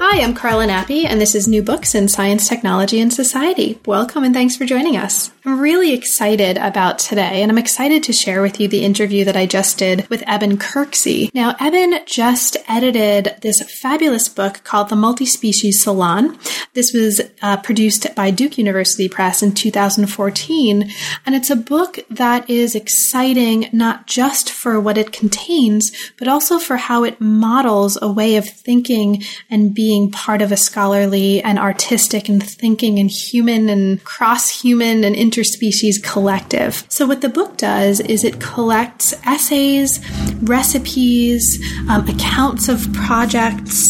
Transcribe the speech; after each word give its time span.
Hi, 0.00 0.22
I'm 0.22 0.32
Carla 0.32 0.64
Nappi, 0.64 1.06
and 1.06 1.20
this 1.20 1.34
is 1.34 1.48
New 1.48 1.60
Books 1.60 1.92
in 1.92 2.06
Science, 2.06 2.48
Technology, 2.48 3.00
and 3.00 3.12
Society. 3.12 3.80
Welcome 3.84 4.22
and 4.22 4.32
thanks 4.32 4.56
for 4.56 4.64
joining 4.64 4.96
us. 4.96 5.32
I'm 5.44 5.58
really 5.58 5.92
excited 5.92 6.56
about 6.56 7.00
today, 7.00 7.42
and 7.42 7.50
I'm 7.50 7.58
excited 7.58 8.04
to 8.04 8.12
share 8.12 8.40
with 8.40 8.60
you 8.60 8.68
the 8.68 8.84
interview 8.84 9.24
that 9.24 9.36
I 9.36 9.46
just 9.46 9.76
did 9.76 10.08
with 10.08 10.22
Eben 10.24 10.56
Kirksey. 10.56 11.34
Now, 11.34 11.56
Eben 11.58 11.98
just 12.06 12.56
edited 12.68 13.38
this 13.42 13.60
fabulous 13.80 14.28
book 14.28 14.62
called 14.62 14.88
The 14.88 14.94
Multi-Species 14.94 15.82
Salon. 15.82 16.38
This 16.74 16.92
was 16.92 17.20
uh, 17.42 17.56
produced 17.56 18.14
by 18.14 18.30
Duke 18.30 18.56
University 18.56 19.08
Press 19.08 19.42
in 19.42 19.52
2014, 19.52 20.92
and 21.26 21.34
it's 21.34 21.50
a 21.50 21.56
book 21.56 21.98
that 22.08 22.48
is 22.48 22.76
exciting 22.76 23.68
not 23.72 24.06
just 24.06 24.48
for 24.50 24.78
what 24.78 24.98
it 24.98 25.10
contains, 25.10 25.90
but 26.18 26.28
also 26.28 26.60
for 26.60 26.76
how 26.76 27.02
it 27.02 27.20
models 27.20 27.98
a 28.00 28.12
way 28.12 28.36
of 28.36 28.48
thinking 28.48 29.24
and 29.50 29.74
being 29.74 29.87
being 29.88 30.10
part 30.10 30.42
of 30.42 30.52
a 30.52 30.56
scholarly 30.56 31.42
and 31.42 31.58
artistic 31.58 32.28
and 32.28 32.42
thinking 32.42 32.98
and 32.98 33.10
human 33.10 33.70
and 33.70 34.04
cross 34.04 34.50
human 34.50 35.02
and 35.02 35.16
interspecies 35.16 35.96
collective. 36.02 36.84
So, 36.90 37.06
what 37.06 37.22
the 37.22 37.30
book 37.30 37.56
does 37.56 37.98
is 38.00 38.22
it 38.22 38.38
collects 38.38 39.14
essays, 39.24 39.98
recipes, 40.42 41.42
um, 41.88 42.06
accounts 42.06 42.68
of 42.68 42.92
projects, 42.92 43.80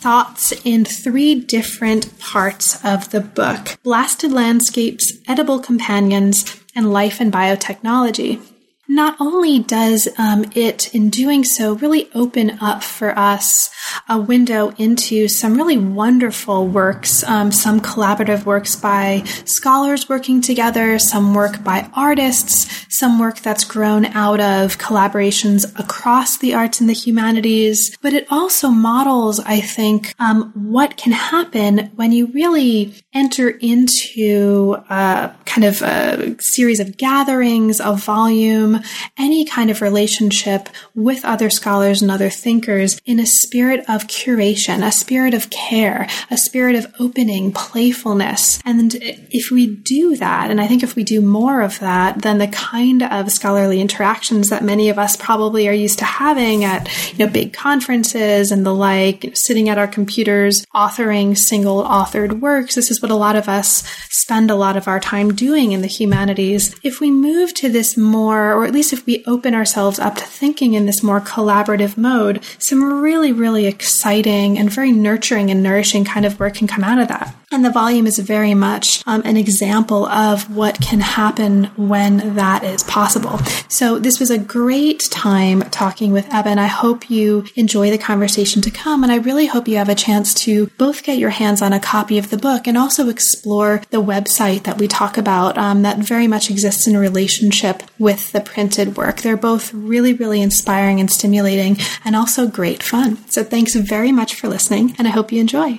thoughts 0.00 0.54
in 0.64 0.86
three 0.86 1.34
different 1.34 2.18
parts 2.18 2.82
of 2.82 3.10
the 3.10 3.20
book 3.20 3.76
blasted 3.82 4.32
landscapes, 4.32 5.12
edible 5.28 5.58
companions, 5.58 6.58
and 6.74 6.90
life 6.90 7.20
and 7.20 7.30
biotechnology. 7.30 8.40
Not 8.88 9.16
only 9.20 9.58
does 9.58 10.08
um, 10.16 10.46
it, 10.54 10.94
in 10.94 11.10
doing 11.10 11.44
so, 11.44 11.74
really 11.74 12.08
open 12.14 12.58
up 12.62 12.82
for 12.82 13.18
us 13.18 13.68
a 14.08 14.18
window 14.18 14.72
into 14.78 15.28
some 15.28 15.56
really 15.56 15.78
wonderful 15.78 16.66
works, 16.66 17.22
um, 17.24 17.52
some 17.52 17.80
collaborative 17.80 18.44
works 18.44 18.76
by 18.76 19.22
scholars 19.44 20.08
working 20.08 20.40
together, 20.40 20.98
some 20.98 21.34
work 21.34 21.62
by 21.62 21.88
artists, 21.94 22.86
some 22.88 23.18
work 23.18 23.40
that's 23.40 23.64
grown 23.64 24.06
out 24.06 24.40
of 24.40 24.78
collaborations 24.78 25.64
across 25.78 26.38
the 26.38 26.54
arts 26.54 26.80
and 26.80 26.88
the 26.88 26.94
humanities. 26.94 27.96
But 28.00 28.12
it 28.12 28.26
also 28.30 28.68
models, 28.68 29.40
I 29.40 29.60
think, 29.60 30.14
um, 30.18 30.52
what 30.54 30.96
can 30.96 31.12
happen 31.12 31.90
when 31.96 32.12
you 32.12 32.26
really 32.26 32.94
enter 33.12 33.48
into 33.48 34.76
a 34.88 35.32
kind 35.44 35.64
of 35.64 35.82
a 35.82 36.36
series 36.40 36.80
of 36.80 36.96
gatherings, 36.96 37.80
a 37.80 37.94
volume, 37.94 38.80
any 39.18 39.44
kind 39.44 39.70
of 39.70 39.80
relationship 39.80 40.68
with 40.94 41.24
other 41.24 41.50
scholars 41.50 42.02
and 42.02 42.10
other 42.10 42.30
thinkers 42.30 43.00
in 43.04 43.18
a 43.18 43.26
spirit 43.26 43.73
of 43.80 44.06
curation, 44.06 44.86
a 44.86 44.92
spirit 44.92 45.34
of 45.34 45.50
care, 45.50 46.08
a 46.30 46.36
spirit 46.36 46.76
of 46.76 46.92
opening, 46.98 47.52
playfulness. 47.52 48.60
And 48.64 48.94
if 49.00 49.50
we 49.50 49.66
do 49.66 50.16
that, 50.16 50.50
and 50.50 50.60
I 50.60 50.66
think 50.66 50.82
if 50.82 50.96
we 50.96 51.04
do 51.04 51.20
more 51.20 51.60
of 51.60 51.78
that, 51.80 52.22
then 52.22 52.38
the 52.38 52.48
kind 52.48 53.02
of 53.02 53.30
scholarly 53.30 53.80
interactions 53.80 54.50
that 54.50 54.62
many 54.62 54.88
of 54.88 54.98
us 54.98 55.16
probably 55.16 55.68
are 55.68 55.72
used 55.72 55.98
to 56.00 56.04
having 56.04 56.64
at 56.64 56.88
you 57.12 57.24
know 57.24 57.30
big 57.30 57.52
conferences 57.52 58.50
and 58.50 58.64
the 58.64 58.74
like, 58.74 59.32
sitting 59.34 59.68
at 59.68 59.78
our 59.78 59.88
computers, 59.88 60.64
authoring 60.74 61.36
single 61.36 61.82
authored 61.84 62.40
works. 62.40 62.74
This 62.74 62.90
is 62.90 63.02
what 63.02 63.10
a 63.10 63.16
lot 63.16 63.36
of 63.36 63.48
us 63.48 63.82
spend 64.10 64.50
a 64.50 64.54
lot 64.54 64.76
of 64.76 64.88
our 64.88 65.00
time 65.00 65.34
doing 65.34 65.72
in 65.72 65.82
the 65.82 65.86
humanities. 65.86 66.74
If 66.82 67.00
we 67.00 67.10
move 67.10 67.52
to 67.54 67.68
this 67.68 67.96
more, 67.96 68.52
or 68.52 68.64
at 68.64 68.72
least 68.72 68.92
if 68.92 69.04
we 69.06 69.24
open 69.26 69.54
ourselves 69.54 69.98
up 69.98 70.16
to 70.16 70.24
thinking 70.24 70.74
in 70.74 70.86
this 70.86 71.02
more 71.02 71.20
collaborative 71.20 71.96
mode, 71.96 72.42
some 72.58 73.02
really, 73.02 73.32
really 73.32 73.63
exciting 73.66 74.58
and 74.58 74.70
very 74.70 74.92
nurturing 74.92 75.50
and 75.50 75.62
nourishing 75.62 76.04
kind 76.04 76.24
of 76.26 76.38
work 76.38 76.54
can 76.54 76.66
come 76.66 76.84
out 76.84 76.98
of 76.98 77.08
that. 77.08 77.34
And 77.54 77.64
the 77.64 77.70
volume 77.70 78.08
is 78.08 78.18
very 78.18 78.52
much 78.52 79.00
um, 79.06 79.22
an 79.24 79.36
example 79.36 80.06
of 80.06 80.50
what 80.56 80.80
can 80.80 80.98
happen 80.98 81.66
when 81.76 82.34
that 82.34 82.64
is 82.64 82.82
possible. 82.82 83.38
So 83.68 84.00
this 84.00 84.18
was 84.18 84.28
a 84.28 84.38
great 84.38 85.08
time 85.12 85.60
talking 85.70 86.10
with 86.10 86.26
Eben. 86.34 86.58
I 86.58 86.66
hope 86.66 87.08
you 87.08 87.44
enjoy 87.54 87.92
the 87.92 87.96
conversation 87.96 88.60
to 88.62 88.72
come. 88.72 89.04
And 89.04 89.12
I 89.12 89.18
really 89.18 89.46
hope 89.46 89.68
you 89.68 89.76
have 89.76 89.88
a 89.88 89.94
chance 89.94 90.34
to 90.42 90.66
both 90.78 91.04
get 91.04 91.18
your 91.18 91.30
hands 91.30 91.62
on 91.62 91.72
a 91.72 91.78
copy 91.78 92.18
of 92.18 92.30
the 92.30 92.36
book 92.36 92.66
and 92.66 92.76
also 92.76 93.08
explore 93.08 93.82
the 93.90 94.02
website 94.02 94.64
that 94.64 94.78
we 94.78 94.88
talk 94.88 95.16
about 95.16 95.56
um, 95.56 95.82
that 95.82 95.98
very 95.98 96.26
much 96.26 96.50
exists 96.50 96.88
in 96.88 96.96
relationship 96.96 97.84
with 98.00 98.32
the 98.32 98.40
printed 98.40 98.96
work. 98.96 99.18
They're 99.18 99.36
both 99.36 99.72
really, 99.72 100.12
really 100.12 100.42
inspiring 100.42 100.98
and 100.98 101.08
stimulating 101.08 101.76
and 102.04 102.16
also 102.16 102.48
great 102.48 102.82
fun. 102.82 103.16
So 103.28 103.44
thanks 103.44 103.76
very 103.76 104.10
much 104.10 104.34
for 104.34 104.48
listening 104.48 104.96
and 104.98 105.06
I 105.06 105.12
hope 105.12 105.30
you 105.30 105.40
enjoy. 105.40 105.78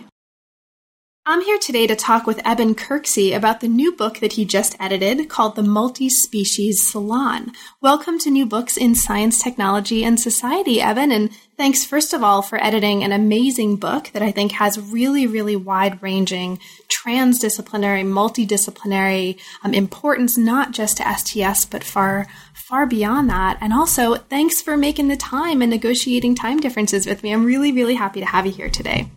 I'm 1.28 1.42
here 1.42 1.58
today 1.58 1.88
to 1.88 1.96
talk 1.96 2.28
with 2.28 2.40
Eben 2.46 2.76
Kirksey 2.76 3.36
about 3.36 3.60
the 3.60 3.68
new 3.68 3.92
book 3.94 4.20
that 4.20 4.34
he 4.34 4.46
just 4.46 4.76
edited 4.80 5.28
called 5.28 5.56
The 5.56 5.64
Multi 5.64 6.08
Species 6.08 6.88
Salon. 6.88 7.52
Welcome 7.82 8.20
to 8.20 8.30
New 8.30 8.46
Books 8.46 8.78
in 8.78 8.94
Science, 8.94 9.42
Technology, 9.42 10.04
and 10.04 10.20
Society, 10.20 10.80
Eben, 10.80 11.12
and 11.12 11.32
thanks 11.58 11.84
first 11.84 12.14
of 12.14 12.24
all 12.24 12.44
for 12.44 12.64
editing 12.64 13.04
an 13.04 13.12
amazing 13.12 13.78
book 13.78 14.12
that 14.14 14.22
I 14.22 14.30
think 14.30 14.52
has 14.52 14.80
really, 14.80 15.26
really 15.26 15.56
wide 15.56 16.00
ranging, 16.04 16.60
transdisciplinary, 16.90 18.06
multidisciplinary 18.06 19.40
um, 19.64 19.74
importance, 19.74 20.38
not 20.38 20.74
just 20.74 20.98
to 20.98 21.12
STS, 21.12 21.66
but 21.66 21.84
far, 21.84 22.28
far 22.54 22.86
beyond 22.86 23.32
that. 23.32 23.58
And 23.62 23.74
also, 23.74 24.14
thanks 24.14 24.62
for 24.62 24.78
making 24.78 25.08
the 25.08 25.18
time 25.18 25.64
and 25.64 25.72
negotiating 25.72 26.36
time 26.36 26.60
differences 26.60 27.08
with 27.08 27.24
me. 27.24 27.34
I'm 27.34 27.46
really, 27.46 27.72
really 27.72 27.96
happy 27.96 28.20
to 28.20 28.28
have 28.28 28.46
you 28.46 28.52
here 28.52 28.70
today. 28.70 29.10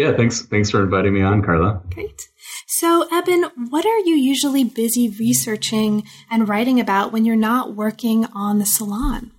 Yeah, 0.00 0.16
thanks. 0.16 0.40
Thanks 0.40 0.70
for 0.70 0.82
inviting 0.82 1.12
me 1.12 1.20
on, 1.20 1.42
Carla. 1.42 1.82
Great. 1.92 2.26
So, 2.66 3.06
Eben, 3.12 3.44
what 3.68 3.84
are 3.84 3.98
you 3.98 4.14
usually 4.14 4.64
busy 4.64 5.10
researching 5.10 6.04
and 6.30 6.48
writing 6.48 6.80
about 6.80 7.12
when 7.12 7.26
you're 7.26 7.36
not 7.36 7.76
working 7.76 8.24
on 8.34 8.58
the 8.58 8.64
salon? 8.64 9.30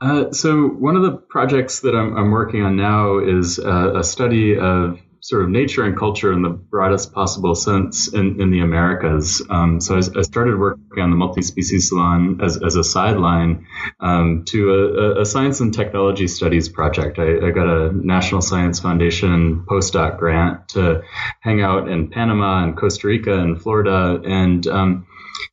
Uh, 0.00 0.30
so, 0.30 0.68
one 0.68 0.94
of 0.94 1.02
the 1.02 1.16
projects 1.16 1.80
that 1.80 1.96
I'm, 1.96 2.16
I'm 2.16 2.30
working 2.30 2.62
on 2.62 2.76
now 2.76 3.18
is 3.18 3.58
uh, 3.58 3.98
a 3.98 4.04
study 4.04 4.56
of 4.56 5.00
sort 5.22 5.44
of 5.44 5.50
nature 5.50 5.84
and 5.84 5.96
culture 5.96 6.32
in 6.32 6.42
the 6.42 6.48
broadest 6.48 7.12
possible 7.12 7.54
sense 7.54 8.12
in, 8.12 8.40
in 8.40 8.50
the 8.50 8.58
Americas. 8.58 9.40
Um, 9.48 9.80
so 9.80 9.94
I, 9.94 9.98
I, 9.98 10.22
started 10.22 10.58
working 10.58 11.00
on 11.00 11.10
the 11.10 11.16
multi-species 11.16 11.90
salon 11.90 12.40
as, 12.42 12.60
as 12.60 12.74
a 12.74 12.82
sideline 12.82 13.68
um, 14.00 14.44
to 14.48 14.70
a, 14.72 15.20
a, 15.20 15.24
science 15.24 15.60
and 15.60 15.72
technology 15.72 16.26
studies 16.26 16.68
project. 16.68 17.20
I, 17.20 17.46
I, 17.46 17.50
got 17.52 17.68
a 17.68 17.92
National 17.92 18.40
Science 18.40 18.80
Foundation 18.80 19.64
postdoc 19.64 20.18
grant 20.18 20.70
to 20.70 21.02
hang 21.40 21.62
out 21.62 21.88
in 21.88 22.10
Panama 22.10 22.64
and 22.64 22.76
Costa 22.76 23.06
Rica 23.06 23.38
and 23.38 23.62
Florida 23.62 24.20
and 24.24 24.66
um, 24.66 25.06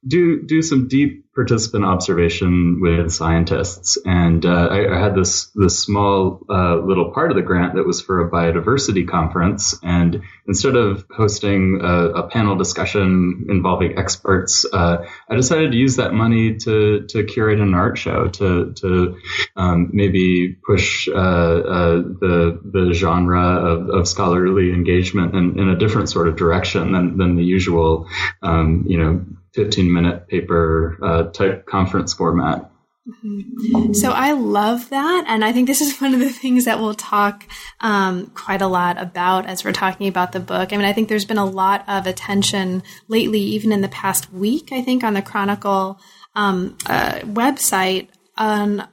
do 0.08 0.41
do 0.44 0.62
some 0.63 0.88
deep 0.88 1.25
participant 1.35 1.85
observation 1.85 2.79
with 2.81 3.12
scientists, 3.12 3.97
and 4.03 4.45
uh, 4.45 4.67
I, 4.72 4.95
I, 4.95 5.00
had 5.00 5.16
this 5.16 5.45
this 5.53 5.79
small 5.79 6.41
uh, 6.50 6.78
little 6.78 7.12
part 7.12 7.29
of 7.29 7.38
the 7.38 7.44
grant 7.44 7.75
that 7.75 7.85
was 7.85 8.01
for 8.01 8.22
a 8.22 8.31
biodiversity 8.31 9.07
conference. 9.07 9.78
And 9.84 10.23
instead 10.47 10.75
of 10.75 11.06
hosting 11.16 11.81
a, 11.84 12.09
a 12.09 12.28
panel 12.28 12.58
discussion 12.58 13.46
involving 13.47 13.97
experts, 13.97 14.66
uh, 14.73 15.05
I 15.29 15.35
decided 15.35 15.72
to 15.72 15.78
use 15.78 15.97
that 15.97 16.14
money 16.14 16.55
to 16.58 17.05
to 17.09 17.23
curate 17.23 17.59
an 17.59 17.75
art 17.75 17.97
show 17.97 18.28
to 18.28 18.73
to 18.73 19.20
um, 19.55 19.91
maybe 19.93 20.58
push 20.66 21.08
uh, 21.08 21.14
uh, 21.14 21.96
the 22.22 22.59
the 22.64 22.93
genre 22.93 23.40
of, 23.40 23.90
of 23.90 24.08
scholarly 24.08 24.73
engagement 24.73 25.35
in, 25.35 25.59
in, 25.59 25.70
a 25.70 25.78
different 25.78 26.09
sort 26.09 26.28
of 26.28 26.35
direction 26.35 26.91
than 26.91 27.17
than 27.17 27.35
the 27.35 27.43
usual, 27.43 28.08
um, 28.41 28.84
you 28.87 28.97
know 28.97 29.25
15 29.53 29.91
minute 29.91 30.28
paper 30.28 30.97
uh, 31.20 31.32
type 31.32 31.66
conference 31.66 32.14
format. 32.14 32.70
Mm-hmm. 33.08 33.94
So 33.94 34.12
I 34.12 34.34
love 34.34 34.90
that. 34.90 35.26
And 35.28 35.44
I 35.44 35.52
think 35.52 35.68
this 35.68 35.82
is 35.82 35.98
one 36.02 36.14
of 36.14 36.20
the 36.20 36.30
things 36.30 36.66
that 36.66 36.80
we'll 36.80 36.94
talk 36.94 37.46
um, 37.82 38.28
quite 38.28 38.62
a 38.62 38.68
lot 38.68 39.02
about 39.02 39.46
as 39.46 39.64
we're 39.64 39.72
talking 39.72 40.08
about 40.08 40.32
the 40.32 40.40
book. 40.40 40.74
I 40.74 40.78
mean, 40.78 40.86
I 40.86 40.94
think 40.94 41.10
there's 41.10 41.26
been 41.26 41.38
a 41.38 41.46
lot 41.46 41.84
of 41.88 42.08
attention 42.08 42.84
lately, 43.08 43.40
even 43.40 43.72
in 43.72 43.82
the 43.82 43.90
past 43.90 44.32
week, 44.32 44.70
I 44.72 44.82
think, 44.82 45.04
on 45.04 45.14
the 45.14 45.22
Chronicle 45.22 46.00
um, 46.36 46.78
uh, 46.86 47.20
website 47.24 48.10
on 48.38 48.88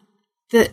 the 0.50 0.70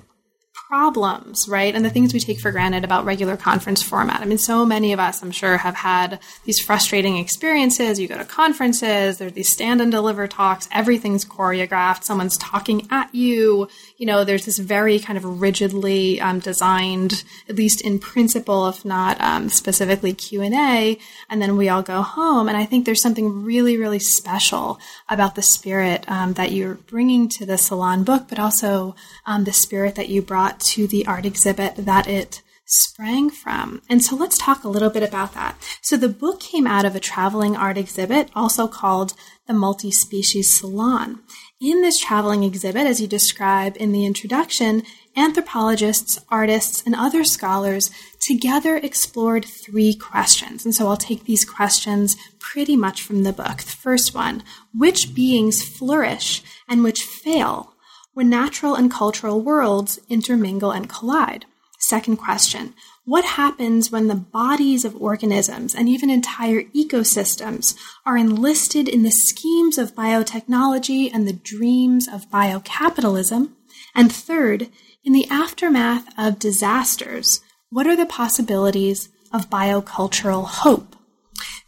problems, 0.74 1.48
right? 1.48 1.76
And 1.76 1.86
the 1.86 1.92
things 1.92 2.16
we 2.16 2.20
take 2.20 2.40
for 2.40 2.52
granted 2.52 2.84
about 2.84 3.06
regular 3.06 3.38
conference 3.38 3.84
format. 3.84 4.22
I 4.22 4.26
mean, 4.26 4.40
so 4.40 4.66
many 4.66 4.92
of 4.92 5.00
us, 5.00 5.22
I'm 5.22 5.30
sure, 5.30 5.58
have 5.58 5.76
had 5.76 6.20
these 6.46 6.60
frustrating 6.60 7.18
experiences. 7.18 8.00
You 8.00 8.08
go 8.08 8.18
to 8.18 8.26
conferences, 8.26 9.20
there's 9.20 9.34
these 9.34 9.52
stand 9.52 9.82
and 9.82 9.92
deliver 9.92 10.28
talks, 10.28 10.68
everything's 10.72 11.26
choreographed, 11.26 12.06
someone's 12.06 12.38
talking 12.38 12.88
at 12.90 13.14
you. 13.14 13.68
You 13.98 14.08
know, 14.08 14.24
there's 14.24 14.46
this 14.46 14.58
very 14.58 14.98
kind 14.98 15.16
of 15.16 15.42
rigidly 15.42 16.20
um, 16.20 16.40
designed, 16.40 17.24
at 17.48 17.56
least 17.56 17.82
in 17.82 18.00
principle, 18.00 18.68
if 18.68 18.84
not 18.84 19.22
um, 19.22 19.50
specifically 19.50 20.14
Q 20.14 20.42
and 20.42 21.40
then 21.40 21.56
we 21.56 21.70
all 21.70 21.84
go 21.84 22.02
home. 22.02 22.50
And 22.50 22.58
I 22.58 22.66
think 22.66 22.86
there's 22.86 23.02
something 23.02 23.44
really, 23.44 23.78
really 23.78 24.00
special 24.00 24.80
about 25.08 25.36
the 25.36 25.44
spirit 25.44 26.04
um, 26.08 26.34
that 26.34 26.52
you're 26.52 26.74
bringing 26.74 27.30
to 27.30 27.46
the 27.46 27.60
Salon 27.60 28.04
book, 28.04 28.26
but 28.28 28.40
also 28.40 28.96
um, 29.28 29.44
the 29.44 29.54
spirit 29.54 29.94
that 29.96 30.10
you 30.10 30.24
brought 30.24 30.63
to 30.70 30.88
the 30.88 31.06
art 31.06 31.26
exhibit 31.26 31.76
that 31.78 32.08
it 32.08 32.42
sprang 32.66 33.30
from. 33.30 33.82
And 33.90 34.04
so 34.04 34.16
let's 34.16 34.38
talk 34.38 34.64
a 34.64 34.70
little 34.70 34.90
bit 34.90 35.04
about 35.04 35.34
that. 35.34 35.58
So 35.82 35.98
the 35.98 36.10
book 36.10 36.40
came 36.40 36.66
out 36.66 36.86
of 36.86 36.96
a 36.96 37.00
traveling 37.00 37.56
art 37.56 37.78
exhibit, 37.78 38.30
also 38.36 38.68
called 38.68 39.14
the 39.48 39.54
Multi 39.54 39.92
Species 39.92 40.58
Salon. 40.58 41.20
In 41.60 41.82
this 41.82 42.00
traveling 42.00 42.44
exhibit, 42.44 42.88
as 42.88 43.02
you 43.02 43.08
describe 43.08 43.76
in 43.78 43.92
the 43.92 44.06
introduction, 44.06 44.84
anthropologists, 45.16 46.20
artists, 46.30 46.84
and 46.86 46.96
other 46.96 47.24
scholars 47.24 47.92
together 48.22 48.78
explored 48.78 49.46
three 49.46 49.94
questions. 49.94 50.66
And 50.66 50.74
so 50.74 50.88
I'll 50.88 50.98
take 50.98 51.26
these 51.26 51.46
questions 51.46 52.18
pretty 52.40 52.76
much 52.76 53.02
from 53.02 53.24
the 53.24 53.34
book. 53.34 53.58
The 53.58 53.72
first 53.72 54.16
one 54.16 54.44
which 54.74 55.14
beings 55.14 55.62
flourish 55.62 56.42
and 56.68 56.84
which 56.84 57.04
fail 57.04 57.73
when 58.14 58.30
natural 58.30 58.76
and 58.76 58.92
cultural 58.92 59.42
worlds 59.42 60.00
intermingle 60.10 60.72
and 60.72 60.90
collide? 60.90 61.46
Second 61.80 62.16
question 62.16 62.74
What 63.04 63.26
happens 63.26 63.92
when 63.92 64.08
the 64.08 64.16
bodies 64.16 64.86
of 64.86 65.02
organisms 65.02 65.76
and 65.76 65.90
even 65.90 66.10
entire 66.10 66.64
ecosystems 66.64 67.76
are 68.06 68.18
enlisted 68.18 68.88
in 68.88 69.04
the 69.04 69.12
schemes 69.12 69.78
of 69.78 69.94
biotechnology 69.94 71.10
and 71.14 71.28
the 71.28 71.34
dreams 71.34 72.08
of 72.08 72.30
biocapitalism? 72.30 73.52
And 73.94 74.12
third, 74.12 74.70
in 75.04 75.12
the 75.12 75.28
aftermath 75.30 76.08
of 76.18 76.40
disasters, 76.40 77.42
what 77.70 77.88
are 77.88 77.96
the 77.96 78.06
possibilities 78.06 79.10
of 79.34 79.50
biocultural 79.50 80.46
hope? 80.46 80.96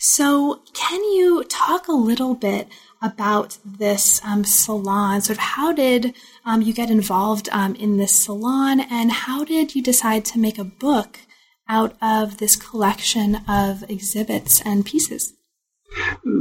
So, 0.09 0.61
can 0.73 1.03
you 1.03 1.43
talk 1.45 1.87
a 1.87 1.91
little 1.91 2.35
bit 2.35 2.67
about 3.01 3.57
this 3.65 4.23
um, 4.23 4.43
salon? 4.43 5.21
Sort 5.21 5.39
of 5.39 5.43
how 5.43 5.73
did 5.73 6.13
um, 6.45 6.61
you 6.61 6.73
get 6.73 6.91
involved 6.91 7.49
um, 7.51 7.73
in 7.73 7.97
this 7.97 8.23
salon, 8.23 8.81
and 8.81 9.11
how 9.11 9.43
did 9.43 9.73
you 9.73 9.81
decide 9.81 10.23
to 10.25 10.37
make 10.37 10.59
a 10.59 10.63
book 10.63 11.21
out 11.67 11.97
of 12.03 12.37
this 12.37 12.55
collection 12.55 13.37
of 13.47 13.83
exhibits 13.89 14.61
and 14.63 14.85
pieces? 14.85 15.33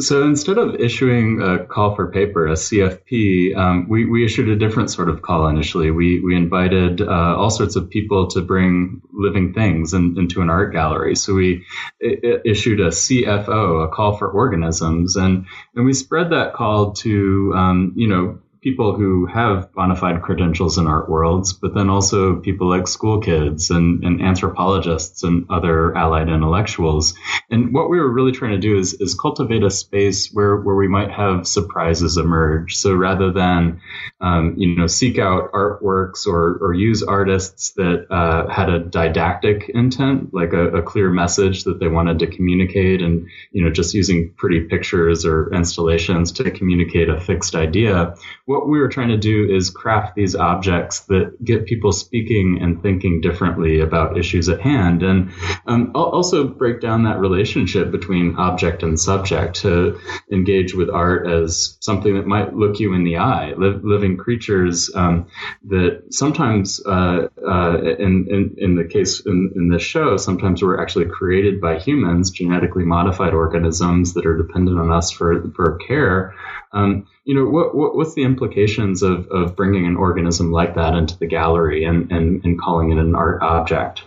So 0.01 0.25
instead 0.25 0.59
of 0.59 0.75
issuing 0.77 1.41
a 1.41 1.65
call 1.65 1.95
for 1.95 2.11
paper, 2.11 2.47
a 2.49 2.55
CFP, 2.55 3.57
um, 3.57 3.89
we, 3.89 4.05
we 4.05 4.25
issued 4.25 4.49
a 4.49 4.57
different 4.57 4.91
sort 4.91 5.09
of 5.09 5.23
call 5.23 5.47
initially. 5.47 5.91
We, 5.91 6.21
we 6.21 6.35
invited 6.37 7.01
uh, 7.01 7.37
all 7.37 7.51
sorts 7.51 7.77
of 7.77 7.91
people 7.91 8.29
to 8.31 8.41
bring 8.41 9.03
living 9.13 9.53
things 9.53 9.95
in, 9.95 10.17
into 10.19 10.41
an 10.41 10.51
art 10.51 10.73
gallery. 10.73 11.15
So 11.15 11.35
we 11.35 11.65
I- 12.03 12.41
issued 12.45 12.81
a 12.81 12.89
CFO, 12.89 13.85
a 13.85 13.89
call 13.89 14.17
for 14.17 14.29
organisms, 14.29 15.17
and, 15.17 15.47
and 15.75 15.85
we 15.85 15.93
spread 15.93 16.31
that 16.31 16.55
call 16.55 16.93
to, 16.95 17.53
um, 17.55 17.93
you 17.95 18.09
know, 18.09 18.39
people 18.65 18.97
who 18.97 19.27
have 19.27 19.71
bona 19.75 19.95
fide 19.95 20.23
credentials 20.23 20.79
in 20.79 20.87
art 20.87 21.09
worlds, 21.09 21.53
but 21.53 21.75
then 21.75 21.91
also 21.91 22.37
people 22.37 22.67
like 22.67 22.89
school 22.89 23.21
kids 23.21 23.69
and, 23.71 24.03
and 24.03 24.23
anthropologists 24.23 25.23
and 25.23 25.45
other 25.51 25.95
allied 25.95 26.31
intellectuals. 26.31 27.15
And 27.51 27.75
what 27.75 27.91
we 27.91 28.01
were 28.01 28.11
really 28.11 28.33
trying 28.33 28.53
to 28.53 28.59
do 28.59 28.79
is, 28.79 28.95
is 28.95 29.15
cultivate 29.15 29.63
a 29.63 29.71
space 29.71 30.31
where, 30.33 30.57
where 30.57 30.75
we 30.75 30.89
might 30.89 31.11
have 31.11 31.47
surprises 31.47 32.17
emerge. 32.17 32.75
So 32.77 32.95
rather 32.95 33.31
than, 33.31 33.83
um, 34.23 34.55
you 34.57 34.75
know, 34.75 34.87
seek 34.87 35.19
out 35.19 35.53
artworks 35.53 36.27
or, 36.27 36.57
or 36.63 36.73
use 36.73 37.03
artists 37.03 37.75
that 37.75 38.07
uh, 38.11 38.49
had 38.49 38.71
a 38.71 38.79
didactic 38.79 39.71
intent, 39.75 40.33
like 40.33 40.55
a, 40.55 40.79
a 40.79 40.83
clear 40.83 41.11
message 41.11 41.65
that 41.65 41.81
they 41.81 41.89
wanted 41.89 42.19
to 42.21 42.27
communicate 42.27 43.03
and, 43.03 43.29
you 43.53 43.63
know, 43.63 43.71
just 43.71 43.93
using 43.93 44.33
pretty 44.39 44.61
pictures 44.63 45.27
or 45.27 45.53
installations 45.53 46.33
to 46.33 46.51
communicate 46.51 47.11
a 47.11 47.21
fixed 47.21 47.55
idea 47.55 48.15
what 48.54 48.54
we 48.69 48.79
were 48.79 48.89
trying 48.89 49.09
to 49.09 49.17
do 49.17 49.49
is 49.55 49.71
craft 49.71 50.15
these 50.15 50.35
objects 50.35 51.01
that 51.01 51.43
get 51.43 51.67
people 51.67 51.93
speaking 51.93 52.59
and 52.61 52.83
thinking 52.83 53.21
differently 53.21 53.81
about 53.81 54.19
issues 54.19 54.49
at 54.49 54.61
hand, 54.61 55.03
and 55.03 55.33
um, 55.67 55.93
also 55.95 56.47
break 56.47 56.81
down 56.81 57.05
that 57.05 57.19
relationship 57.19 57.91
between 57.91 58.37
object 58.37 58.83
and 58.83 58.99
subject 58.99 59.57
to 59.57 59.99
engage 60.33 60.75
with 60.75 60.91
art 60.91 61.27
as 61.27 61.77
something 61.81 62.15
that 62.15 62.27
might 62.27 62.55
look 62.55 62.81
you 62.81 62.95
in 62.95 63.05
the 63.05 63.19
eye, 63.19 63.53
living 63.55 64.17
creatures 64.17 64.91
um, 64.95 65.27
that 65.65 66.03
sometimes, 66.11 66.81
uh, 66.87 67.29
uh, 67.47 67.79
in, 67.99 68.27
in, 68.31 68.55
in 68.59 68.75
the 68.77 68.85
case 68.85 69.21
in, 69.25 69.53
in 69.57 69.69
this 69.69 69.83
show, 69.83 70.17
sometimes 70.17 70.63
were 70.63 70.81
actually 70.81 71.07
created 71.07 71.61
by 71.61 71.79
humans, 71.79 72.31
genetically 72.31 72.85
modified 72.85 73.35
organisms 73.35 74.15
that 74.15 74.27
are 74.27 74.37
dependent 74.37 74.79
on 74.79 74.91
us 74.91 75.11
for 75.11 75.51
for 75.55 75.79
care. 75.87 76.35
Um, 76.75 77.07
you 77.25 77.35
know, 77.35 77.49
what, 77.49 77.75
what, 77.75 77.97
what's 77.97 78.15
the 78.15 78.25
implications 78.25 79.03
of, 79.03 79.29
of 79.29 79.57
bringing 79.57 79.87
an 79.87 79.97
organism 79.97 80.51
like 80.51 80.75
that 80.75 80.95
into 80.95 81.17
the 81.19 81.27
gallery 81.27 81.85
and, 81.85 82.11
and, 82.11 82.45
and 82.45 82.61
calling 82.61 82.91
it 82.91 82.99
an 82.99 83.15
art 83.15 83.43
object? 83.43 84.03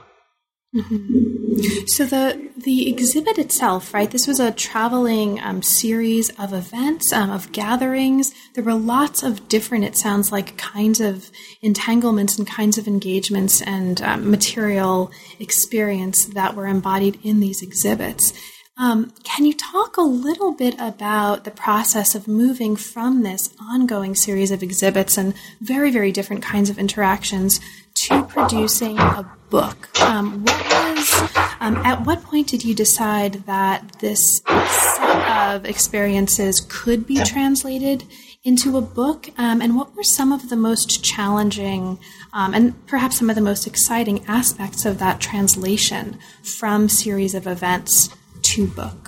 Mm-hmm. 0.75 1.85
So 1.87 2.05
the 2.05 2.51
the 2.57 2.89
exhibit 2.89 3.37
itself, 3.37 3.93
right? 3.93 4.11
This 4.11 4.27
was 4.27 4.39
a 4.39 4.51
traveling 4.51 5.39
um, 5.39 5.61
series 5.61 6.29
of 6.37 6.53
events, 6.53 7.13
um, 7.13 7.29
of 7.29 7.51
gatherings. 7.51 8.33
There 8.53 8.63
were 8.63 8.73
lots 8.73 9.23
of 9.23 9.47
different, 9.47 9.85
it 9.85 9.95
sounds 9.95 10.31
like, 10.31 10.57
kinds 10.57 10.99
of 10.99 11.31
entanglements 11.61 12.37
and 12.37 12.47
kinds 12.47 12.77
of 12.77 12.87
engagements 12.87 13.61
and 13.61 14.01
um, 14.01 14.29
material 14.29 15.11
experience 15.39 16.25
that 16.25 16.55
were 16.55 16.67
embodied 16.67 17.19
in 17.23 17.39
these 17.39 17.61
exhibits. 17.61 18.33
Um, 18.79 19.11
can 19.23 19.45
you 19.45 19.53
talk 19.53 19.97
a 19.97 20.01
little 20.01 20.53
bit 20.53 20.75
about 20.77 21.45
the 21.45 21.51
process 21.51 22.13
of 22.13 22.27
moving 22.27 22.75
from 22.75 23.23
this 23.23 23.49
ongoing 23.59 24.13
series 24.13 24.51
of 24.51 24.61
exhibits 24.61 25.17
and 25.17 25.33
very, 25.59 25.89
very 25.89 26.11
different 26.11 26.43
kinds 26.43 26.69
of 26.69 26.77
interactions 26.77 27.59
to 28.03 28.23
producing 28.25 28.99
a 28.99 29.27
book? 29.49 29.89
Um, 29.99 30.43
what 30.43 30.69
was, 30.69 31.29
um, 31.59 31.77
at 31.77 32.05
what 32.05 32.21
point 32.21 32.49
did 32.49 32.63
you 32.63 32.75
decide 32.75 33.45
that 33.47 33.93
this 33.99 34.21
set 34.45 35.55
of 35.55 35.65
experiences 35.65 36.63
could 36.69 37.07
be 37.07 37.15
translated 37.23 38.03
into 38.43 38.77
a 38.77 38.81
book? 38.81 39.31
Um, 39.39 39.59
and 39.59 39.75
what 39.75 39.95
were 39.95 40.03
some 40.03 40.31
of 40.31 40.49
the 40.49 40.55
most 40.55 41.03
challenging 41.03 41.97
um, 42.31 42.53
and 42.53 42.85
perhaps 42.85 43.17
some 43.17 43.31
of 43.31 43.35
the 43.35 43.41
most 43.41 43.65
exciting 43.65 44.23
aspects 44.27 44.85
of 44.85 44.99
that 44.99 45.19
translation 45.19 46.19
from 46.43 46.89
series 46.89 47.33
of 47.33 47.47
events 47.47 48.09
to 48.47 48.65
book? 48.65 49.06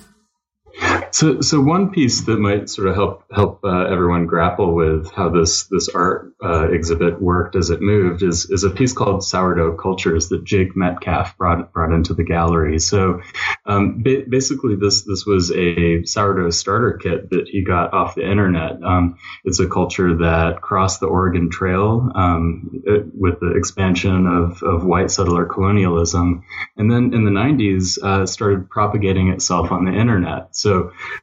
So, 1.12 1.40
so 1.40 1.60
one 1.60 1.90
piece 1.90 2.22
that 2.22 2.38
might 2.38 2.70
sort 2.70 2.88
of 2.88 2.94
help 2.94 3.24
help 3.32 3.60
uh, 3.64 3.84
everyone 3.84 4.26
grapple 4.26 4.74
with 4.74 5.10
how 5.10 5.28
this 5.28 5.64
this 5.64 5.88
art 5.88 6.32
uh, 6.42 6.68
exhibit 6.70 7.20
worked 7.20 7.56
as 7.56 7.70
it 7.70 7.82
moved 7.82 8.22
is 8.22 8.48
is 8.48 8.64
a 8.64 8.70
piece 8.70 8.92
called 8.92 9.24
Sourdough 9.24 9.76
Cultures 9.76 10.28
that 10.28 10.44
Jake 10.44 10.76
Metcalf 10.76 11.36
brought 11.36 11.72
brought 11.72 11.92
into 11.92 12.14
the 12.14 12.24
gallery. 12.24 12.78
So, 12.78 13.20
um, 13.66 14.02
ba- 14.02 14.24
basically, 14.28 14.76
this 14.76 15.02
this 15.02 15.26
was 15.26 15.50
a 15.52 16.04
sourdough 16.04 16.50
starter 16.50 16.98
kit 17.02 17.30
that 17.30 17.48
he 17.48 17.64
got 17.64 17.92
off 17.92 18.14
the 18.14 18.28
internet. 18.28 18.82
Um, 18.82 19.18
it's 19.44 19.60
a 19.60 19.68
culture 19.68 20.16
that 20.16 20.60
crossed 20.62 21.00
the 21.00 21.06
Oregon 21.06 21.50
Trail 21.50 22.10
um, 22.14 22.82
it, 22.84 23.06
with 23.14 23.40
the 23.40 23.56
expansion 23.56 24.26
of 24.26 24.62
of 24.62 24.84
white 24.84 25.10
settler 25.10 25.44
colonialism, 25.44 26.44
and 26.76 26.90
then 26.90 27.12
in 27.14 27.24
the 27.24 27.30
90s 27.30 27.98
uh, 28.02 28.26
started 28.26 28.70
propagating 28.70 29.28
itself 29.28 29.72
on 29.72 29.84
the 29.84 29.92
internet. 29.92 30.54
So 30.54 30.69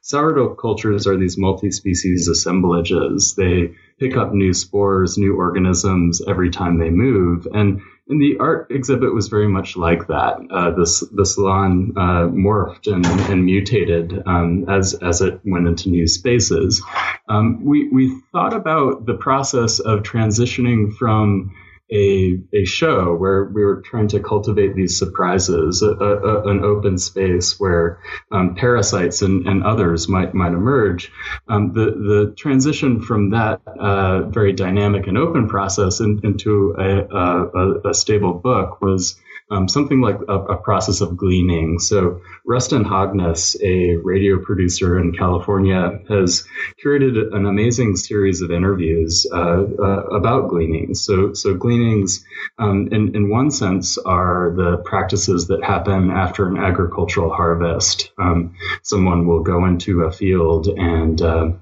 sourdough 0.02 0.54
cultures 0.54 1.06
are 1.06 1.16
these 1.16 1.38
multi-species 1.38 2.28
assemblages. 2.28 3.34
They 3.36 3.74
pick 3.98 4.16
up 4.16 4.32
new 4.32 4.52
spores, 4.52 5.18
new 5.18 5.36
organisms 5.36 6.22
every 6.26 6.50
time 6.50 6.78
they 6.78 6.90
move. 6.90 7.46
And, 7.52 7.80
and 8.08 8.20
the 8.22 8.36
art 8.40 8.68
exhibit 8.70 9.12
was 9.12 9.28
very 9.28 9.48
much 9.48 9.76
like 9.76 10.06
that. 10.08 10.38
Uh, 10.50 10.70
this 10.70 11.00
the 11.00 11.26
salon 11.26 11.92
uh, 11.96 12.28
morphed 12.28 12.86
and, 12.92 13.04
and 13.30 13.44
mutated 13.44 14.22
um, 14.26 14.66
as 14.68 14.94
as 14.94 15.20
it 15.20 15.40
went 15.44 15.68
into 15.68 15.90
new 15.90 16.06
spaces. 16.06 16.82
Um, 17.28 17.64
we 17.64 17.88
we 17.88 18.20
thought 18.32 18.54
about 18.54 19.04
the 19.04 19.14
process 19.14 19.80
of 19.80 20.02
transitioning 20.04 20.94
from 20.94 21.54
a, 21.90 22.38
a 22.52 22.64
show 22.64 23.14
where 23.14 23.44
we 23.44 23.64
were 23.64 23.80
trying 23.80 24.08
to 24.08 24.20
cultivate 24.20 24.74
these 24.74 24.98
surprises, 24.98 25.82
a, 25.82 25.90
a, 25.90 26.48
an 26.48 26.64
open 26.64 26.98
space 26.98 27.58
where 27.58 28.00
um, 28.30 28.54
parasites 28.54 29.22
and, 29.22 29.46
and, 29.46 29.64
others 29.64 30.08
might 30.08 30.34
might 30.34 30.52
emerge. 30.52 31.10
Um, 31.48 31.72
the 31.72 31.86
the 31.86 32.34
transition 32.36 33.00
from 33.00 33.30
that 33.30 33.60
uh, 33.66 34.22
very 34.28 34.52
dynamic 34.52 35.06
and 35.06 35.18
open 35.18 35.48
process 35.48 36.00
in, 36.00 36.20
into 36.24 36.74
a, 36.78 37.88
a, 37.88 37.94
stable 37.94 38.34
book 38.34 38.80
was 38.80 39.18
um, 39.50 39.68
something 39.68 40.00
like 40.00 40.18
a, 40.28 40.34
a, 40.34 40.56
process 40.56 41.00
of 41.00 41.16
gleaning. 41.16 41.78
So 41.78 42.20
Rusten 42.46 42.84
Hogness, 42.84 43.56
a 43.62 43.96
radio 43.96 44.38
producer 44.38 44.98
in 44.98 45.12
California, 45.12 46.00
has 46.08 46.44
curated 46.84 47.34
an 47.34 47.46
amazing 47.46 47.96
series 47.96 48.42
of 48.42 48.50
interviews 48.50 49.26
uh, 49.32 49.62
uh, 49.78 50.02
about 50.10 50.50
gleanings. 50.50 51.04
So, 51.04 51.32
so 51.32 51.54
gleanings, 51.54 52.24
um, 52.58 52.88
in, 52.92 53.16
in 53.16 53.30
one 53.30 53.50
sense, 53.50 53.96
are 53.96 54.52
the 54.54 54.78
practices 54.84 55.46
that 55.46 55.64
happen 55.64 56.10
after 56.10 56.46
an 56.46 56.58
agricultural 56.58 57.32
harvest. 57.32 58.12
Um, 58.18 58.54
someone 58.82 59.26
will 59.26 59.42
go 59.42 59.64
into 59.64 60.02
a 60.02 60.12
field 60.12 60.68
and 60.68 61.22
uh, 61.22 61.52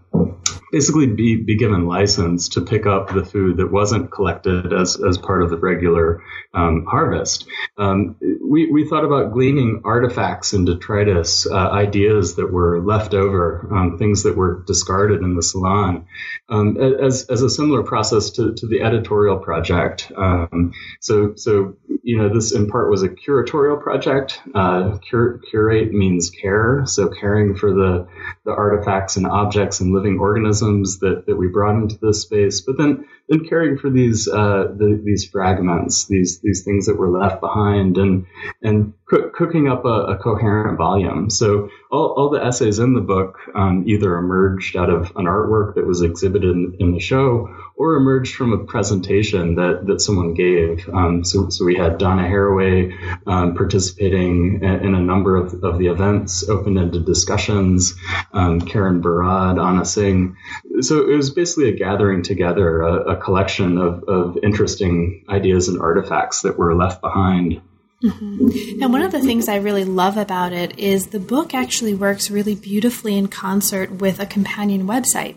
basically 0.72 1.06
be, 1.06 1.36
be 1.36 1.56
given 1.56 1.86
license 1.86 2.50
to 2.50 2.60
pick 2.60 2.86
up 2.86 3.08
the 3.08 3.24
food 3.24 3.58
that 3.58 3.70
wasn't 3.70 4.10
collected 4.10 4.72
as, 4.72 5.00
as 5.00 5.16
part 5.16 5.42
of 5.42 5.50
the 5.50 5.56
regular 5.56 6.22
um, 6.54 6.84
harvest. 6.86 7.46
Um, 7.78 8.16
we, 8.20 8.70
we 8.70 8.88
thought 8.88 9.04
about 9.04 9.32
gleaning 9.32 9.82
artifacts 9.84 10.52
and 10.52 10.66
detritus, 10.66 11.46
uh, 11.46 11.54
ideas 11.54 12.36
that 12.36 12.52
were 12.52 12.80
left 12.80 13.14
over, 13.14 13.68
um, 13.72 13.98
things 13.98 14.24
that 14.24 14.36
were 14.36 14.64
discarded 14.66 15.22
in 15.22 15.34
the 15.34 15.42
salon, 15.42 16.06
um, 16.48 16.76
as, 16.76 17.26
as 17.30 17.42
a 17.42 17.50
similar 17.50 17.82
process 17.82 18.30
to, 18.30 18.54
to 18.54 18.66
the 18.66 18.82
editorial 18.82 19.38
project. 19.38 20.10
Um, 20.16 20.72
so, 21.00 21.34
so, 21.36 21.76
you 22.06 22.16
know, 22.16 22.28
this 22.28 22.52
in 22.52 22.68
part 22.68 22.88
was 22.88 23.02
a 23.02 23.08
curatorial 23.08 23.82
project. 23.82 24.40
Uh, 24.54 24.96
cur- 25.10 25.38
curate 25.38 25.92
means 25.92 26.30
care, 26.30 26.84
so 26.86 27.08
caring 27.08 27.56
for 27.56 27.74
the, 27.74 28.06
the 28.44 28.52
artifacts 28.52 29.16
and 29.16 29.26
objects 29.26 29.80
and 29.80 29.92
living 29.92 30.20
organisms 30.20 31.00
that, 31.00 31.26
that 31.26 31.34
we 31.34 31.48
brought 31.48 31.74
into 31.74 31.98
this 32.00 32.22
space, 32.22 32.60
but 32.60 32.78
then 32.78 33.08
then 33.28 33.46
caring 33.48 33.76
for 33.78 33.90
these 33.90 34.28
uh, 34.28 34.68
the, 34.76 35.00
these 35.04 35.24
fragments, 35.24 36.04
these 36.06 36.40
these 36.40 36.62
things 36.64 36.86
that 36.86 36.96
were 36.96 37.10
left 37.10 37.40
behind, 37.40 37.98
and 37.98 38.26
and 38.62 38.94
co- 39.08 39.30
cooking 39.30 39.68
up 39.68 39.84
a, 39.84 39.88
a, 39.88 40.16
coherent 40.16 40.78
volume. 40.78 41.30
So 41.30 41.70
all, 41.90 42.14
all 42.16 42.30
the 42.30 42.44
essays 42.44 42.78
in 42.78 42.94
the 42.94 43.00
book 43.00 43.38
um, 43.54 43.84
either 43.86 44.16
emerged 44.16 44.76
out 44.76 44.90
of 44.90 45.12
an 45.16 45.24
artwork 45.24 45.74
that 45.74 45.86
was 45.86 46.02
exhibited 46.02 46.50
in, 46.50 46.76
in, 46.78 46.92
the 46.92 47.00
show, 47.00 47.54
or 47.76 47.94
emerged 47.94 48.34
from 48.34 48.52
a 48.52 48.64
presentation 48.64 49.56
that 49.56 49.86
that 49.86 50.00
someone 50.00 50.34
gave. 50.34 50.88
Um, 50.88 51.24
so 51.24 51.48
so 51.48 51.64
we 51.64 51.76
had 51.76 51.98
Donna 51.98 52.22
Haraway 52.22 52.92
um, 53.26 53.56
participating 53.56 54.62
in 54.62 54.94
a 54.94 55.00
number 55.00 55.36
of, 55.36 55.64
of 55.64 55.78
the 55.78 55.88
events, 55.88 56.48
open-ended 56.48 57.04
discussions. 57.04 57.94
Um, 58.32 58.60
Karen 58.60 59.02
Barad, 59.02 59.62
Anna 59.62 59.84
Tsing. 59.84 60.36
So 60.80 61.08
it 61.08 61.16
was 61.16 61.30
basically 61.30 61.70
a 61.70 61.76
gathering 61.76 62.22
together, 62.22 62.82
a, 62.82 63.12
a 63.12 63.15
collection 63.16 63.78
of, 63.78 64.04
of 64.04 64.38
interesting 64.42 65.24
ideas 65.28 65.68
and 65.68 65.80
artifacts 65.80 66.42
that 66.42 66.58
were 66.58 66.74
left 66.74 67.00
behind. 67.00 67.60
Mm-hmm. 68.02 68.82
And 68.82 68.92
one 68.92 69.02
of 69.02 69.12
the 69.12 69.20
things 69.20 69.48
I 69.48 69.56
really 69.56 69.84
love 69.84 70.16
about 70.16 70.52
it 70.52 70.78
is 70.78 71.08
the 71.08 71.20
book 71.20 71.54
actually 71.54 71.94
works 71.94 72.30
really 72.30 72.54
beautifully 72.54 73.16
in 73.16 73.28
concert 73.28 73.90
with 73.90 74.20
a 74.20 74.26
companion 74.26 74.86
website. 74.86 75.36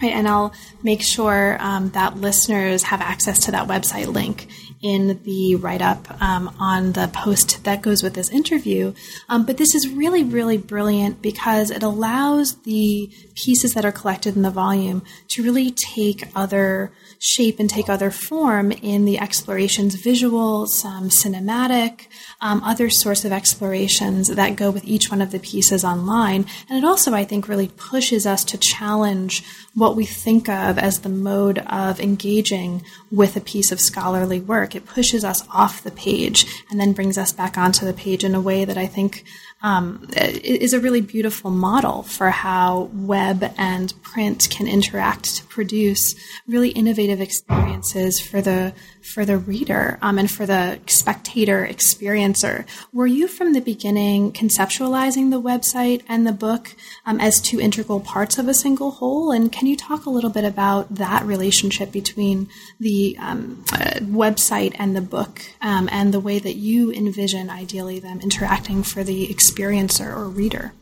Right, 0.00 0.12
and 0.12 0.28
I'll 0.28 0.52
make 0.82 1.02
sure 1.02 1.56
um, 1.60 1.90
that 1.90 2.16
listeners 2.16 2.84
have 2.84 3.00
access 3.00 3.46
to 3.46 3.52
that 3.52 3.66
website 3.66 4.06
link 4.06 4.46
in 4.80 5.20
the 5.24 5.56
write 5.56 5.82
up 5.82 6.20
um, 6.22 6.54
on 6.58 6.92
the 6.92 7.08
post 7.08 7.64
that 7.64 7.82
goes 7.82 8.02
with 8.02 8.14
this 8.14 8.30
interview. 8.30 8.92
Um, 9.28 9.44
but 9.44 9.56
this 9.56 9.74
is 9.74 9.88
really, 9.88 10.22
really 10.22 10.56
brilliant 10.56 11.20
because 11.20 11.70
it 11.70 11.82
allows 11.82 12.56
the 12.62 13.10
pieces 13.34 13.72
that 13.74 13.84
are 13.84 13.92
collected 13.92 14.36
in 14.36 14.42
the 14.42 14.50
volume 14.50 15.02
to 15.28 15.42
really 15.42 15.70
take 15.70 16.24
other 16.34 16.92
shape 17.18 17.58
and 17.58 17.68
take 17.68 17.88
other 17.88 18.10
form 18.10 18.70
in 18.70 19.04
the 19.04 19.18
explorations, 19.18 20.00
visuals, 20.00 20.84
um, 20.84 21.08
cinematic, 21.08 22.06
um, 22.40 22.62
other 22.62 22.88
sorts 22.88 23.24
of 23.24 23.32
explorations 23.32 24.28
that 24.28 24.56
go 24.56 24.70
with 24.70 24.84
each 24.84 25.10
one 25.10 25.20
of 25.20 25.30
the 25.30 25.38
pieces 25.40 25.84
online. 25.84 26.46
And 26.68 26.78
it 26.78 26.86
also, 26.86 27.12
I 27.12 27.24
think, 27.24 27.48
really 27.48 27.68
pushes 27.76 28.26
us 28.26 28.44
to 28.44 28.58
challenge 28.58 29.44
what 29.74 29.96
we 29.96 30.04
think 30.04 30.48
of 30.48 30.78
as 30.78 31.00
the 31.00 31.08
mode 31.08 31.58
of 31.58 32.00
engaging 32.00 32.82
with 33.10 33.36
a 33.36 33.40
piece 33.40 33.72
of 33.72 33.80
scholarly 33.80 34.40
work. 34.40 34.74
It 34.74 34.86
pushes 34.86 35.24
us 35.24 35.46
off 35.52 35.82
the 35.82 35.90
page 35.90 36.46
and 36.70 36.80
then 36.80 36.92
brings 36.92 37.18
us 37.18 37.32
back 37.32 37.58
onto 37.58 37.84
the 37.84 37.92
page 37.92 38.24
in 38.24 38.34
a 38.34 38.40
way 38.40 38.64
that 38.64 38.78
I 38.78 38.86
think 38.86 39.24
um, 39.62 40.08
is 40.16 40.72
a 40.72 40.80
really 40.80 41.00
beautiful 41.00 41.50
model 41.50 42.02
for 42.02 42.30
how 42.30 42.90
web 42.92 43.52
and 43.58 43.92
print 44.02 44.48
can 44.50 44.68
interact 44.68 45.36
to 45.36 45.44
produce 45.46 46.14
really 46.46 46.70
innovative 46.70 47.20
experiences 47.20 48.20
for 48.20 48.40
the 48.40 48.72
for 49.12 49.24
the 49.24 49.38
reader 49.38 49.98
um, 50.02 50.18
and 50.18 50.30
for 50.30 50.46
the 50.46 50.78
spectator 50.86 51.66
experiencer. 51.66 52.66
Were 52.92 53.06
you 53.06 53.26
from 53.28 53.52
the 53.52 53.60
beginning 53.60 54.32
conceptualizing 54.32 55.30
the 55.30 55.40
website 55.40 56.02
and 56.08 56.26
the 56.26 56.32
book 56.32 56.74
um, 57.06 57.20
as 57.20 57.40
two 57.40 57.60
integral 57.60 58.00
parts 58.00 58.38
of 58.38 58.48
a 58.48 58.54
single 58.54 58.90
whole? 58.90 59.32
And 59.32 59.50
can 59.50 59.66
you 59.66 59.76
talk 59.76 60.06
a 60.06 60.10
little 60.10 60.30
bit 60.30 60.44
about 60.44 60.94
that 60.94 61.24
relationship 61.24 61.90
between 61.90 62.48
the 62.78 63.16
um, 63.18 63.64
uh, 63.72 64.00
website 64.00 64.74
and 64.78 64.94
the 64.94 65.00
book 65.00 65.42
um, 65.60 65.88
and 65.90 66.12
the 66.12 66.20
way 66.20 66.38
that 66.38 66.56
you 66.56 66.92
envision 66.92 67.50
ideally 67.50 67.98
them 68.00 68.20
interacting 68.20 68.82
for 68.82 69.02
the 69.02 69.26
experiencer 69.28 70.14
or 70.14 70.28
reader? 70.28 70.72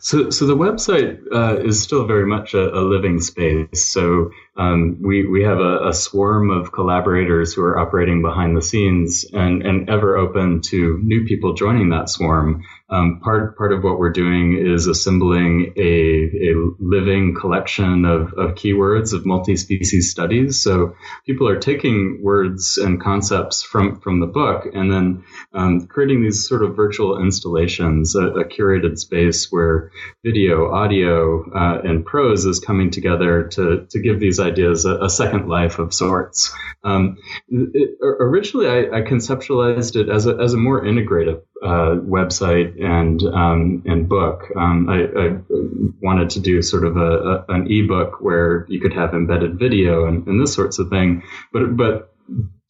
So, 0.00 0.30
so 0.30 0.46
the 0.46 0.56
website 0.56 1.20
uh, 1.32 1.56
is 1.60 1.82
still 1.82 2.06
very 2.06 2.26
much 2.26 2.52
a, 2.54 2.74
a 2.76 2.80
living 2.80 3.20
space. 3.20 3.86
So 3.86 4.30
um, 4.56 4.98
we 5.02 5.26
we 5.26 5.42
have 5.42 5.58
a, 5.58 5.88
a, 5.88 5.92
swarm 5.92 6.50
of 6.50 6.70
collaborators 6.70 7.52
who 7.52 7.62
are 7.62 7.76
operating 7.76 8.22
behind 8.22 8.56
the 8.56 8.62
scenes 8.62 9.24
and, 9.32 9.62
and 9.62 9.90
ever 9.90 10.16
open 10.16 10.60
to 10.60 11.00
new 11.02 11.24
people 11.24 11.54
joining 11.54 11.88
that 11.88 12.08
swarm. 12.08 12.62
Um, 12.88 13.20
part 13.20 13.56
part 13.56 13.72
of 13.72 13.82
what 13.82 13.98
we're 13.98 14.12
doing 14.12 14.56
is 14.64 14.86
assembling 14.86 15.72
a, 15.76 16.52
a 16.52 16.54
living 16.78 17.34
collection 17.34 18.04
of, 18.04 18.34
of 18.34 18.54
keywords 18.54 19.12
of 19.12 19.26
multi-species 19.26 20.12
studies. 20.12 20.62
So 20.62 20.94
people 21.26 21.48
are 21.48 21.58
taking 21.58 22.20
words 22.22 22.78
and 22.78 23.02
concepts 23.02 23.62
from 23.62 24.00
from 24.00 24.20
the 24.20 24.26
book 24.26 24.66
and 24.72 24.92
then 24.92 25.24
um, 25.52 25.86
creating 25.88 26.22
these 26.22 26.46
sort 26.46 26.62
of 26.62 26.76
virtual 26.76 27.20
installations, 27.20 28.14
a, 28.14 28.28
a 28.28 28.44
curated 28.44 28.98
space 28.98 29.50
where 29.50 29.90
video, 30.24 30.70
audio, 30.70 31.50
uh, 31.52 31.80
and 31.82 32.06
prose 32.06 32.44
is 32.44 32.60
coming 32.60 32.90
together 32.90 33.48
to 33.48 33.86
to 33.90 33.98
give 33.98 34.20
these 34.20 34.38
ideas 34.44 34.84
a, 34.84 34.98
a 34.98 35.10
second 35.10 35.48
life 35.48 35.78
of 35.78 35.92
sorts. 35.92 36.54
Um, 36.84 37.16
it, 37.48 37.98
originally, 38.02 38.68
I, 38.68 38.98
I, 38.98 39.02
conceptualized 39.02 39.96
it 39.96 40.08
as 40.08 40.26
a, 40.26 40.36
as 40.36 40.52
a 40.52 40.58
more 40.58 40.84
integrative 40.84 41.42
uh, 41.62 41.96
website 42.00 42.82
and 42.82 43.22
um, 43.22 43.82
and 43.86 44.08
book. 44.08 44.44
Um, 44.56 44.88
I, 44.88 45.04
I, 45.04 45.38
wanted 46.02 46.30
to 46.30 46.40
do 46.40 46.60
sort 46.60 46.84
of 46.84 46.96
a, 46.96 47.00
a, 47.00 47.44
an 47.48 47.72
ebook 47.72 48.20
where 48.20 48.66
you 48.68 48.80
could 48.80 48.92
have 48.92 49.14
embedded 49.14 49.58
video 49.58 50.06
and, 50.06 50.26
and 50.26 50.40
this 50.40 50.52
sorts 50.54 50.78
of 50.78 50.90
thing, 50.90 51.22
but 51.52 51.76
but 51.76 52.13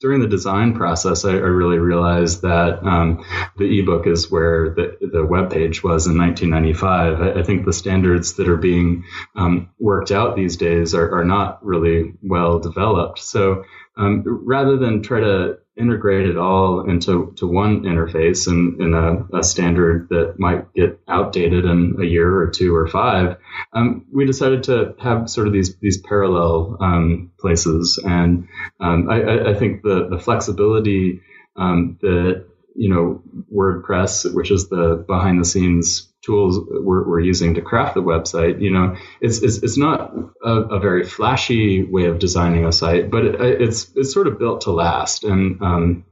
during 0.00 0.20
the 0.20 0.28
design 0.28 0.74
process, 0.74 1.24
I, 1.24 1.30
I 1.30 1.32
really 1.32 1.78
realized 1.78 2.42
that 2.42 2.82
um, 2.82 3.24
the 3.56 3.78
ebook 3.78 4.06
is 4.06 4.30
where 4.30 4.70
the, 4.70 4.98
the 5.00 5.24
web 5.24 5.50
page 5.50 5.82
was 5.82 6.06
in 6.06 6.18
1995. 6.18 7.20
I, 7.20 7.40
I 7.40 7.42
think 7.42 7.64
the 7.64 7.72
standards 7.72 8.34
that 8.34 8.48
are 8.48 8.58
being 8.58 9.04
um, 9.34 9.70
worked 9.78 10.10
out 10.10 10.36
these 10.36 10.58
days 10.58 10.94
are, 10.94 11.20
are 11.20 11.24
not 11.24 11.64
really 11.64 12.12
well 12.22 12.58
developed. 12.58 13.20
So 13.20 13.64
um, 13.96 14.22
rather 14.26 14.76
than 14.76 15.02
try 15.02 15.20
to 15.20 15.58
integrate 15.76 16.28
it 16.28 16.36
all 16.36 16.88
into 16.88 17.32
to 17.36 17.46
one 17.46 17.82
interface 17.82 18.46
and 18.46 18.80
in 18.80 18.94
a, 18.94 19.38
a, 19.38 19.42
standard 19.42 20.08
that 20.08 20.38
might 20.38 20.72
get 20.72 21.00
outdated 21.08 21.64
in 21.64 21.96
a 22.00 22.04
year 22.04 22.42
or 22.42 22.50
two 22.50 22.74
or 22.74 22.86
five, 22.86 23.38
um, 23.72 24.06
we 24.12 24.24
decided 24.24 24.62
to 24.62 24.94
have 25.00 25.28
sort 25.28 25.48
of 25.48 25.52
these 25.52 25.76
these 25.78 25.98
parallel 25.98 26.76
um, 26.80 27.32
places. 27.40 27.98
And 28.04 28.46
um, 28.78 29.10
I, 29.10 29.50
I, 29.50 29.54
think 29.54 29.82
the 29.82 30.08
the 30.08 30.18
flexibility 30.18 31.22
um, 31.56 31.98
that 32.02 32.46
you 32.76 32.88
know 32.88 33.22
WordPress, 33.52 34.32
which 34.32 34.52
is 34.52 34.68
the 34.68 35.04
behind 35.06 35.40
the 35.40 35.44
scenes 35.44 36.13
tools 36.24 36.58
we're, 36.70 37.06
we're, 37.06 37.20
using 37.20 37.54
to 37.54 37.60
craft 37.60 37.94
the 37.94 38.02
website, 38.02 38.60
you 38.60 38.70
know, 38.70 38.96
it's, 39.20 39.42
it's, 39.42 39.58
it's 39.58 39.78
not 39.78 40.14
a, 40.44 40.50
a, 40.50 40.80
very 40.80 41.04
flashy 41.04 41.84
way 41.84 42.06
of 42.06 42.18
designing 42.18 42.64
a 42.64 42.72
site, 42.72 43.10
but 43.10 43.24
it, 43.24 43.40
it's, 43.40 43.90
it's 43.94 44.12
sort 44.12 44.26
of 44.26 44.38
built 44.38 44.62
to 44.62 44.70
last. 44.70 45.24
And, 45.24 45.60
um, 45.62 46.04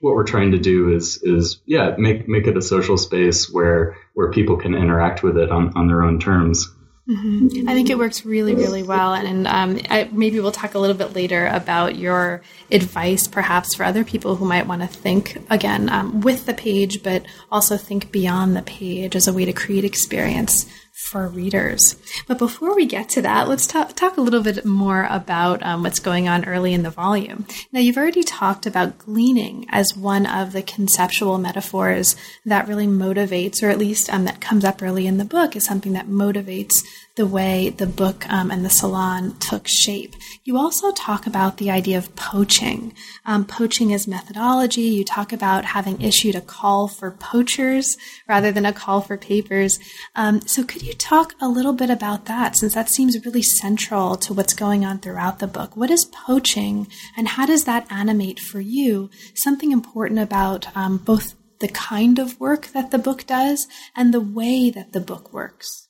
what 0.00 0.14
we're 0.14 0.24
trying 0.24 0.50
to 0.52 0.58
do 0.58 0.94
is, 0.94 1.22
is, 1.22 1.60
yeah, 1.64 1.94
make, 1.96 2.28
make 2.28 2.46
it 2.46 2.56
a 2.56 2.62
social 2.62 2.96
space 2.96 3.50
where, 3.50 3.96
where 4.14 4.32
people 4.32 4.56
can 4.56 4.74
interact 4.74 5.22
with 5.22 5.38
it 5.38 5.50
on, 5.50 5.72
on 5.76 5.86
their 5.86 6.02
own 6.02 6.18
terms. 6.18 6.74
Mm-hmm. 7.08 7.68
I 7.68 7.74
think 7.74 7.90
it 7.90 7.98
works 7.98 8.24
really, 8.24 8.54
really 8.54 8.84
well. 8.84 9.12
And, 9.12 9.46
um, 9.48 9.80
I, 9.90 10.08
maybe 10.12 10.38
we'll 10.38 10.52
talk 10.52 10.74
a 10.74 10.78
little 10.78 10.96
bit 10.96 11.14
later 11.14 11.48
about 11.48 11.96
your 11.96 12.42
advice, 12.70 13.26
perhaps, 13.26 13.74
for 13.74 13.82
other 13.82 14.04
people 14.04 14.36
who 14.36 14.44
might 14.44 14.68
want 14.68 14.82
to 14.82 14.88
think 14.88 15.44
again 15.50 15.88
um, 15.88 16.20
with 16.20 16.46
the 16.46 16.54
page, 16.54 17.02
but 17.02 17.24
also 17.50 17.76
think 17.76 18.12
beyond 18.12 18.54
the 18.54 18.62
page 18.62 19.16
as 19.16 19.26
a 19.26 19.32
way 19.32 19.44
to 19.44 19.52
create 19.52 19.84
experience 19.84 20.66
for 21.02 21.28
readers. 21.28 21.96
But 22.26 22.38
before 22.38 22.74
we 22.74 22.86
get 22.86 23.08
to 23.10 23.22
that, 23.22 23.48
let's 23.48 23.66
talk, 23.66 23.94
talk 23.94 24.16
a 24.16 24.20
little 24.20 24.42
bit 24.42 24.64
more 24.64 25.06
about 25.10 25.62
um, 25.62 25.82
what's 25.82 25.98
going 25.98 26.28
on 26.28 26.44
early 26.44 26.72
in 26.72 26.82
the 26.82 26.90
volume. 26.90 27.46
Now, 27.72 27.80
you've 27.80 27.96
already 27.96 28.22
talked 28.22 28.66
about 28.66 28.98
gleaning 28.98 29.66
as 29.70 29.96
one 29.96 30.26
of 30.26 30.52
the 30.52 30.62
conceptual 30.62 31.38
metaphors 31.38 32.16
that 32.46 32.68
really 32.68 32.86
motivates, 32.86 33.62
or 33.62 33.68
at 33.68 33.78
least 33.78 34.12
um, 34.12 34.24
that 34.24 34.40
comes 34.40 34.64
up 34.64 34.82
early 34.82 35.06
in 35.06 35.18
the 35.18 35.24
book, 35.24 35.56
is 35.56 35.64
something 35.64 35.92
that 35.92 36.06
motivates 36.06 36.74
the 37.14 37.26
way 37.26 37.68
the 37.68 37.86
book 37.86 38.26
um, 38.30 38.50
and 38.50 38.64
the 38.64 38.70
salon 38.70 39.36
took 39.38 39.68
shape. 39.68 40.14
You 40.44 40.56
also 40.56 40.92
talk 40.92 41.26
about 41.26 41.58
the 41.58 41.70
idea 41.70 41.98
of 41.98 42.14
poaching. 42.16 42.94
Um, 43.26 43.44
poaching 43.44 43.90
is 43.90 44.08
methodology. 44.08 44.82
You 44.82 45.04
talk 45.04 45.32
about 45.32 45.66
having 45.66 46.00
issued 46.00 46.34
a 46.34 46.40
call 46.40 46.88
for 46.88 47.10
poachers 47.10 47.96
rather 48.26 48.50
than 48.50 48.64
a 48.64 48.72
call 48.72 49.02
for 49.02 49.18
papers. 49.18 49.78
Um, 50.14 50.40
so, 50.42 50.64
could 50.64 50.82
you 50.82 50.94
talk 50.94 51.34
a 51.40 51.48
little 51.48 51.74
bit 51.74 51.90
about 51.90 52.24
that 52.26 52.56
since 52.56 52.74
that 52.74 52.88
seems 52.88 53.24
really 53.26 53.42
central 53.42 54.16
to 54.16 54.32
what's 54.32 54.54
going 54.54 54.84
on 54.84 54.98
throughout 54.98 55.38
the 55.38 55.46
book? 55.46 55.76
What 55.76 55.90
is 55.90 56.06
poaching 56.06 56.86
and 57.16 57.28
how 57.28 57.44
does 57.44 57.64
that 57.64 57.86
animate 57.90 58.40
for 58.40 58.60
you 58.60 59.10
something 59.34 59.70
important 59.70 60.20
about 60.20 60.74
um, 60.74 60.96
both 60.96 61.34
the 61.60 61.68
kind 61.68 62.18
of 62.18 62.40
work 62.40 62.68
that 62.68 62.90
the 62.90 62.98
book 62.98 63.26
does 63.26 63.68
and 63.94 64.12
the 64.12 64.20
way 64.20 64.70
that 64.70 64.92
the 64.92 65.00
book 65.00 65.32
works? 65.32 65.81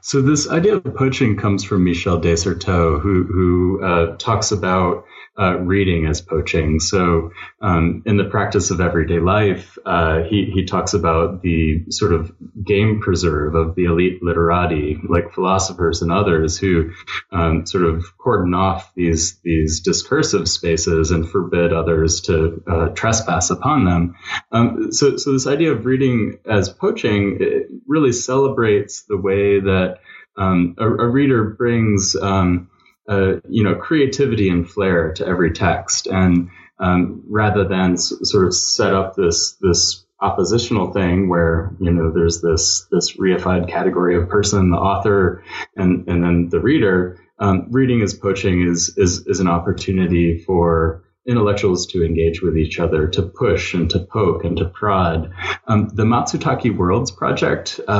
So 0.00 0.20
this 0.20 0.48
idea 0.48 0.76
of 0.76 0.94
poaching 0.94 1.36
comes 1.36 1.64
from 1.64 1.84
Michel 1.84 2.18
de 2.18 2.36
Certeau, 2.36 2.98
who 2.98 3.24
who 3.24 3.84
uh, 3.84 4.16
talks 4.18 4.52
about 4.52 5.04
uh, 5.38 5.58
reading 5.58 6.06
as 6.06 6.20
poaching. 6.20 6.80
So, 6.80 7.30
um, 7.60 8.02
in 8.06 8.16
the 8.16 8.24
practice 8.24 8.70
of 8.70 8.80
everyday 8.80 9.18
life, 9.18 9.76
uh, 9.84 10.22
he 10.22 10.50
he 10.52 10.64
talks 10.64 10.94
about 10.94 11.42
the 11.42 11.84
sort 11.90 12.12
of 12.12 12.32
game 12.64 13.00
preserve 13.00 13.54
of 13.54 13.74
the 13.74 13.84
elite 13.84 14.22
literati, 14.22 14.98
like 15.08 15.32
philosophers 15.32 16.02
and 16.02 16.12
others, 16.12 16.56
who 16.56 16.92
um, 17.32 17.66
sort 17.66 17.84
of 17.84 18.04
cordon 18.18 18.54
off 18.54 18.94
these 18.94 19.40
these 19.42 19.80
discursive 19.80 20.48
spaces 20.48 21.10
and 21.10 21.28
forbid 21.28 21.72
others 21.72 22.20
to 22.22 22.62
uh, 22.66 22.88
trespass 22.90 23.50
upon 23.50 23.84
them. 23.84 24.16
Um, 24.52 24.92
so, 24.92 25.16
so 25.16 25.32
this 25.32 25.46
idea 25.46 25.72
of 25.72 25.84
reading 25.84 26.38
as 26.48 26.68
poaching 26.68 27.38
really 27.86 28.12
celebrates 28.12 29.02
the 29.08 29.16
way 29.16 29.60
that 29.60 29.98
um, 30.36 30.74
a, 30.78 30.86
a, 30.86 31.08
reader 31.08 31.44
brings 31.44 32.16
um, 32.16 32.68
uh, 33.08 33.34
you 33.48 33.62
know, 33.62 33.74
creativity 33.74 34.48
and 34.48 34.68
flair 34.68 35.12
to 35.14 35.26
every 35.26 35.52
text, 35.52 36.06
and 36.06 36.48
um, 36.78 37.22
rather 37.28 37.66
than 37.66 37.94
s- 37.94 38.12
sort 38.22 38.46
of 38.46 38.54
set 38.54 38.94
up 38.94 39.14
this 39.14 39.56
this 39.60 40.04
oppositional 40.20 40.92
thing 40.92 41.28
where 41.28 41.74
you 41.80 41.92
know 41.92 42.10
there's 42.10 42.40
this 42.40 42.86
this 42.90 43.16
reified 43.16 43.68
category 43.68 44.16
of 44.16 44.28
person, 44.28 44.70
the 44.70 44.76
author, 44.78 45.44
and 45.76 46.08
and 46.08 46.24
then 46.24 46.48
the 46.48 46.60
reader. 46.60 47.20
Um, 47.38 47.66
reading 47.70 48.00
as 48.00 48.14
poaching 48.14 48.62
is 48.62 48.94
is 48.96 49.26
is 49.26 49.40
an 49.40 49.48
opportunity 49.48 50.38
for 50.38 51.03
intellectuals 51.26 51.86
to 51.86 52.04
engage 52.04 52.42
with 52.42 52.56
each 52.56 52.78
other, 52.78 53.08
to 53.08 53.22
push 53.22 53.74
and 53.74 53.88
to 53.90 53.98
poke 53.98 54.44
and 54.44 54.56
to 54.58 54.66
prod. 54.66 55.32
Um, 55.66 55.88
the 55.94 56.04
Matsutake 56.04 56.76
Worlds 56.76 57.10
project 57.10 57.80
uh, 57.88 57.90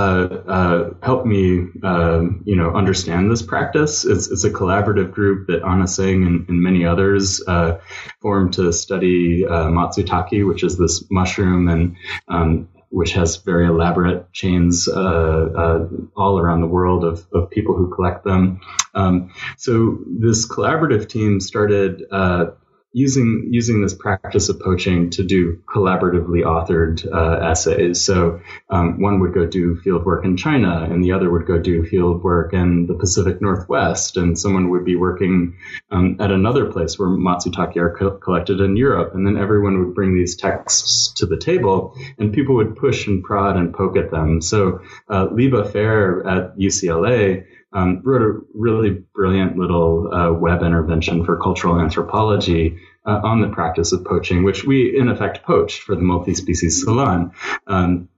uh, 0.47 0.91
helped 1.03 1.27
me, 1.27 1.67
uh, 1.83 2.23
you 2.45 2.57
know, 2.57 2.75
understand 2.75 3.31
this 3.31 3.43
practice. 3.43 4.05
It's, 4.05 4.31
it's, 4.31 4.45
a 4.45 4.51
collaborative 4.51 5.11
group 5.11 5.47
that 5.47 5.63
Anna 5.63 5.87
Tsing 5.87 6.27
and, 6.27 6.47
and 6.49 6.63
many 6.63 6.85
others 6.85 7.43
uh, 7.47 7.79
formed 8.21 8.53
to 8.55 8.73
study 8.73 9.47
uh, 9.47 9.69
Matsutake, 9.69 10.47
which 10.47 10.63
is 10.63 10.77
this 10.77 11.05
mushroom 11.11 11.69
and 11.69 11.97
um, 12.29 12.69
which 12.95 13.13
has 13.13 13.39
very 13.39 13.67
elaborate 13.67 14.33
chains 14.33 14.87
uh, 14.87 14.95
uh, 14.95 15.89
all 16.17 16.39
around 16.39 16.61
the 16.61 16.67
world 16.69 17.03
of, 17.03 17.27
of 17.33 17.51
people 17.51 17.75
who 17.75 17.93
collect 17.93 18.23
them. 18.23 18.61
Um, 18.95 19.33
so 19.57 19.99
this 20.07 20.47
collaborative 20.47 21.09
team 21.09 21.41
started 21.41 22.05
uh, 22.13 22.53
using 22.95 23.49
using 23.51 23.83
this 23.83 23.93
practice 23.93 24.49
of 24.49 24.61
poaching 24.61 25.11
to 25.11 25.25
do 25.25 25.61
collaboratively 25.67 26.45
authored 26.45 27.05
uh, 27.13 27.45
essays. 27.45 28.05
So 28.05 28.41
um, 28.71 29.01
one 29.01 29.19
would 29.19 29.35
go 29.35 29.47
do 29.47 29.77
field 29.81 30.07
work 30.07 30.25
in 30.25 30.37
China, 30.37 30.89
and 30.89 31.03
the 31.03 31.11
other 31.11 31.29
would 31.29 31.45
go 31.45 31.59
do 31.59 31.85
field 31.85 32.23
work 32.23 32.55
in 32.55 32.87
the 32.87 32.95
Pacific 32.95 33.43
Northwest, 33.43 34.17
and 34.17 34.39
someone 34.39 34.71
would 34.71 34.85
be 34.85 34.95
working 34.95 35.57
um, 35.91 36.17
at 36.21 36.31
another 36.31 36.71
place 36.71 36.97
where 36.97 37.09
Matsutake 37.09 37.77
are 37.77 37.97
co- 37.99 38.17
collected 38.19 38.61
in 38.61 38.77
Europe, 38.77 39.13
and 39.15 39.27
then 39.27 39.37
everyone 39.37 39.81
would 39.81 39.95
bring 39.95 40.15
these 40.15 40.37
texts 40.37 41.13
to 41.17 41.27
the 41.27 41.37
table, 41.37 41.97
and 42.19 42.33
people 42.33 42.55
would 42.55 42.77
push 42.77 43.09
and 43.09 43.25
prod 43.25 43.57
and 43.57 43.75
poke 43.75 43.97
at 43.97 44.13
them. 44.13 44.41
So 44.41 44.81
uh, 45.09 45.27
Lieba 45.27 45.69
Faier 45.71 46.25
at 46.25 46.57
UCLA 46.57 47.45
um, 47.75 48.01
wrote 48.05 48.23
a 48.23 48.41
really 48.55 49.05
brilliant 49.15 49.57
little 49.57 50.13
uh, 50.13 50.33
web 50.33 50.63
intervention 50.63 51.25
for 51.25 51.37
cultural 51.37 51.81
anthropology 51.81 52.79
uh, 53.05 53.21
on 53.23 53.41
the 53.41 53.49
practice 53.49 53.93
of 53.93 54.05
poaching, 54.05 54.45
which 54.45 54.65
we 54.65 54.97
in 54.97 55.09
effect 55.09 55.43
poached 55.43 55.83
for 55.83 55.95
the 55.95 56.03
multi-species 56.03 56.83
salon. 56.85 57.33
Um, 57.67 58.09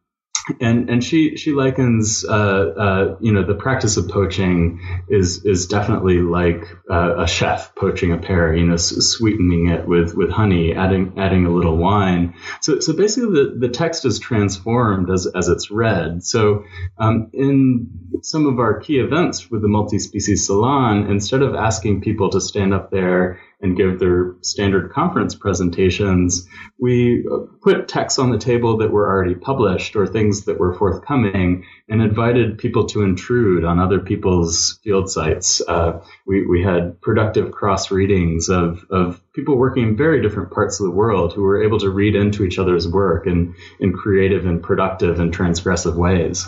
and 0.61 0.89
and 0.89 1.03
she 1.03 1.37
she 1.37 1.53
likens 1.53 2.25
uh, 2.25 2.33
uh, 2.33 3.17
you 3.21 3.33
know 3.33 3.45
the 3.45 3.55
practice 3.55 3.97
of 3.97 4.09
poaching 4.09 4.81
is 5.09 5.45
is 5.45 5.67
definitely 5.67 6.19
like 6.19 6.63
uh, 6.91 7.23
a 7.23 7.27
chef 7.27 7.75
poaching 7.75 8.13
a 8.13 8.19
pear 8.19 8.55
you 8.55 8.65
know 8.65 8.77
sweetening 8.77 9.69
it 9.69 9.87
with 9.87 10.15
with 10.15 10.31
honey 10.31 10.75
adding 10.75 11.15
adding 11.17 11.47
a 11.47 11.51
little 11.51 11.77
wine. 11.77 12.35
So 12.61 12.79
so 12.79 12.93
basically 12.93 13.35
the, 13.35 13.57
the 13.59 13.69
text 13.69 14.05
is 14.05 14.19
transformed 14.19 15.11
as 15.11 15.27
as 15.27 15.49
it's 15.49 15.71
read. 15.71 16.23
So 16.23 16.65
um, 16.99 17.31
in 17.33 17.89
some 18.23 18.47
of 18.47 18.59
our 18.61 18.81
key 18.81 18.99
events 18.99 19.51
with 19.51 19.63
the 19.63 19.69
multi-species 19.69 20.47
salon 20.47 21.11
instead 21.11 21.43
of 21.43 21.55
asking 21.55 22.03
people 22.03 22.31
to 22.31 22.41
stand 22.41 22.73
up 22.73 22.91
there 22.91 23.41
and 23.67 23.77
give 23.77 23.99
their 23.99 24.35
standard 24.41 24.93
conference 24.93 25.35
presentations, 25.35 26.49
we 26.79 27.27
put 27.63 27.89
texts 27.89 28.19
on 28.19 28.31
the 28.31 28.39
table 28.39 28.79
that 28.79 28.91
were 28.91 29.07
already 29.07 29.35
published 29.35 29.97
or 29.97 30.07
things 30.07 30.45
that 30.45 30.59
were 30.59 30.73
forthcoming 30.75 31.65
and 31.89 32.01
invited 32.01 32.59
people 32.59 32.87
to 32.87 33.03
intrude 33.03 33.65
on 33.65 33.79
other 33.79 34.01
people's 34.01 34.79
field 34.83 35.11
sites. 35.11 35.61
Uh, 35.67 36.01
we, 36.27 36.47
we 36.47 36.63
had 36.63 37.01
productive 37.01 37.53
cross 37.53 37.91
readings 37.91 38.49
of, 38.49 38.85
of 38.91 39.21
people 39.35 39.57
working 39.57 39.83
in 39.83 39.97
very 39.97 40.23
different 40.23 40.53
parts 40.53 40.81
of 40.81 40.87
the 40.87 40.93
world 40.93 41.33
who 41.33 41.43
were 41.43 41.63
able 41.63 41.79
to 41.79 41.91
read 41.91 42.15
into 42.15 42.45
each 42.45 42.59
other's 42.59 42.89
work 42.89 43.27
in, 43.27 43.55
in 43.81 43.93
creative 43.93 44.47
and 44.47 44.63
productive 44.63 45.21
and 45.21 45.37
transgressive 45.37 45.97
ways. 45.97 46.47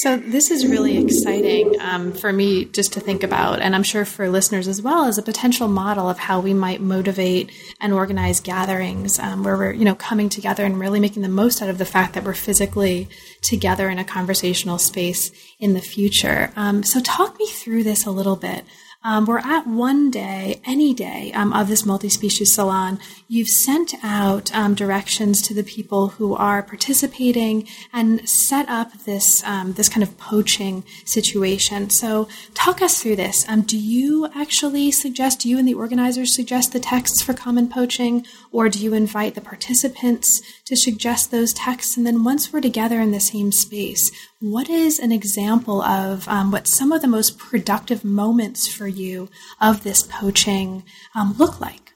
So 0.00 0.18
this 0.18 0.50
is 0.50 0.66
really 0.66 0.98
exciting 0.98 1.80
um, 1.80 2.12
for 2.12 2.30
me 2.30 2.66
just 2.66 2.92
to 2.92 3.00
think 3.00 3.22
about, 3.22 3.62
and 3.62 3.74
I'm 3.74 3.82
sure 3.82 4.04
for 4.04 4.28
listeners 4.28 4.68
as 4.68 4.82
well, 4.82 5.06
as 5.06 5.16
a 5.16 5.22
potential 5.22 5.68
model 5.68 6.10
of 6.10 6.18
how 6.18 6.38
we 6.38 6.52
might 6.52 6.82
motivate 6.82 7.50
and 7.80 7.94
organize 7.94 8.40
gatherings 8.40 9.18
um, 9.18 9.42
where 9.42 9.56
we're, 9.56 9.72
you 9.72 9.86
know, 9.86 9.94
coming 9.94 10.28
together 10.28 10.66
and 10.66 10.78
really 10.78 11.00
making 11.00 11.22
the 11.22 11.30
most 11.30 11.62
out 11.62 11.70
of 11.70 11.78
the 11.78 11.86
fact 11.86 12.12
that 12.12 12.24
we're 12.24 12.34
physically 12.34 13.08
together 13.40 13.88
in 13.88 13.98
a 13.98 14.04
conversational 14.04 14.76
space 14.76 15.30
in 15.58 15.72
the 15.72 15.80
future. 15.80 16.52
Um, 16.56 16.82
so 16.82 17.00
talk 17.00 17.38
me 17.38 17.46
through 17.46 17.84
this 17.84 18.04
a 18.04 18.10
little 18.10 18.36
bit. 18.36 18.66
Um, 19.04 19.24
we're 19.24 19.38
at 19.38 19.66
one 19.66 20.10
day, 20.10 20.60
any 20.64 20.92
day 20.92 21.30
um, 21.32 21.52
of 21.52 21.68
this 21.68 21.86
multi 21.86 22.08
species 22.08 22.54
salon. 22.54 22.98
You've 23.28 23.48
sent 23.48 23.94
out 24.02 24.54
um, 24.54 24.74
directions 24.74 25.40
to 25.42 25.54
the 25.54 25.62
people 25.62 26.08
who 26.08 26.34
are 26.34 26.62
participating 26.62 27.68
and 27.92 28.28
set 28.28 28.68
up 28.68 29.04
this 29.04 29.44
um, 29.44 29.74
this 29.74 29.88
kind 29.88 30.02
of 30.02 30.18
poaching 30.18 30.84
situation. 31.04 31.90
So, 31.90 32.28
talk 32.54 32.82
us 32.82 33.00
through 33.00 33.16
this. 33.16 33.48
Um, 33.48 33.62
do 33.62 33.78
you 33.78 34.28
actually 34.34 34.90
suggest? 34.90 35.44
You 35.44 35.58
and 35.58 35.68
the 35.68 35.74
organizers 35.74 36.34
suggest 36.34 36.72
the 36.72 36.80
texts 36.80 37.22
for 37.22 37.34
common 37.34 37.68
poaching, 37.68 38.26
or 38.50 38.68
do 38.68 38.78
you 38.78 38.94
invite 38.94 39.34
the 39.34 39.40
participants 39.40 40.42
to 40.64 40.76
suggest 40.76 41.30
those 41.30 41.52
texts? 41.52 41.96
And 41.96 42.06
then 42.06 42.24
once 42.24 42.52
we're 42.52 42.60
together 42.60 43.00
in 43.00 43.12
the 43.12 43.20
same 43.20 43.52
space, 43.52 44.10
what 44.40 44.68
is 44.68 44.98
an 44.98 45.12
example 45.12 45.80
of 45.82 46.28
um, 46.28 46.50
what 46.50 46.68
some 46.68 46.92
of 46.92 47.02
the 47.02 47.08
most 47.08 47.38
productive 47.38 48.04
moments 48.04 48.68
for 48.68 48.85
you 48.88 49.28
of 49.60 49.82
this 49.82 50.02
poaching 50.02 50.84
um, 51.14 51.34
look 51.38 51.60
like? 51.60 51.92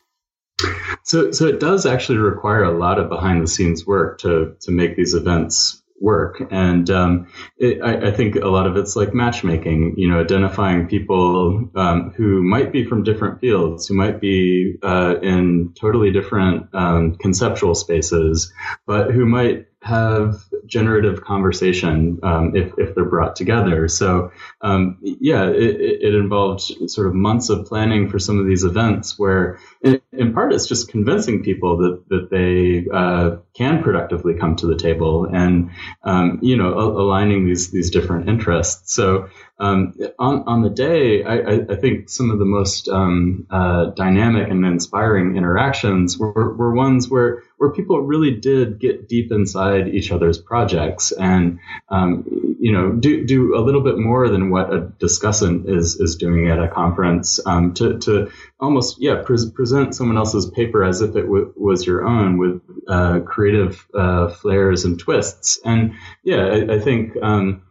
So, 1.05 1.33
so 1.33 1.46
it 1.46 1.61
does 1.61 1.87
actually 1.87 2.18
require 2.18 2.64
a 2.64 2.76
lot 2.76 2.98
of 2.98 3.09
behind 3.09 3.42
the 3.42 3.48
scenes 3.48 3.87
work 3.87 4.18
to 4.20 4.57
to 4.61 4.70
make 4.70 4.96
these 4.96 5.14
events 5.14 5.83
work, 6.00 6.42
and 6.50 6.88
um, 6.90 7.29
it, 7.59 7.81
I, 7.83 8.09
I, 8.09 8.11
think 8.11 8.37
a 8.37 8.48
lot 8.48 8.66
of 8.66 8.76
it's 8.76 8.96
like 8.96 9.14
matchmaking. 9.14 9.94
You 9.96 10.09
know, 10.09 10.20
identifying 10.20 10.88
people 10.88 11.70
um, 11.74 12.12
who 12.16 12.42
might 12.42 12.72
be 12.72 12.85
from 12.85 13.03
different 13.03 13.40
fields, 13.40 13.87
who 13.87 13.94
might 13.94 14.20
be 14.20 14.76
uh, 14.83 15.16
in 15.22 15.74
totally 15.79 16.11
different 16.11 16.74
um, 16.74 17.16
conceptual 17.16 17.74
spaces, 17.74 18.53
but 18.87 19.11
who 19.11 19.26
might 19.26 19.66
have 19.83 20.44
generative 20.66 21.23
conversation 21.23 22.18
um, 22.23 22.55
if, 22.55 22.73
if 22.79 22.94
they're 22.94 23.05
brought 23.05 23.37
together. 23.37 23.88
So, 23.88 24.33
um, 24.61 24.99
yeah, 25.03 25.49
it, 25.49 26.03
it, 26.03 26.14
involved 26.14 26.61
sort 26.90 27.07
of 27.07 27.14
months 27.14 27.49
of 27.49 27.66
planning 27.66 28.09
for 28.09 28.18
some 28.18 28.38
of 28.38 28.46
these 28.46 28.64
events 28.64 29.18
where, 29.18 29.59
in, 29.83 30.35
part, 30.35 30.53
it's 30.53 30.66
just 30.66 30.88
convincing 30.88 31.42
people 31.42 31.79
that, 31.79 32.09
that 32.09 32.31
they 32.31 32.87
uh, 32.92 33.37
can 33.55 33.83
productively 33.83 34.35
come 34.35 34.57
to 34.57 34.66
the 34.66 34.77
table 34.77 35.27
and, 35.27 35.70
um, 36.05 36.38
you 36.42 36.57
know, 36.57 36.75
aligning 36.79 37.46
these, 37.46 37.70
these 37.70 37.90
different 37.90 38.29
interests. 38.29 38.94
So, 38.94 39.29
um, 39.61 39.92
on, 40.18 40.44
on 40.46 40.62
the 40.62 40.70
day, 40.70 41.23
I, 41.23 41.61
I, 41.70 41.77
think 41.77 42.09
some 42.09 42.31
of 42.31 42.38
the 42.38 42.46
most 42.46 42.88
um, 42.88 43.46
uh, 43.51 43.90
dynamic 43.90 44.49
and 44.49 44.64
inspiring 44.64 45.37
interactions 45.37 46.16
were, 46.16 46.55
were 46.55 46.75
ones 46.75 47.11
where, 47.11 47.42
where 47.59 47.70
people 47.70 48.01
really 48.01 48.31
did 48.31 48.79
get 48.79 49.07
deep 49.07 49.31
inside 49.31 49.88
each 49.88 50.12
other's 50.12 50.38
projects 50.38 51.12
and 51.12 51.59
um, 51.90 52.25
you 52.59 52.73
know 52.73 52.92
do, 52.92 53.27
do 53.27 53.55
a 53.55 53.61
little 53.61 53.83
bit 53.83 53.99
more 53.99 54.31
than 54.31 54.49
what 54.49 54.73
a 54.73 54.81
discussant 54.81 55.68
is, 55.68 55.96
is 55.96 56.16
doing 56.16 56.49
at 56.49 56.59
a 56.59 56.68
conference 56.68 57.38
um, 57.44 57.75
to, 57.75 57.99
to 57.99 58.31
almost 58.61 58.96
yeah 58.99 59.23
pre- 59.23 59.51
present 59.55 59.94
someone 59.94 60.16
else's 60.16 60.51
paper 60.51 60.83
as 60.83 61.03
if 61.03 61.14
it 61.16 61.23
w- 61.23 61.53
was 61.55 61.85
your 61.85 62.07
own 62.07 62.38
with 62.38 62.62
uh, 62.88 63.20
creative 63.27 63.87
uh, 63.94 64.29
flares 64.29 64.87
and 64.87 64.99
twists. 64.99 65.61
And 65.66 65.96
yeah 66.25 66.46
I, 66.46 66.77
I 66.77 66.81
think 66.81 67.14
um, 67.23 67.62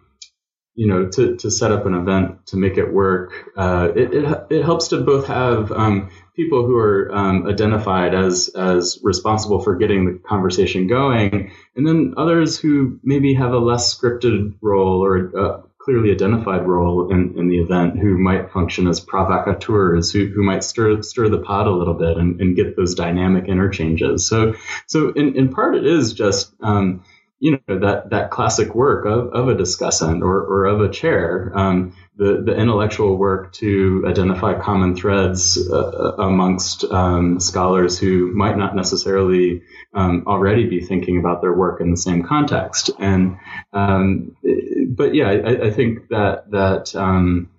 you 0.80 0.88
know, 0.88 1.10
to, 1.10 1.36
to 1.36 1.52
set 1.52 1.74
up 1.74 1.86
an 1.86 1.94
event 1.94 2.48
to 2.48 2.56
make 2.56 2.78
it 2.78 2.94
work, 2.94 3.34
uh, 3.58 3.90
it, 3.94 4.14
it, 4.14 4.46
it, 4.50 4.64
helps 4.64 4.88
to 4.88 5.02
both 5.02 5.28
have 5.28 5.74
um, 5.74 6.10
people 6.38 6.66
who 6.66 6.78
are 6.78 7.14
um, 7.14 7.46
identified 7.48 8.16
as 8.16 8.48
as 8.56 8.98
responsible 9.04 9.62
for 9.62 9.76
getting 9.76 10.06
the 10.06 10.20
conversation 10.20 10.88
going, 10.88 11.52
and 11.76 11.86
then 11.86 12.14
others 12.16 12.58
who 12.58 12.98
maybe 13.04 13.34
have 13.34 13.52
a 13.52 13.58
less 13.58 13.94
scripted 13.94 14.54
role 14.62 15.04
or 15.04 15.18
a 15.18 15.64
clearly 15.82 16.12
identified 16.12 16.66
role 16.66 17.12
in, 17.12 17.38
in 17.38 17.50
the 17.50 17.60
event, 17.60 18.00
who 18.00 18.18
might 18.18 18.50
function 18.54 18.88
as 18.88 19.02
provocateurs, 19.02 20.14
who, 20.14 20.28
who 20.28 20.44
might 20.44 20.64
stir 20.64 21.02
stir 21.02 21.28
the 21.28 21.40
pot 21.40 21.68
a 21.68 21.76
little 21.76 21.94
bit 21.94 22.16
and, 22.16 22.40
and 22.40 22.56
get 22.56 22.78
those 22.78 22.96
dynamic 22.96 23.50
interchanges. 23.50 24.26
So 24.26 24.56
so 24.88 25.10
in, 25.10 25.36
in 25.36 25.50
part 25.50 25.76
it 25.76 25.86
is 25.86 26.14
just 26.14 26.54
um, 26.62 27.04
you 27.40 27.52
know 27.52 27.80
that 27.80 28.10
that 28.10 28.32
classic 28.32 28.76
work 28.76 29.06
of, 29.06 29.34
of 29.34 29.48
a 29.48 29.56
discussant 29.56 30.22
or, 30.22 30.42
or 30.42 30.66
of 30.66 30.82
a 30.82 30.90
chair 30.90 31.52
um, 31.56 31.94
the 32.20 32.42
the 32.46 32.54
intellectual 32.56 33.16
work 33.18 33.54
to 33.54 34.04
identify 34.06 34.60
common 34.60 34.96
threads 34.96 35.58
uh, 35.72 36.16
amongst 36.18 36.84
um, 36.84 37.40
scholars 37.40 37.98
who 37.98 38.32
might 38.34 38.58
not 38.58 38.76
necessarily 38.76 39.62
um, 39.94 40.26
already 40.28 40.68
be 40.68 40.82
thinking 40.82 41.18
about 41.18 41.42
their 41.42 41.54
work 41.54 41.82
in 41.82 41.92
the 41.92 41.98
same 41.98 42.24
context. 42.24 42.92
And 43.00 43.38
um, 43.72 44.36
but 44.90 45.16
yeah 45.16 45.30
I, 45.30 45.68
I, 45.68 45.72
think 45.72 46.10
that 46.10 46.52
that 46.52 46.94
um, 46.96 47.50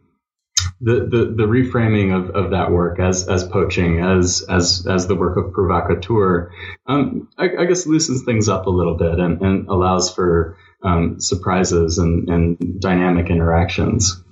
the, 0.81 0.95
the, 0.95 1.35
the 1.37 1.47
reframing 1.47 2.17
of, 2.17 2.31
of 2.35 2.51
that 2.53 2.71
work 2.71 2.99
as 2.99 3.29
as 3.29 3.45
poaching 3.45 4.01
as 4.01 4.43
as 4.49 4.87
as 4.87 5.07
the 5.07 5.15
work 5.15 5.37
of 5.37 5.53
provocateur, 5.53 6.51
um, 6.87 7.29
I, 7.37 7.51
I, 7.59 7.65
guess 7.67 7.87
loosens 7.87 8.23
things 8.23 8.49
up 8.49 8.67
a 8.67 8.71
little 8.71 8.97
bit 8.97 9.19
and, 9.19 9.43
and 9.43 9.69
allows 9.69 10.13
for 10.15 10.57
um, 10.83 11.21
surprises 11.21 11.99
and, 11.99 12.29
and 12.31 12.81
dynamic 12.81 13.29
interactions. 13.29 14.23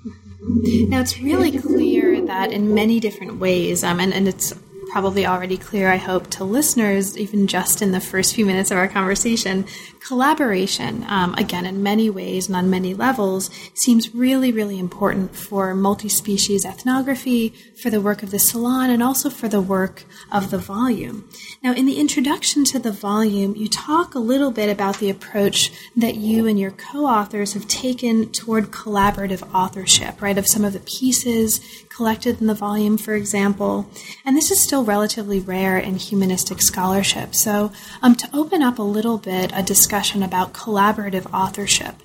Now 0.41 1.01
it's 1.01 1.21
really 1.21 1.59
clear 1.59 2.23
that 2.23 2.51
in 2.51 2.75
many 2.75 3.01
different 3.01 3.39
ways, 3.39 3.85
um, 3.85 4.01
and, 4.01 4.15
and 4.15 4.27
it's 4.27 4.55
probably 4.91 5.27
already 5.27 5.57
clear, 5.57 5.91
I 5.91 5.97
hope, 5.97 6.29
to 6.31 6.45
listeners, 6.45 7.17
even 7.17 7.47
just 7.47 7.83
in 7.83 7.93
the 7.93 8.01
first 8.01 8.35
few 8.35 8.47
minutes 8.47 8.71
of 8.71 8.79
our 8.79 8.89
conversation, 8.89 9.67
collaboration, 10.07 11.05
um, 11.09 11.35
again, 11.35 11.67
in 11.67 11.83
many 11.83 12.09
ways 12.09 12.47
and 12.47 12.57
on 12.57 12.71
many 12.71 12.95
levels, 12.95 13.51
seems 13.75 14.15
really, 14.15 14.53
really 14.53 14.79
important 14.79 15.37
for 15.37 15.75
multi 15.75 16.09
species 16.09 16.65
ethnography, 16.65 17.55
for 17.83 17.91
the 17.91 18.01
work 18.01 18.23
of 18.23 18.31
the 18.31 18.39
salon, 18.39 18.91
and 18.91 19.03
also 19.03 19.29
for 19.31 19.49
the 19.49 19.61
work 19.61 20.05
of 20.33 20.51
the 20.51 20.59
volume. 20.59 21.29
Now, 21.63 21.75
in 21.75 21.87
the 21.87 22.01
introduction 22.01 22.65
to 22.65 22.79
the 22.79 22.93
volume, 22.93 23.55
you 23.57 23.69
talk 23.69 24.15
a 24.15 24.19
little 24.19 24.51
bit 24.51 24.71
about 24.71 24.99
the 24.99 25.11
approach 25.11 25.71
that 25.97 26.15
you 26.15 26.47
and 26.47 26.59
your 26.59 26.71
co 26.71 27.07
authors 27.07 27.53
have 27.53 27.69
taken 27.69 28.31
toward 28.31 28.71
collaborative 28.71 29.47
authorship, 29.55 30.23
right, 30.23 30.39
of 30.39 30.47
some 30.47 30.65
of 30.65 30.73
the 30.73 30.81
pieces 30.81 31.61
collected 31.99 32.41
in 32.41 32.47
the 32.47 32.55
volume, 32.55 32.97
for 32.97 33.15
example. 33.15 33.91
And 34.25 34.37
this 34.37 34.53
is 34.53 34.63
still 34.63 34.85
relatively 34.85 35.41
rare 35.41 35.77
in 35.77 35.97
humanistic 35.97 36.63
scholarship. 36.63 37.35
So, 37.35 37.73
um, 38.03 38.15
to 38.15 38.31
open 38.33 38.63
up 38.63 38.79
a 38.79 38.83
little 38.83 39.19
bit 39.19 39.51
a 39.53 39.65
discussion 39.65 40.23
about 40.23 40.53
collaborative 40.53 41.27
authorship, 41.35 41.97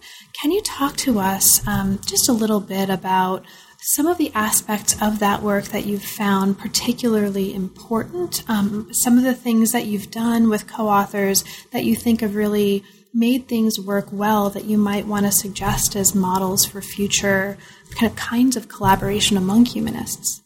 can 0.41 0.51
you 0.51 0.63
talk 0.63 0.97
to 0.97 1.19
us 1.19 1.65
um, 1.67 1.99
just 2.07 2.27
a 2.27 2.33
little 2.33 2.59
bit 2.59 2.89
about 2.89 3.45
some 3.81 4.07
of 4.07 4.17
the 4.17 4.31
aspects 4.33 4.99
of 4.99 5.19
that 5.19 5.43
work 5.43 5.65
that 5.65 5.85
you've 5.85 6.03
found 6.03 6.57
particularly 6.57 7.53
important, 7.53 8.43
um, 8.49 8.91
some 8.93 9.19
of 9.19 9.23
the 9.23 9.35
things 9.35 9.73
that 9.73 9.85
you've 9.85 10.09
done 10.09 10.49
with 10.49 10.65
co 10.65 10.87
authors 10.87 11.43
that 11.71 11.83
you 11.83 11.95
think 11.95 12.21
have 12.21 12.33
really 12.33 12.83
made 13.13 13.47
things 13.47 13.79
work 13.79 14.07
well 14.11 14.49
that 14.49 14.65
you 14.65 14.75
might 14.75 15.05
want 15.05 15.23
to 15.23 15.31
suggest 15.31 15.95
as 15.95 16.15
models 16.15 16.65
for 16.65 16.81
future 16.81 17.57
kinds 17.93 18.55
of 18.55 18.67
collaboration 18.67 19.37
among 19.37 19.65
humanists? 19.65 20.43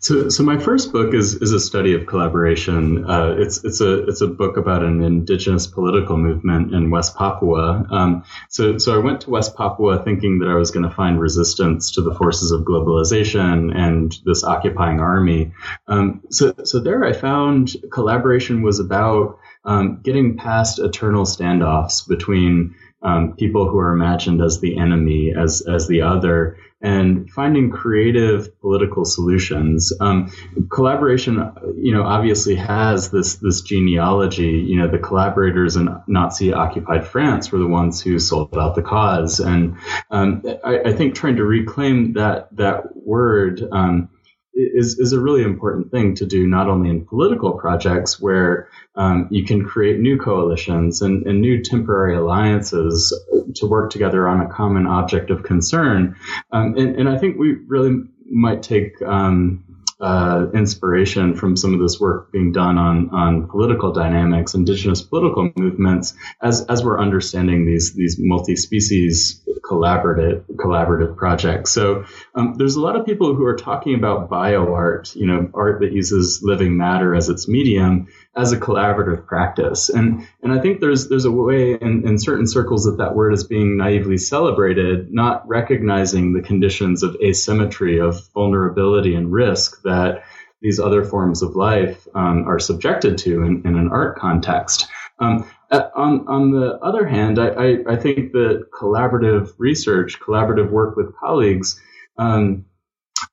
So, 0.00 0.28
so 0.28 0.42
my 0.42 0.58
first 0.58 0.92
book 0.92 1.14
is 1.14 1.36
is 1.36 1.52
a 1.52 1.60
study 1.60 1.94
of 1.94 2.06
collaboration. 2.06 3.08
Uh, 3.08 3.36
it's 3.38 3.64
it's 3.64 3.80
a 3.80 4.04
it's 4.08 4.20
a 4.20 4.26
book 4.26 4.56
about 4.56 4.82
an 4.82 5.02
indigenous 5.02 5.68
political 5.68 6.16
movement 6.16 6.74
in 6.74 6.90
West 6.90 7.16
Papua. 7.16 7.86
Um, 7.88 8.24
so, 8.48 8.78
so 8.78 8.94
I 8.94 8.98
went 8.98 9.20
to 9.22 9.30
West 9.30 9.56
Papua 9.56 10.02
thinking 10.02 10.40
that 10.40 10.48
I 10.48 10.54
was 10.54 10.72
going 10.72 10.88
to 10.88 10.94
find 10.94 11.20
resistance 11.20 11.92
to 11.92 12.02
the 12.02 12.14
forces 12.14 12.50
of 12.50 12.62
globalization 12.62 13.72
and 13.74 14.12
this 14.24 14.42
occupying 14.42 14.98
army. 14.98 15.52
Um, 15.86 16.22
so, 16.30 16.54
so 16.64 16.80
there 16.80 17.04
I 17.04 17.12
found 17.12 17.76
collaboration 17.92 18.62
was 18.62 18.80
about 18.80 19.38
um, 19.64 20.00
getting 20.02 20.36
past 20.36 20.80
eternal 20.80 21.24
standoffs 21.24 22.06
between 22.06 22.74
um, 23.02 23.34
people 23.34 23.68
who 23.68 23.78
are 23.78 23.92
imagined 23.92 24.40
as 24.40 24.60
the 24.60 24.78
enemy, 24.78 25.32
as 25.36 25.62
as 25.62 25.88
the 25.88 26.02
other, 26.02 26.56
and 26.80 27.30
finding 27.30 27.70
creative 27.70 28.60
political 28.60 29.04
solutions. 29.04 29.92
Um, 30.00 30.32
collaboration, 30.68 31.52
you 31.76 31.92
know, 31.92 32.02
obviously 32.02 32.56
has 32.56 33.10
this 33.10 33.36
this 33.36 33.60
genealogy. 33.62 34.50
You 34.50 34.78
know, 34.78 34.88
the 34.88 34.98
collaborators 34.98 35.76
in 35.76 35.88
Nazi-occupied 36.06 37.06
France 37.06 37.52
were 37.52 37.58
the 37.58 37.66
ones 37.66 38.00
who 38.00 38.18
sold 38.18 38.56
out 38.56 38.74
the 38.74 38.82
cause, 38.82 39.40
and 39.40 39.76
um, 40.10 40.42
I, 40.64 40.80
I, 40.86 40.92
think 40.92 41.14
trying 41.14 41.36
to 41.36 41.44
reclaim 41.44 42.14
that 42.14 42.48
that 42.56 42.96
word. 42.96 43.62
Um, 43.70 44.08
is, 44.54 44.98
is 44.98 45.12
a 45.12 45.20
really 45.20 45.42
important 45.42 45.90
thing 45.90 46.14
to 46.16 46.26
do 46.26 46.46
not 46.46 46.68
only 46.68 46.90
in 46.90 47.04
political 47.06 47.52
projects 47.52 48.20
where 48.20 48.68
um, 48.94 49.28
you 49.30 49.44
can 49.44 49.64
create 49.64 49.98
new 49.98 50.18
coalitions 50.18 51.00
and, 51.00 51.26
and, 51.26 51.40
new 51.40 51.62
temporary 51.62 52.14
alliances 52.14 53.18
to 53.54 53.66
work 53.66 53.90
together 53.90 54.28
on 54.28 54.40
a 54.40 54.48
common 54.48 54.86
object 54.86 55.30
of 55.30 55.42
concern. 55.42 56.16
Um, 56.50 56.76
and, 56.76 56.96
and, 56.96 57.08
I 57.08 57.16
think 57.16 57.38
we 57.38 57.52
really 57.66 58.02
might 58.30 58.62
take 58.62 59.00
um, 59.00 59.64
uh, 60.02 60.46
inspiration 60.52 61.34
from 61.34 61.56
some 61.56 61.72
of 61.74 61.80
this 61.80 62.00
work 62.00 62.32
being 62.32 62.50
done 62.52 62.76
on 62.76 63.08
on 63.10 63.46
political 63.46 63.92
dynamics, 63.92 64.54
indigenous 64.54 65.00
political 65.00 65.50
movements, 65.56 66.14
as 66.42 66.66
as 66.66 66.84
we're 66.84 67.00
understanding 67.00 67.64
these 67.64 67.94
these 67.94 68.16
multi 68.18 68.56
species 68.56 69.40
collaborative 69.62 70.42
collaborative 70.56 71.16
projects. 71.16 71.70
So 71.70 72.04
um, 72.34 72.54
there's 72.58 72.74
a 72.74 72.80
lot 72.80 72.96
of 72.96 73.06
people 73.06 73.34
who 73.34 73.44
are 73.44 73.56
talking 73.56 73.94
about 73.94 74.28
bioart, 74.28 75.14
you 75.14 75.26
know, 75.26 75.48
art 75.54 75.80
that 75.80 75.92
uses 75.92 76.40
living 76.42 76.76
matter 76.76 77.14
as 77.14 77.28
its 77.28 77.46
medium, 77.48 78.08
as 78.34 78.52
a 78.52 78.58
collaborative 78.58 79.26
practice. 79.26 79.88
And 79.88 80.26
and 80.42 80.52
I 80.52 80.60
think 80.60 80.80
there's 80.80 81.08
there's 81.08 81.26
a 81.26 81.30
way 81.30 81.74
in, 81.74 82.06
in 82.06 82.18
certain 82.18 82.46
circles 82.46 82.84
that 82.84 82.98
that 82.98 83.14
word 83.14 83.34
is 83.34 83.44
being 83.44 83.76
naively 83.76 84.16
celebrated, 84.18 85.12
not 85.12 85.46
recognizing 85.46 86.32
the 86.32 86.40
conditions 86.40 87.02
of 87.02 87.16
asymmetry, 87.22 88.00
of 88.00 88.26
vulnerability 88.32 89.14
and 89.14 89.32
risk 89.32 89.82
that 89.82 90.24
these 90.62 90.78
other 90.78 91.04
forms 91.04 91.42
of 91.42 91.56
life 91.56 92.06
um, 92.14 92.46
are 92.46 92.58
subjected 92.58 93.18
to 93.18 93.42
in, 93.42 93.62
in, 93.64 93.76
an 93.76 93.88
art 93.88 94.16
context. 94.16 94.86
Um, 95.18 95.50
uh, 95.70 95.88
on, 95.94 96.26
on 96.28 96.52
the 96.52 96.78
other 96.78 97.04
hand, 97.04 97.38
I, 97.38 97.48
I, 97.48 97.76
I, 97.88 97.96
think 97.96 98.30
that 98.32 98.68
collaborative 98.72 99.52
research, 99.58 100.20
collaborative 100.20 100.70
work 100.70 100.96
with 100.96 101.16
colleagues, 101.16 101.80
um, 102.16 102.64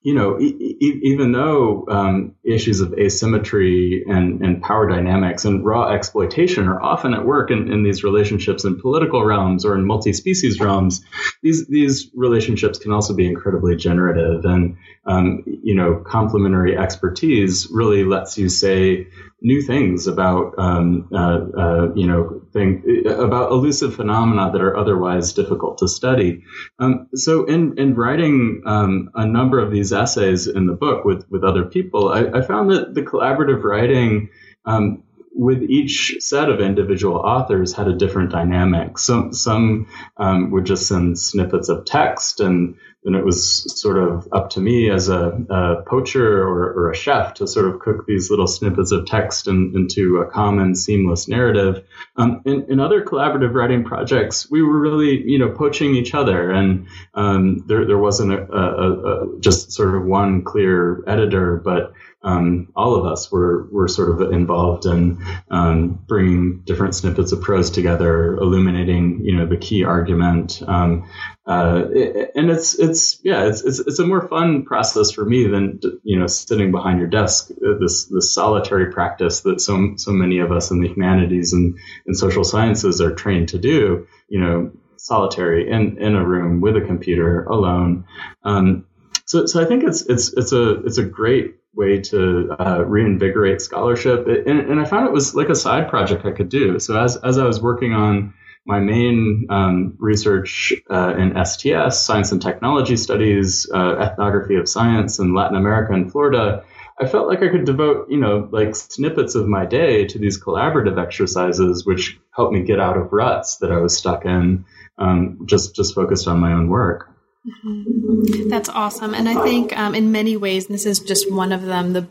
you 0.01 0.15
know, 0.15 0.39
e- 0.39 0.77
e- 0.79 0.99
even 1.03 1.33
though 1.33 1.85
um, 1.89 2.35
issues 2.43 2.79
of 2.79 2.93
asymmetry 2.93 4.05
and, 4.07 4.41
and 4.41 4.61
power 4.61 4.87
dynamics 4.87 5.43
and 5.43 5.65
raw 5.65 5.89
exploitation 5.89 6.69
are 6.69 6.81
often 6.81 7.13
at 7.13 7.25
work 7.25 7.51
in, 7.51 7.71
in 7.71 7.83
these 7.83 8.01
relationships 8.03 8.63
in 8.63 8.79
political 8.79 9.25
realms 9.25 9.65
or 9.65 9.75
in 9.75 9.85
multi-species 9.85 10.61
realms, 10.61 11.03
these 11.43 11.67
these 11.67 12.11
relationships 12.15 12.79
can 12.79 12.93
also 12.93 13.13
be 13.13 13.27
incredibly 13.27 13.75
generative. 13.75 14.45
And 14.45 14.77
um, 15.05 15.43
you 15.45 15.75
know, 15.75 16.01
complementary 16.05 16.77
expertise 16.77 17.67
really 17.71 18.05
lets 18.05 18.37
you 18.37 18.47
say 18.47 19.07
new 19.41 19.61
things 19.61 20.07
about 20.07 20.53
um, 20.57 21.07
uh, 21.13 21.39
uh, 21.57 21.93
you 21.95 22.07
know 22.07 22.41
thing 22.51 22.83
about 23.07 23.51
elusive 23.51 23.95
phenomena 23.95 24.51
that 24.51 24.61
are 24.61 24.75
otherwise 24.75 25.33
difficult 25.33 25.77
to 25.77 25.87
study. 25.87 26.43
Um, 26.79 27.07
so 27.15 27.45
in 27.45 27.77
in 27.77 27.95
writing 27.95 28.63
um, 28.65 29.09
a 29.15 29.25
number 29.25 29.59
of 29.59 29.71
these 29.71 29.88
essays 29.93 30.47
in 30.47 30.67
the 30.67 30.73
book 30.73 31.05
with 31.05 31.29
with 31.29 31.43
other 31.43 31.65
people, 31.65 32.09
I, 32.09 32.39
I 32.39 32.41
found 32.41 32.71
that 32.71 32.93
the 32.93 33.01
collaborative 33.01 33.63
writing 33.63 34.29
um, 34.65 35.03
with 35.33 35.63
each 35.63 36.17
set 36.19 36.49
of 36.49 36.59
individual 36.59 37.17
authors 37.17 37.73
had 37.73 37.87
a 37.87 37.95
different 37.95 38.31
dynamic. 38.31 38.97
Some 38.97 39.33
some 39.33 39.87
um, 40.17 40.51
would 40.51 40.65
just 40.65 40.87
send 40.87 41.19
snippets 41.19 41.69
of 41.69 41.85
text, 41.85 42.39
and 42.39 42.75
then 43.03 43.15
it 43.15 43.23
was 43.23 43.79
sort 43.79 43.97
of 43.97 44.27
up 44.33 44.49
to 44.51 44.59
me 44.59 44.89
as 44.89 45.07
a, 45.07 45.31
a 45.49 45.83
poacher 45.87 46.43
or, 46.43 46.73
or, 46.73 46.91
a 46.91 46.95
chef 46.95 47.35
to 47.35 47.47
sort 47.47 47.67
of 47.67 47.79
cook 47.79 48.05
these 48.05 48.29
little 48.29 48.47
snippets 48.47 48.91
of 48.91 49.05
text 49.05 49.47
in, 49.47 49.71
into 49.73 50.17
a 50.17 50.29
common, 50.29 50.75
seamless 50.75 51.27
narrative. 51.27 51.85
Um, 52.17 52.41
in, 52.45 52.65
in, 52.69 52.79
other 52.81 53.01
collaborative 53.01 53.53
writing 53.53 53.85
projects, 53.85 54.51
we 54.51 54.61
were 54.61 54.77
really 54.77 55.23
you 55.25 55.39
know 55.39 55.51
poaching 55.51 55.95
each 55.95 56.13
other, 56.13 56.51
and 56.51 56.87
um, 57.13 57.63
there 57.67 57.85
there 57.85 57.97
wasn't 57.97 58.33
a, 58.33 58.51
a, 58.51 58.91
a, 58.91 59.39
just 59.39 59.71
sort 59.71 59.95
of 59.95 60.03
one 60.03 60.43
clear 60.43 61.01
editor, 61.07 61.55
but 61.63 61.93
um, 62.21 62.67
all 62.75 62.95
of 62.95 63.05
us 63.05 63.31
were 63.31 63.67
were 63.71 63.87
sort 63.87 64.09
of 64.09 64.33
involved 64.33 64.85
in 64.85 65.23
um, 65.49 66.03
bringing 66.05 66.61
different 66.65 66.95
snippets 66.95 67.31
of 67.31 67.41
prose 67.41 67.71
together, 67.71 68.35
illuminating 68.35 69.21
you 69.23 69.37
know 69.37 69.45
the 69.45 69.57
key 69.57 69.85
argument. 69.85 70.61
Um, 70.67 71.09
uh, 71.49 71.87
and 72.35 72.51
it's 72.51 72.77
it's 72.77 73.19
yeah 73.23 73.47
it's, 73.47 73.63
it's 73.63 73.79
it's 73.79 73.97
a 73.97 74.05
more 74.05 74.27
fun 74.27 74.63
process 74.63 75.09
for 75.09 75.25
me 75.25 75.47
than 75.47 75.79
you 76.03 76.19
know 76.19 76.27
sitting 76.27 76.71
behind 76.71 76.99
your 76.99 77.07
desk 77.07 77.49
uh, 77.51 77.73
this 77.79 78.05
this 78.05 78.31
solitary 78.31 78.91
practice 78.93 79.41
that 79.41 79.59
so 79.59 79.93
so 79.95 80.11
many 80.11 80.37
of 80.37 80.51
us 80.51 80.69
in 80.69 80.79
the 80.79 80.87
humanities 80.87 81.51
and, 81.51 81.75
and 82.05 82.15
social 82.15 82.43
sciences 82.43 83.01
are 83.01 83.15
trained 83.15 83.49
to 83.49 83.57
do 83.57 84.07
you 84.27 84.39
know 84.39 84.71
solitary 84.97 85.67
in 85.67 85.97
in 85.97 86.15
a 86.15 86.23
room 86.23 86.61
with 86.61 86.77
a 86.77 86.81
computer 86.81 87.45
alone 87.45 88.05
um, 88.43 88.85
so 89.25 89.47
so 89.47 89.59
I 89.59 89.65
think 89.65 89.83
it's 89.83 90.03
it's 90.03 90.31
it's 90.33 90.51
a 90.51 90.83
it's 90.85 90.99
a 90.99 91.03
great 91.03 91.55
way 91.73 91.99
to 92.01 92.55
uh, 92.59 92.83
reinvigorate 92.85 93.61
scholarship. 93.61 94.27
And, 94.27 94.59
and, 94.59 94.79
I 94.79 94.85
found 94.85 95.05
it 95.05 95.13
was 95.13 95.35
like 95.35 95.49
a 95.49 95.55
side 95.55 95.87
project 95.87 96.25
I 96.25 96.31
could 96.31 96.49
do. 96.49 96.79
So 96.79 96.99
as, 96.99 97.15
as 97.17 97.37
I 97.37 97.45
was 97.45 97.61
working 97.61 97.93
on 97.93 98.33
my 98.65 98.79
main 98.79 99.47
um, 99.49 99.95
research 99.99 100.73
uh, 100.89 101.15
in 101.17 101.43
STS, 101.43 102.01
science 102.01 102.31
and 102.31 102.41
technology 102.41 102.97
studies, 102.97 103.69
uh, 103.73 103.95
ethnography 103.97 104.55
of 104.55 104.69
science 104.69 105.19
in 105.19 105.33
Latin 105.33 105.57
America 105.57 105.93
and 105.93 106.11
Florida, 106.11 106.63
I 107.01 107.07
felt 107.07 107.27
like 107.27 107.41
I 107.41 107.47
could 107.47 107.65
devote, 107.65 108.09
you 108.09 108.19
know, 108.19 108.49
like 108.51 108.75
snippets 108.75 109.35
of 109.35 109.47
my 109.47 109.65
day 109.65 110.05
to 110.05 110.19
these 110.19 110.41
collaborative 110.41 111.01
exercises, 111.01 111.85
which 111.85 112.19
helped 112.31 112.53
me 112.53 112.63
get 112.63 112.79
out 112.79 112.97
of 112.97 113.13
ruts 113.13 113.57
that 113.57 113.71
I 113.71 113.79
was 113.79 113.97
stuck 113.97 114.25
in, 114.25 114.65
um, 114.97 115.39
just 115.45 115.75
just 115.75 115.95
focused 115.95 116.27
on 116.27 116.39
my 116.39 116.51
own 116.51 116.67
work. 116.67 117.09
Mm-hmm. 117.47 118.49
That's 118.49 118.67
awesome. 118.67 119.13
And 119.13 119.29
I 119.29 119.41
think 119.43 119.77
um, 119.77 119.95
in 119.95 120.11
many 120.11 120.35
ways, 120.35 120.67
this 120.67 120.85
is 120.85 120.99
just 120.99 121.31
one 121.31 121.53
of 121.53 121.61
them, 121.61 121.93
the 121.93 122.07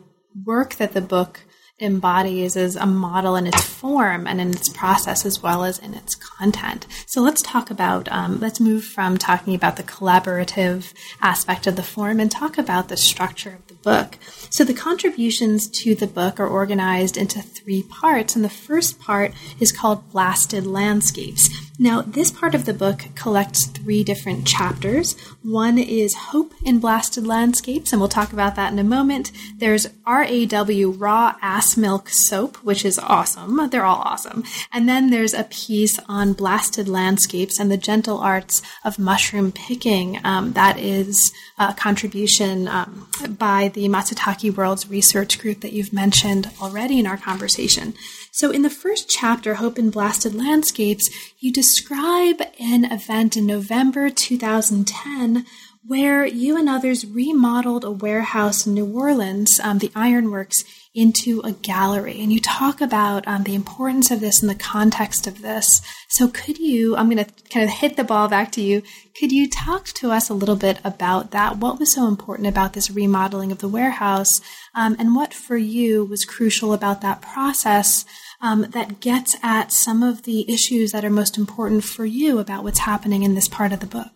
work 0.47 0.77
that 0.77 0.95
the 0.95 1.03
book 1.03 1.41
embodies 1.81 2.57
is 2.57 2.77
a 2.77 2.87
model 2.87 3.37
in 3.37 3.47
its 3.47 3.63
form 3.63 4.27
and 4.27 4.41
in 4.41 4.51
its 4.51 4.69
process 4.69 5.25
as 5.25 5.43
well 5.43 5.65
as 5.65 5.79
in 5.79 5.95
its 5.95 6.15
content. 6.15 6.87
So 7.07 7.21
let's 7.21 7.43
talk 7.43 7.71
about, 7.71 8.11
um, 8.11 8.41
let's 8.41 8.61
move 8.61 8.85
from 8.85 9.17
talking 9.17 9.55
about 9.55 9.77
the 9.77 9.83
collaborative 9.83 10.93
aspect 11.21 11.67
of 11.67 11.77
the 11.77 11.83
form 11.83 12.19
and 12.21 12.31
talk 12.31 12.59
about 12.59 12.89
the 12.89 12.97
structure 12.97 13.51
of 13.51 13.67
the 13.69 13.75
book. 13.75 14.19
So 14.51 14.65
the 14.65 14.75
contributions 14.75 15.69
to 15.83 15.95
the 15.95 16.07
book 16.07 16.41
are 16.41 16.49
organized 16.49 17.17
into 17.17 17.41
three 17.41 17.83
parts, 17.83 18.35
and 18.35 18.45
the 18.45 18.49
first 18.49 18.99
part 18.99 19.33
is 19.61 19.73
called 19.73 20.11
Blasted 20.11 20.67
Landscapes. 20.67 21.49
Now, 21.81 22.03
this 22.03 22.33
part 22.33 22.57
of 22.57 22.65
the 22.65 22.75
book 22.75 23.05
collects 23.15 23.67
three 23.67 24.03
different 24.03 24.45
chapters. 24.45 25.17
One 25.45 25.79
is 25.79 26.13
Hope 26.15 26.53
in 26.65 26.81
Blasted 26.81 27.25
Landscapes, 27.25 27.93
and 27.93 28.01
we'll 28.01 28.09
talk 28.09 28.33
about 28.33 28.57
that 28.57 28.73
in 28.73 28.81
a 28.81 28.85
moment. 28.85 29.31
There's 29.57 29.87
RAW, 30.05 30.93
Raw 30.97 31.37
Ass 31.41 31.77
Milk 31.77 32.09
Soap, 32.09 32.57
which 32.65 32.85
is 32.85 32.99
awesome. 32.99 33.71
They're 33.71 33.85
all 33.85 34.03
awesome. 34.03 34.43
And 34.73 34.89
then 34.89 35.11
there's 35.11 35.35
a 35.35 35.45
piece 35.45 36.01
on 36.09 36.33
blasted 36.33 36.89
landscapes 36.89 37.61
and 37.61 37.71
the 37.71 37.77
gentle 37.77 38.19
arts 38.19 38.61
of 38.85 38.99
mushroom 38.99 39.53
picking. 39.53 40.19
Um, 40.25 40.55
that 40.55 40.81
is 40.81 41.33
a 41.59 41.75
contribution 41.75 42.67
um, 42.67 43.09
by 43.39 43.71
the 43.73 43.89
Matsutake 43.89 44.57
Worlds 44.57 44.91
research 44.91 45.39
group 45.39 45.61
that 45.61 45.73
you've 45.73 45.93
mentioned 45.93 46.51
already 46.61 46.99
in 46.99 47.07
our 47.07 47.17
conversation. 47.17 47.95
So, 48.39 48.53
in 48.53 48.63
the 48.63 48.71
first 48.71 49.11
chapter, 49.11 49.55
Hope 49.55 49.81
in 49.81 49.91
Blasted 49.91 50.33
Landscapes, 50.33 51.11
you 51.41 51.53
describe 51.53 52.41
an 52.61 52.85
event 52.85 53.37
in 53.37 53.47
November 53.47 54.11
2010 54.11 55.45
where 55.85 56.25
you 56.25 56.57
and 56.57 56.69
others 56.69 57.05
remodeled 57.05 57.83
a 57.83 57.91
warehouse 57.91 58.65
in 58.65 58.75
New 58.75 58.87
Orleans, 58.87 59.59
um, 59.61 59.79
the 59.79 59.91
Ironworks, 59.97 60.63
into 60.95 61.41
a 61.41 61.51
gallery. 61.51 62.21
And 62.21 62.33
you 62.33 62.41
talk 62.41 62.81
about 62.81 63.27
um, 63.27 63.43
the 63.43 63.57
importance 63.57 64.13
of 64.13 64.21
this 64.21 64.41
in 64.41 64.47
the 64.47 64.55
context 64.55 65.27
of 65.27 65.43
this. 65.43 65.83
So, 66.09 66.29
could 66.29 66.59
you, 66.59 66.97
I'm 66.97 67.11
going 67.11 67.25
to 67.25 67.33
kind 67.51 67.65
of 67.65 67.75
hit 67.75 67.97
the 67.97 68.05
ball 68.05 68.29
back 68.29 68.53
to 68.53 68.61
you. 68.61 68.85
Could 69.19 69.33
you 69.33 69.51
talk 69.51 69.87
to 69.87 70.13
us 70.13 70.31
a 70.31 70.35
little 70.35 70.57
bit 70.57 70.79
about 70.85 71.33
that? 71.33 71.57
What 71.57 71.81
was 71.81 71.93
so 71.93 72.07
important 72.07 72.47
about 72.47 72.75
this 72.75 72.89
remodeling 72.89 73.51
of 73.51 73.59
the 73.59 73.69
warehouse? 73.69 74.41
Um, 74.77 74.95
and 74.97 75.17
what 75.17 75.35
for 75.35 75.57
you 75.57 76.05
was 76.05 76.25
crucial 76.25 76.73
about 76.73 77.01
that 77.01 77.21
process? 77.21 78.05
Um, 78.41 78.63
that 78.71 79.01
gets 79.01 79.37
at 79.43 79.73
some 79.73 80.03
of 80.03 80.23
the 80.23 80.51
issues 80.53 80.93
that 80.93 81.05
are 81.05 81.11
most 81.11 81.37
important 81.37 81.85
for 81.85 82.05
you 82.05 82.39
about 82.39 82.65
what's 82.65 82.81
happening 82.81 83.23
in 83.23 83.35
this 83.35 83.49
part 83.49 83.73
of 83.73 83.81
the 83.81 83.87
book. 83.87 84.09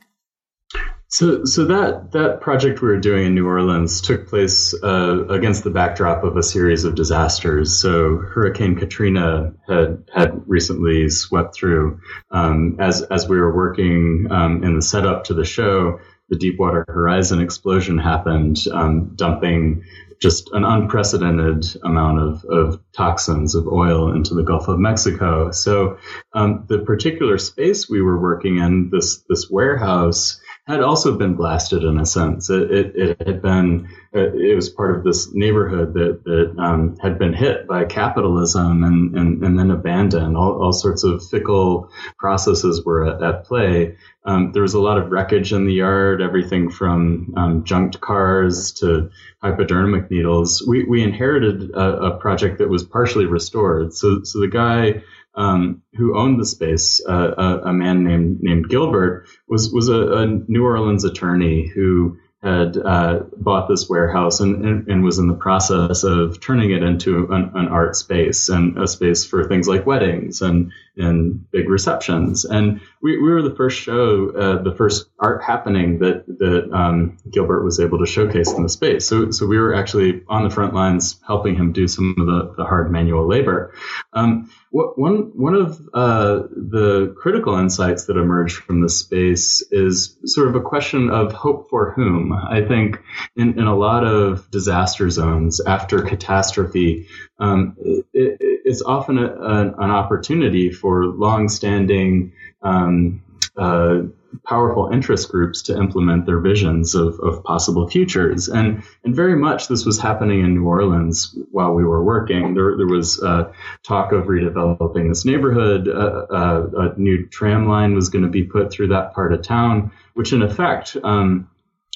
So, 1.09 1.45
so 1.45 1.67
that 1.67 2.13
that 2.13 2.41
project 2.41 2.81
we 2.81 2.89
were 2.89 2.99
doing 2.99 3.27
in 3.27 3.35
New 3.35 3.47
Orleans 3.47 4.01
took 4.01 4.29
place 4.29 4.73
uh, 4.83 5.27
against 5.29 5.63
the 5.63 5.69
backdrop 5.69 6.25
of 6.25 6.39
a 6.39 6.43
series 6.43 6.85
of 6.85 6.95
disasters. 6.95 7.79
So, 7.79 8.17
Hurricane 8.17 8.77
Katrina 8.77 9.53
had 9.69 10.05
had 10.15 10.43
recently 10.47 11.11
swept 11.11 11.55
through. 11.55 12.01
Um, 12.31 12.79
as 12.81 13.03
as 13.03 13.29
we 13.29 13.39
were 13.39 13.55
working 13.55 14.29
um, 14.31 14.65
in 14.65 14.75
the 14.75 14.81
setup 14.81 15.25
to 15.25 15.35
the 15.35 15.45
show, 15.45 16.01
the 16.31 16.39
Deepwater 16.39 16.87
Horizon 16.89 17.43
explosion 17.43 17.99
happened, 17.99 18.57
um, 18.73 19.13
dumping 19.15 19.85
just 20.23 20.51
an 20.53 20.65
unprecedented 20.65 21.67
amount 21.83 22.21
of, 22.21 22.45
of 22.45 22.81
toxins 22.93 23.57
of 23.57 23.67
oil 23.67 24.15
into 24.15 24.35
the 24.35 24.45
Gulf 24.45 24.69
of 24.69 24.79
Mexico. 24.79 25.51
So 25.51 25.99
um, 26.33 26.65
the 26.69 26.79
particular 26.79 27.39
space 27.39 27.91
we 27.91 28.01
were 28.01 28.21
working 28.21 28.59
in, 28.59 28.89
this 28.91 29.25
this 29.29 29.51
warehouse, 29.51 30.41
had 30.69 30.81
also 30.81 31.19
been 31.19 31.35
blasted 31.35 31.83
in 31.83 31.99
a 31.99 32.07
sense. 32.07 32.49
It, 32.49 32.71
it, 32.71 32.93
it 32.95 33.27
had 33.27 33.43
been 33.43 33.89
uh, 34.15 34.33
it 34.33 34.55
was 34.55 34.69
part 34.69 34.97
of 34.97 35.03
this 35.03 35.35
neighborhood 35.35 35.95
that 35.95 36.23
that 36.23 36.55
um, 36.57 36.97
had 37.03 37.19
been 37.19 37.33
hit 37.33 37.67
by 37.67 37.85
capitalism 37.85 38.85
and 38.85 39.19
and, 39.19 39.43
and 39.43 39.59
then 39.59 39.73
abandoned. 39.73 40.37
All, 40.37 40.63
all 40.63 40.73
sorts 40.73 41.03
of 41.03 41.27
fickle 41.27 41.91
processes 42.17 42.85
were 42.85 43.09
at, 43.09 43.23
at 43.23 43.45
play. 43.45 43.97
Um, 44.25 44.53
there 44.53 44.63
was 44.63 44.75
a 44.75 44.81
lot 44.81 44.99
of 44.99 45.11
wreckage 45.11 45.53
in 45.53 45.67
the 45.67 45.75
yard, 45.75 46.23
everything 46.23 46.71
from 46.71 47.35
um, 47.37 47.65
junked 47.65 48.01
cars 48.01 48.73
to 48.75 49.11
hypodermic 49.43 50.11
needles. 50.11 50.65
We 50.67 50.85
we 50.85 51.03
inherited 51.03 51.71
a, 51.71 52.03
a 52.03 52.17
project 52.19 52.59
that 52.59 52.69
was 52.69 52.85
partially 52.85 53.27
restored. 53.27 53.95
So 53.95 54.23
so 54.23 54.41
the 54.41 54.49
guy 54.49 55.03
um, 55.35 55.83
who 55.97 56.17
owned 56.17 56.39
the 56.39 56.47
space, 56.47 57.01
uh, 57.09 57.35
a, 57.37 57.71
a, 57.71 57.73
man 57.73 58.05
named 58.05 58.43
named 58.43 58.69
Gilbert, 58.69 59.27
was 59.49 59.73
was 59.73 59.89
a, 59.89 60.13
a 60.13 60.27
New 60.27 60.65
Orleans 60.65 61.05
attorney 61.05 61.67
who 61.67 62.19
had 62.43 62.77
uh, 62.77 63.21
bought 63.37 63.69
this 63.69 63.89
warehouse 63.89 64.41
and, 64.41 64.65
and, 64.65 64.89
and, 64.89 65.05
was 65.05 65.19
in 65.19 65.29
the 65.29 65.35
process 65.35 66.03
of 66.03 66.41
turning 66.41 66.73
it 66.73 66.83
into 66.83 67.33
an, 67.33 67.53
an, 67.55 67.69
art 67.69 67.95
space 67.95 68.49
and 68.49 68.77
a 68.83 68.89
space 68.89 69.25
for 69.25 69.47
things 69.47 69.69
like 69.69 69.87
weddings 69.87 70.43
and 70.43 70.73
and 70.97 71.51
big 71.53 71.69
receptions. 71.69 72.45
And 72.45 72.81
we, 73.01 73.17
we 73.17 73.31
were 73.31 73.43
the 73.43 73.55
first 73.55 73.81
show, 73.81 74.31
uh, 74.31 74.63
the 74.63 74.75
first 74.75 75.09
art 75.21 75.43
happening 75.43 76.01
that 76.01 76.27
that 76.27 76.69
um, 76.73 77.17
Gilbert 77.31 77.63
was 77.63 77.79
able 77.79 78.01
to 78.01 78.07
showcase 78.07 78.53
in 78.53 78.65
the 78.65 78.69
space. 78.69 79.07
So 79.07 79.31
so 79.31 79.47
we 79.47 79.59
were 79.59 79.75
actually 79.75 80.23
on 80.29 80.43
the 80.43 80.51
front 80.51 80.75
lines 80.75 81.21
helping 81.25 81.55
him 81.55 81.73
do 81.73 81.87
some 81.87 82.17
of 82.19 82.27
the, 82.27 82.55
the 82.57 82.65
hard 82.65 82.91
manual 82.91 83.27
labor. 83.27 83.73
Um, 84.13 84.51
one 84.73 85.33
one 85.35 85.55
of 85.55 85.81
uh, 85.93 86.43
the 86.51 87.15
critical 87.19 87.59
insights 87.59 88.07
that 88.07 88.17
emerged 88.17 88.57
from 88.57 88.81
this 88.81 88.99
space 88.99 89.63
is 89.71 90.17
sort 90.25 90.49
of 90.49 90.55
a 90.55 90.61
question 90.61 91.11
of 91.11 91.33
hope 91.33 91.69
for 91.69 91.93
whom. 91.93 92.33
I 92.33 92.63
think 92.67 92.99
in, 93.37 93.59
in 93.59 93.67
a 93.67 93.77
lot 93.77 94.05
of 94.05 94.51
disaster 94.51 95.11
zones 95.11 95.61
after 95.61 96.01
catastrophe, 96.01 97.07
um, 97.39 97.77
it, 98.15 98.39
it's 98.65 98.83
often 98.83 99.19
a, 99.19 99.27
an, 99.27 99.75
an, 99.79 99.91
opportunity 99.91 100.71
for 100.71 101.05
long-standing 101.05 102.33
um, 102.63 103.23
uh, 103.57 104.03
powerful 104.47 104.89
interest 104.93 105.31
groups 105.31 105.63
to 105.63 105.77
implement 105.77 106.25
their 106.27 106.41
visions 106.41 106.95
of, 106.95 107.21
of 107.21 107.45
possible 107.45 107.87
futures. 107.89 108.49
And, 108.49 108.83
and 109.05 109.15
very 109.15 109.37
much 109.37 109.69
this 109.69 109.85
was 109.85 110.01
happening 110.01 110.41
in 110.41 110.55
New 110.55 110.65
Orleans 110.65 111.37
while 111.51 111.75
we 111.75 111.85
were 111.85 112.03
working. 112.03 112.55
There, 112.55 112.77
there 112.77 112.87
was 112.87 113.23
uh, 113.23 113.53
talk 113.83 114.13
of 114.13 114.25
redeveloping 114.25 115.09
this 115.09 115.25
neighborhood. 115.25 115.89
Uh, 115.89 116.27
uh, 116.31 116.67
a 116.77 116.99
new 116.99 117.27
tram 117.27 117.69
line 117.69 117.95
was 117.95 118.09
going 118.09 118.25
to 118.25 118.31
be 118.31 118.45
put 118.45 118.73
through 118.73 118.89
that 118.89 119.13
part 119.13 119.33
of 119.33 119.43
town, 119.43 119.93
which 120.15 120.33
in 120.33 120.43
effect, 120.43 120.97
um, 121.05 121.49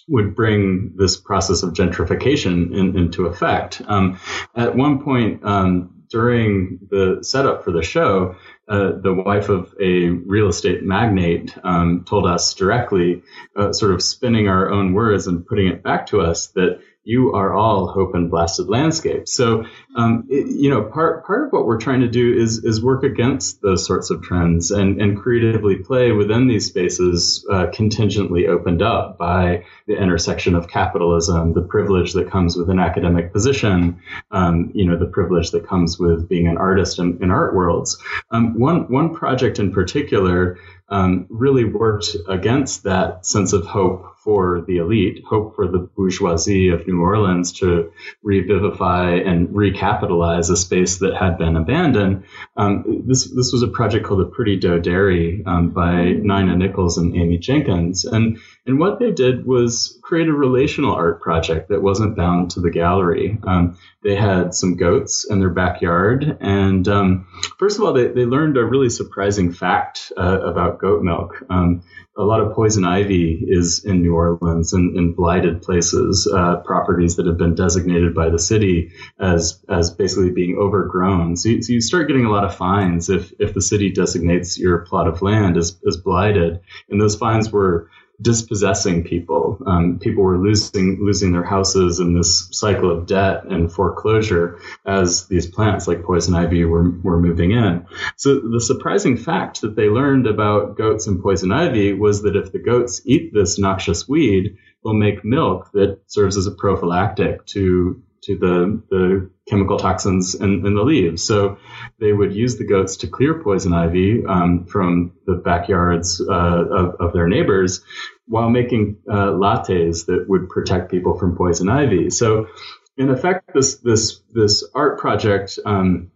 would 0.09 0.37
bring 0.37 0.93
this 0.97 1.17
process 1.17 1.63
of 1.63 1.73
gentrification 1.73 2.73
in, 2.77 2.97
into 2.97 3.27
effect. 3.27 3.83
Um, 3.87 4.21
at 4.55 4.77
one 4.77 5.03
point 5.03 5.45
um, 5.45 5.96
during 6.09 6.79
the 6.91 7.19
setup 7.23 7.65
for 7.65 7.73
the 7.73 7.83
show, 7.83 8.37
uh, 8.69 8.93
the 9.01 9.15
wife 9.15 9.49
of 9.49 9.75
a 9.81 10.09
real 10.09 10.49
estate 10.49 10.83
magnate 10.83 11.57
um, 11.65 12.05
told 12.05 12.27
us 12.27 12.55
directly, 12.55 13.23
uh, 13.57 13.73
sort 13.73 13.93
of 13.93 14.03
spinning 14.03 14.49
our 14.49 14.71
own 14.71 14.93
words 14.93 15.27
and 15.27 15.47
putting 15.47 15.69
it 15.69 15.83
back 15.83 16.07
to 16.07 16.21
us, 16.21 16.49
that 16.49 16.81
you 17.07 17.33
are 17.35 17.55
all 17.55 17.87
hope 17.87 18.15
and 18.15 18.31
blasted 18.31 18.69
landscape. 18.69 19.29
So, 19.29 19.65
um, 19.95 20.27
it, 20.29 20.49
you 20.49 20.69
know, 20.69 20.83
part 20.83 21.25
part 21.25 21.47
of 21.47 21.53
what 21.53 21.65
we're 21.65 21.79
trying 21.79 22.01
to 22.01 22.09
do 22.09 22.35
is 22.35 22.65
is 22.65 22.83
work 22.83 23.05
against 23.05 23.63
those 23.63 23.87
sorts 23.87 24.11
of 24.11 24.23
trends 24.23 24.73
and 24.73 25.01
and 25.01 25.17
creatively 25.17 25.77
play 25.77 26.11
within 26.11 26.49
these 26.49 26.67
spaces 26.67 27.47
uh, 27.51 27.67
contingently 27.73 28.49
opened 28.49 28.83
up 28.83 29.19
by 29.19 29.65
the 29.87 29.97
intersection 29.97 30.57
of 30.57 30.69
capitalism, 30.69 31.55
the 31.55 31.63
privilege 31.63 32.13
that 32.15 32.29
comes 32.31 32.57
with 32.57 32.69
an 32.71 32.81
academic 32.81 33.33
position, 33.33 34.01
um, 34.33 34.73
you 34.75 34.85
know, 34.85 34.99
the 34.99 35.07
privilege 35.07 35.53
that 35.53 35.67
comes 35.67 35.99
with 36.01 36.29
being 36.29 36.49
an 36.49 36.59
artist 36.59 36.99
in, 36.99 37.23
in 37.23 37.31
art 37.31 37.55
worlds. 37.55 37.97
Um, 38.33 38.59
one 38.59 38.91
one 38.91 39.15
project 39.15 39.61
in 39.61 39.73
particular 39.73 40.59
um, 40.89 41.27
really 41.29 41.65
worked 41.65 42.17
against 42.29 42.85
that 42.85 43.27
sense 43.27 43.53
of 43.53 43.67
hope 43.67 44.17
for 44.27 44.65
the 44.67 44.79
elite, 44.79 45.23
hope 45.25 45.55
for 45.55 45.69
the 45.69 45.79
bourgeoisie 45.79 46.71
of 46.71 46.85
New 46.87 47.01
Orleans 47.01 47.53
to 47.61 47.93
revivify 48.25 49.15
and 49.15 49.49
recapitalize 49.51 50.51
a 50.51 50.57
space 50.57 50.99
that 50.99 51.15
had 51.15 51.39
been 51.39 51.55
abandoned. 51.55 52.25
Um, 52.57 53.05
this 53.07 53.25
this 53.25 53.53
was 53.53 53.63
a 53.63 53.69
project 53.69 54.05
called 54.05 54.21
the 54.21 54.25
Pretty 54.31 54.57
Doe 54.57 54.81
Dairy 54.81 55.45
um, 55.47 55.71
by 55.71 56.07
Nina 56.07 56.57
Nichols 56.57 56.99
and 56.99 57.15
Amy 57.15 57.39
Jenkins, 57.39 58.05
and 58.05 58.39
and 58.67 58.81
what 58.81 58.99
they 58.99 59.13
did 59.13 59.47
was 59.47 59.97
create 60.03 60.27
a 60.29 60.33
relational 60.33 60.93
art 60.93 61.21
project 61.21 61.69
that 61.69 61.83
wasn't 61.83 62.17
bound 62.17 62.51
to 62.53 62.61
the 62.61 62.71
gallery. 62.71 63.39
Um, 63.45 63.79
they 64.07 64.15
had 64.15 64.55
some 64.55 64.77
goats 64.77 65.27
in 65.29 65.41
their 65.41 65.51
backyard. 65.51 66.39
And 66.41 66.87
um, 66.87 67.27
first 67.59 67.79
of 67.79 67.85
all, 67.85 67.93
they, 67.93 68.07
they 68.07 68.25
learned 68.25 68.57
a 68.57 68.65
really 68.65 68.89
surprising 68.89 69.53
fact 69.53 70.13
uh, 70.17 70.41
about 70.41 70.76
goat 70.79 71.03
milk. 71.03 71.43
Um, 71.51 71.83
a 72.17 72.23
lot 72.23 72.41
of 72.41 72.55
poison 72.55 72.85
ivy 72.85 73.45
is 73.47 73.85
in 73.85 74.01
New 74.01 74.15
Orleans 74.15 74.73
and 74.73 74.97
in 74.97 75.13
blighted 75.13 75.63
places, 75.63 76.27
uh, 76.33 76.57
properties 76.57 77.17
that 77.17 77.27
have 77.27 77.37
been 77.37 77.55
designated 77.55 78.15
by 78.15 78.31
the 78.31 78.39
city 78.39 78.93
as 79.21 79.63
as 79.69 79.91
basically 79.91 80.31
being 80.31 80.57
overgrown. 80.57 81.37
So 81.37 81.51
you, 81.51 81.63
so 81.63 81.73
you, 81.75 81.81
start 81.81 82.09
getting 82.09 82.25
a 82.25 82.31
lot 82.31 82.45
of 82.45 82.57
fines 82.57 83.11
if 83.11 83.33
if 83.39 83.53
the 83.53 83.61
city 83.61 83.93
designates 83.93 84.59
your 84.59 84.79
plot 84.79 85.09
of 85.09 85.21
land 85.21 85.57
as, 85.57 85.79
as 85.87 85.99
blighted, 85.99 86.61
and 86.89 87.01
those 87.01 87.17
fines 87.17 87.53
were 87.53 87.91
dispossessing 88.21 89.05
people. 89.05 89.59
Um, 89.67 89.99
people 89.99 90.23
were 90.23 90.39
losing 90.39 90.99
losing 91.01 91.33
their 91.33 91.45
houses 91.45 92.01
in 92.01 92.15
this 92.15 92.49
cycle 92.53 92.91
of 92.91 93.07
debt 93.07 93.45
and 93.45 93.71
foreclosure 93.71 94.59
as 94.87 95.27
these 95.27 95.47
plants 95.47 95.87
like 95.87 96.05
poison 96.05 96.35
ivy 96.35 96.65
were, 96.65 96.91
were 97.03 97.21
moving 97.21 97.51
in. 97.51 97.87
So 98.17 98.41
the 98.41 98.61
surprising 98.61 99.17
fact 99.17 99.61
that 99.61 99.77
they 99.77 99.89
learned 99.89 100.27
about 100.27 100.77
goats 100.77 101.07
and 101.07 101.23
poison 101.23 101.53
ivy 101.53 101.93
was 101.93 102.23
that 102.23 102.37
if 102.37 102.53
the 102.53 102.59
goats 102.59 103.03
eat 103.05 103.35
this 103.35 103.59
noxious 103.59 104.09
weed, 104.09 104.57
they'll 104.83 104.95
make 104.95 105.25
milk 105.25 105.71
that 105.73 106.01
serves 106.07 106.37
as 106.37 106.47
a 106.47 106.53
prophylactic 106.53 107.45
to 107.47 108.03
to 108.27 108.37
the, 108.39 108.83
the 108.91 109.31
chemical 109.49 109.79
toxins 109.79 110.35
in, 110.35 110.67
in, 110.67 110.75
the 110.75 110.83
leaves. 110.83 111.25
So 111.25 111.59
they 112.01 112.13
would 112.13 112.35
use 112.35 112.57
the 112.57 112.67
goats 112.67 112.99
to 112.99 113.09
clear 113.09 113.43
poison 113.43 113.73
ivy 113.73 114.25
um, 114.27 114.67
from 114.67 115.13
the 115.27 115.35
backyards 115.35 116.21
uh, 116.21 116.33
of, 116.33 116.97
of, 117.01 117.13
their 117.13 117.29
neighbors 117.29 117.83
while 118.27 118.51
making 118.51 118.99
uh, 119.09 119.31
lattes 119.31 120.07
that 120.07 120.27
would 120.29 120.49
protect 120.49 120.91
people 120.91 121.19
from 121.19 121.37
poison 121.37 121.69
ivy. 121.69 122.11
So 122.11 122.49
in 122.97 123.11
effect, 123.11 123.51
this 123.55 123.77
this 123.77 124.21
this 124.33 124.65
art 124.75 124.99
project 124.99 125.59
um, 125.65 126.11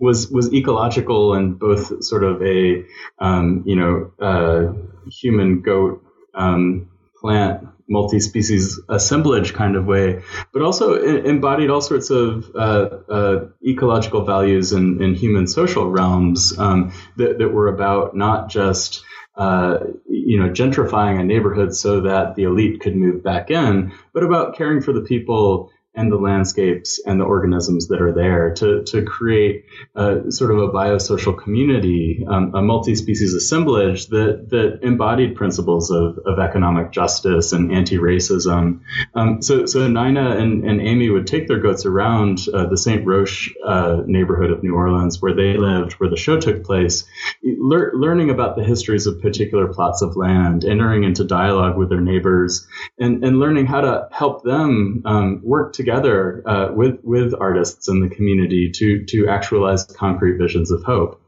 was 0.00 0.30
was 0.30 0.52
ecological 0.52 1.34
and 1.34 1.58
both 1.58 2.04
sort 2.04 2.24
of 2.24 2.42
a 2.42 2.84
um, 3.18 3.64
you 3.66 3.76
know 3.76 4.12
uh, 4.20 4.72
human 5.10 5.60
goat 5.60 6.02
um, 6.34 6.90
plant 7.20 7.68
multi-species 7.88 8.80
assemblage 8.88 9.52
kind 9.52 9.76
of 9.76 9.86
way, 9.86 10.22
but 10.52 10.62
also 10.62 10.94
embodied 10.94 11.70
all 11.70 11.80
sorts 11.80 12.10
of 12.10 12.50
uh, 12.54 12.88
uh, 13.08 13.46
ecological 13.66 14.24
values 14.24 14.72
in, 14.72 15.02
in, 15.02 15.14
human 15.14 15.46
social 15.46 15.90
realms 15.90 16.58
um, 16.58 16.92
that, 17.16 17.38
that, 17.38 17.48
were 17.48 17.68
about 17.68 18.16
not 18.16 18.48
just 18.48 19.04
uh, 19.36 19.78
you 20.08 20.38
know 20.40 20.48
gentrifying 20.48 21.20
a 21.20 21.24
neighborhood 21.24 21.74
so 21.74 22.02
that 22.02 22.34
the 22.36 22.44
elite 22.44 22.80
could 22.80 22.96
move 22.96 23.22
back 23.22 23.50
in, 23.50 23.92
but 24.12 24.22
about 24.22 24.56
caring 24.56 24.80
for 24.80 24.92
the 24.92 25.02
people 25.02 25.70
and 25.96 26.10
the 26.10 26.16
landscapes 26.16 27.00
and 27.06 27.20
the 27.20 27.24
organisms 27.24 27.88
that 27.88 28.02
are 28.02 28.12
there 28.12 28.52
to, 28.54 28.82
to 28.84 29.02
create 29.02 29.64
a, 29.94 30.30
sort 30.30 30.50
of 30.50 30.58
a 30.58 30.68
biosocial 30.68 31.36
community, 31.40 32.24
um, 32.28 32.52
a 32.54 32.60
multi-species 32.60 33.32
assemblage 33.32 34.08
that, 34.08 34.50
that 34.50 34.80
embodied 34.82 35.36
principles 35.36 35.90
of, 35.90 36.18
of 36.26 36.38
economic 36.40 36.90
justice 36.90 37.52
and 37.52 37.72
anti-racism. 37.72 38.80
Um, 39.14 39.40
so, 39.40 39.66
so 39.66 39.86
Nina 39.86 40.36
and, 40.36 40.64
and 40.64 40.80
Amy 40.80 41.10
would 41.10 41.28
take 41.28 41.46
their 41.46 41.60
goats 41.60 41.86
around 41.86 42.40
uh, 42.52 42.66
the 42.66 42.76
St. 42.76 43.06
Roch 43.06 43.28
uh, 43.64 44.02
neighborhood 44.06 44.50
of 44.50 44.62
New 44.64 44.74
Orleans 44.74 45.22
where 45.22 45.34
they 45.34 45.56
lived, 45.56 45.92
where 45.94 46.10
the 46.10 46.16
show 46.16 46.40
took 46.40 46.64
place, 46.64 47.04
lear- 47.42 47.92
learning 47.94 48.30
about 48.30 48.56
the 48.56 48.64
histories 48.64 49.06
of 49.06 49.22
particular 49.22 49.72
plots 49.72 50.02
of 50.02 50.16
land, 50.16 50.64
entering 50.64 51.04
into 51.04 51.22
dialogue 51.22 51.76
with 51.76 51.88
their 51.88 52.00
neighbors, 52.00 52.66
and, 52.98 53.24
and 53.24 53.38
learning 53.38 53.66
how 53.66 53.80
to 53.80 54.08
help 54.10 54.42
them 54.42 55.02
um, 55.04 55.40
work 55.44 55.72
together 55.72 55.83
together 55.84 56.42
uh, 56.46 56.72
with 56.72 56.98
with 57.02 57.34
artists 57.38 57.88
in 57.88 58.00
the 58.00 58.08
community 58.08 58.70
to 58.70 59.04
to 59.04 59.28
actualize 59.28 59.84
concrete 59.84 60.38
visions 60.38 60.70
of 60.70 60.82
hope. 60.82 61.20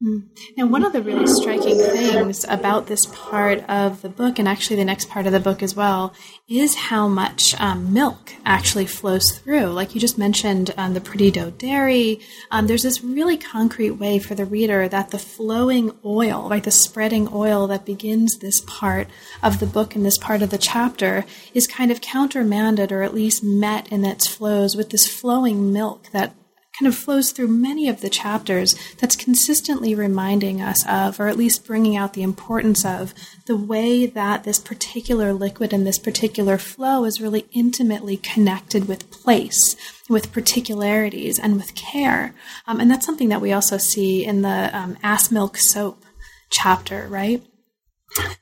And 0.00 0.30
hmm. 0.56 0.70
one 0.70 0.84
of 0.84 0.92
the 0.92 1.02
really 1.02 1.26
striking 1.26 1.76
things 1.76 2.44
about 2.48 2.86
this 2.86 3.04
part 3.06 3.68
of 3.68 4.00
the 4.00 4.08
book, 4.08 4.38
and 4.38 4.46
actually 4.46 4.76
the 4.76 4.84
next 4.84 5.08
part 5.08 5.26
of 5.26 5.32
the 5.32 5.40
book 5.40 5.60
as 5.60 5.74
well, 5.74 6.14
is 6.48 6.76
how 6.76 7.08
much 7.08 7.60
um, 7.60 7.92
milk 7.92 8.32
actually 8.44 8.86
flows 8.86 9.32
through. 9.32 9.66
Like 9.66 9.96
you 9.96 10.00
just 10.00 10.16
mentioned, 10.16 10.72
um, 10.76 10.94
the 10.94 11.00
Pretty 11.00 11.32
Doe 11.32 11.50
Dairy. 11.50 12.20
Um, 12.52 12.68
there's 12.68 12.84
this 12.84 13.02
really 13.02 13.36
concrete 13.36 13.92
way 13.92 14.20
for 14.20 14.36
the 14.36 14.44
reader 14.44 14.88
that 14.88 15.10
the 15.10 15.18
flowing 15.18 15.90
oil, 16.04 16.48
right, 16.48 16.62
the 16.62 16.70
spreading 16.70 17.28
oil 17.32 17.66
that 17.66 17.84
begins 17.84 18.38
this 18.38 18.60
part 18.68 19.08
of 19.42 19.58
the 19.58 19.66
book 19.66 19.96
and 19.96 20.06
this 20.06 20.18
part 20.18 20.42
of 20.42 20.50
the 20.50 20.58
chapter, 20.58 21.24
is 21.54 21.66
kind 21.66 21.90
of 21.90 22.00
countermanded 22.00 22.92
or 22.92 23.02
at 23.02 23.14
least 23.14 23.42
met 23.42 23.90
in 23.90 24.04
its 24.04 24.28
flows 24.28 24.76
with 24.76 24.90
this 24.90 25.08
flowing 25.08 25.72
milk 25.72 26.06
that 26.12 26.34
kind 26.78 26.86
of 26.86 26.96
flows 26.96 27.32
through 27.32 27.48
many 27.48 27.88
of 27.88 28.00
the 28.00 28.10
chapters 28.10 28.74
that's 28.98 29.16
consistently 29.16 29.94
reminding 29.94 30.62
us 30.62 30.86
of, 30.88 31.18
or 31.18 31.28
at 31.28 31.36
least 31.36 31.66
bringing 31.66 31.96
out 31.96 32.12
the 32.14 32.22
importance 32.22 32.84
of, 32.84 33.12
the 33.46 33.56
way 33.56 34.06
that 34.06 34.44
this 34.44 34.58
particular 34.58 35.32
liquid 35.32 35.72
and 35.72 35.86
this 35.86 35.98
particular 35.98 36.58
flow 36.58 37.04
is 37.04 37.20
really 37.20 37.46
intimately 37.52 38.16
connected 38.16 38.86
with 38.86 39.10
place, 39.10 39.74
with 40.08 40.32
particularities, 40.32 41.38
and 41.38 41.56
with 41.56 41.74
care. 41.74 42.34
Um, 42.66 42.80
and 42.80 42.90
that's 42.90 43.06
something 43.06 43.28
that 43.30 43.40
we 43.40 43.52
also 43.52 43.76
see 43.78 44.24
in 44.24 44.42
the 44.42 44.70
um, 44.76 44.96
ass 45.02 45.30
milk 45.30 45.56
soap 45.56 46.04
chapter, 46.50 47.08
right? 47.08 47.42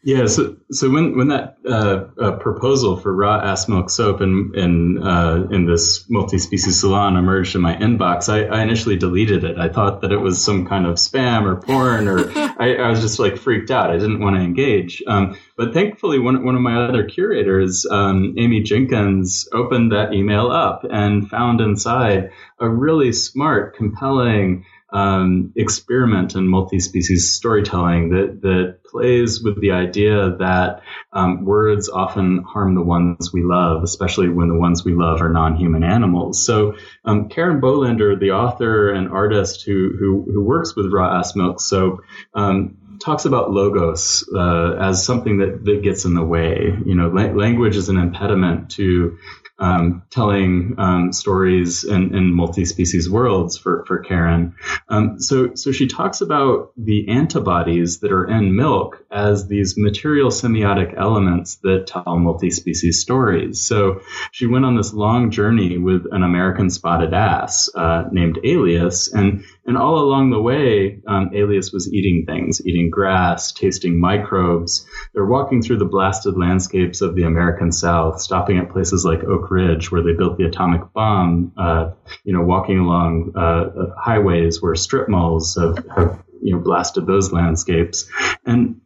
Yeah, 0.02 0.26
so, 0.26 0.56
so 0.70 0.88
when 0.88 1.16
when 1.16 1.28
that 1.28 1.56
uh, 1.68 2.04
uh, 2.20 2.36
proposal 2.38 2.96
for 2.96 3.12
raw 3.12 3.40
ass 3.40 3.68
milk 3.68 3.90
soap 3.90 4.20
in 4.20 4.52
in 4.54 5.02
uh, 5.02 5.48
in 5.50 5.66
this 5.66 6.08
multi-species 6.08 6.80
salon 6.80 7.16
emerged 7.16 7.56
in 7.56 7.60
my 7.60 7.74
inbox, 7.74 8.28
I, 8.28 8.44
I, 8.44 8.62
initially 8.62 8.96
deleted 8.96 9.42
it. 9.42 9.58
I 9.58 9.68
thought 9.68 10.02
that 10.02 10.12
it 10.12 10.18
was 10.18 10.42
some 10.42 10.66
kind 10.66 10.86
of 10.86 10.94
spam 10.94 11.44
or 11.44 11.56
porn, 11.56 12.06
or 12.06 12.30
I, 12.36 12.76
I 12.76 12.88
was 12.88 13.00
just 13.00 13.18
like 13.18 13.36
freaked 13.36 13.72
out. 13.72 13.90
I 13.90 13.98
didn't 13.98 14.20
want 14.20 14.36
to 14.36 14.42
engage. 14.42 15.02
Um, 15.08 15.36
but 15.56 15.74
thankfully, 15.74 16.20
one 16.20 16.44
one 16.44 16.54
of 16.54 16.60
my 16.60 16.86
other 16.86 17.04
curators, 17.04 17.84
um, 17.90 18.36
Amy 18.38 18.62
Jenkins, 18.62 19.48
opened 19.52 19.90
that 19.90 20.12
email 20.12 20.52
up 20.52 20.86
and 20.88 21.28
found 21.28 21.60
inside 21.60 22.30
a 22.60 22.68
really 22.68 23.12
smart, 23.12 23.76
compelling 23.76 24.64
um, 24.90 25.52
experiment 25.56 26.34
in 26.34 26.46
multi-species 26.46 27.32
storytelling 27.32 28.10
that 28.10 28.40
that 28.42 28.78
plays 28.84 29.42
with 29.42 29.60
the 29.60 29.72
idea 29.72 30.36
that 30.38 30.82
um, 31.12 31.44
words 31.44 31.88
often 31.88 32.44
harm 32.44 32.74
the 32.74 32.82
ones 32.82 33.32
we 33.32 33.42
love, 33.42 33.82
especially 33.82 34.28
when 34.28 34.48
the 34.48 34.58
ones 34.58 34.84
we 34.84 34.94
love 34.94 35.20
are 35.20 35.32
non-human 35.32 35.82
animals. 35.82 36.44
So 36.44 36.76
um, 37.04 37.28
Karin 37.28 37.60
Bolender, 37.60 38.18
the 38.18 38.30
author 38.32 38.92
and 38.92 39.08
artist 39.08 39.64
who 39.64 39.92
who, 39.98 40.24
who 40.32 40.44
works 40.44 40.76
with 40.76 40.92
raw 40.92 41.18
ass 41.18 41.34
milk 41.34 41.60
soap, 41.60 42.02
um, 42.34 42.76
talks 42.98 43.24
about 43.24 43.50
logos 43.50 44.28
uh, 44.34 44.76
as 44.80 45.04
something 45.04 45.38
that, 45.38 45.64
that 45.64 45.82
gets 45.82 46.04
in 46.04 46.14
the 46.14 46.24
way. 46.24 46.72
You 46.84 46.94
know, 46.94 47.08
la- 47.08 47.32
language 47.32 47.76
is 47.76 47.88
an 47.88 47.98
impediment 47.98 48.70
to 48.72 49.18
um, 49.58 50.02
telling 50.10 50.74
um, 50.76 51.12
stories 51.12 51.84
in, 51.84 52.14
in, 52.14 52.34
multi-species 52.34 53.08
worlds 53.08 53.56
for, 53.56 53.84
for 53.86 54.00
Karin. 54.00 54.54
Um, 54.88 55.18
so, 55.18 55.54
so 55.54 55.72
she 55.72 55.86
talks 55.86 56.20
about 56.20 56.72
the 56.76 57.08
antibodies 57.08 58.00
that 58.00 58.12
are 58.12 58.26
in 58.26 58.54
milk 58.54 59.02
as 59.10 59.48
these 59.48 59.74
material 59.78 60.28
semiotic 60.28 60.94
elements 60.98 61.56
that 61.62 61.86
tell 61.86 62.18
multi-species 62.18 63.00
stories. 63.00 63.64
So 63.64 64.00
she 64.30 64.46
went 64.46 64.66
on 64.66 64.76
this 64.76 64.92
long 64.92 65.30
journey 65.30 65.78
with 65.78 66.04
an 66.12 66.22
American 66.22 66.68
spotted 66.68 67.14
ass 67.14 67.70
uh, 67.74 68.04
named 68.12 68.38
Alias, 68.44 69.10
and 69.12 69.44
and 69.66 69.76
all 69.76 69.98
along 69.98 70.30
the 70.30 70.40
way, 70.40 71.00
um, 71.06 71.30
Alias 71.34 71.72
was 71.72 71.92
eating 71.92 72.24
things, 72.26 72.64
eating 72.64 72.90
grass, 72.90 73.52
tasting 73.52 73.98
microbes. 73.98 74.86
They're 75.12 75.26
walking 75.26 75.62
through 75.62 75.78
the 75.78 75.84
blasted 75.84 76.36
landscapes 76.36 77.00
of 77.00 77.14
the 77.14 77.24
American 77.24 77.72
South, 77.72 78.20
stopping 78.20 78.58
at 78.58 78.70
places 78.70 79.04
like 79.04 79.24
Oak 79.24 79.50
Ridge, 79.50 79.90
where 79.90 80.02
they 80.02 80.12
built 80.12 80.38
the 80.38 80.44
atomic 80.44 80.92
bomb. 80.92 81.52
Uh, 81.56 81.90
you 82.24 82.32
know, 82.32 82.42
walking 82.42 82.78
along 82.78 83.32
uh, 83.36 83.94
highways 83.98 84.62
where 84.62 84.74
strip 84.76 85.08
malls 85.08 85.56
have, 85.56 85.84
have 85.96 86.22
you 86.42 86.54
know 86.54 86.60
blasted 86.60 87.06
those 87.06 87.32
landscapes, 87.32 88.08
and 88.44 88.80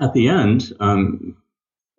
at 0.00 0.12
the 0.14 0.28
end, 0.28 0.72
um, 0.80 1.36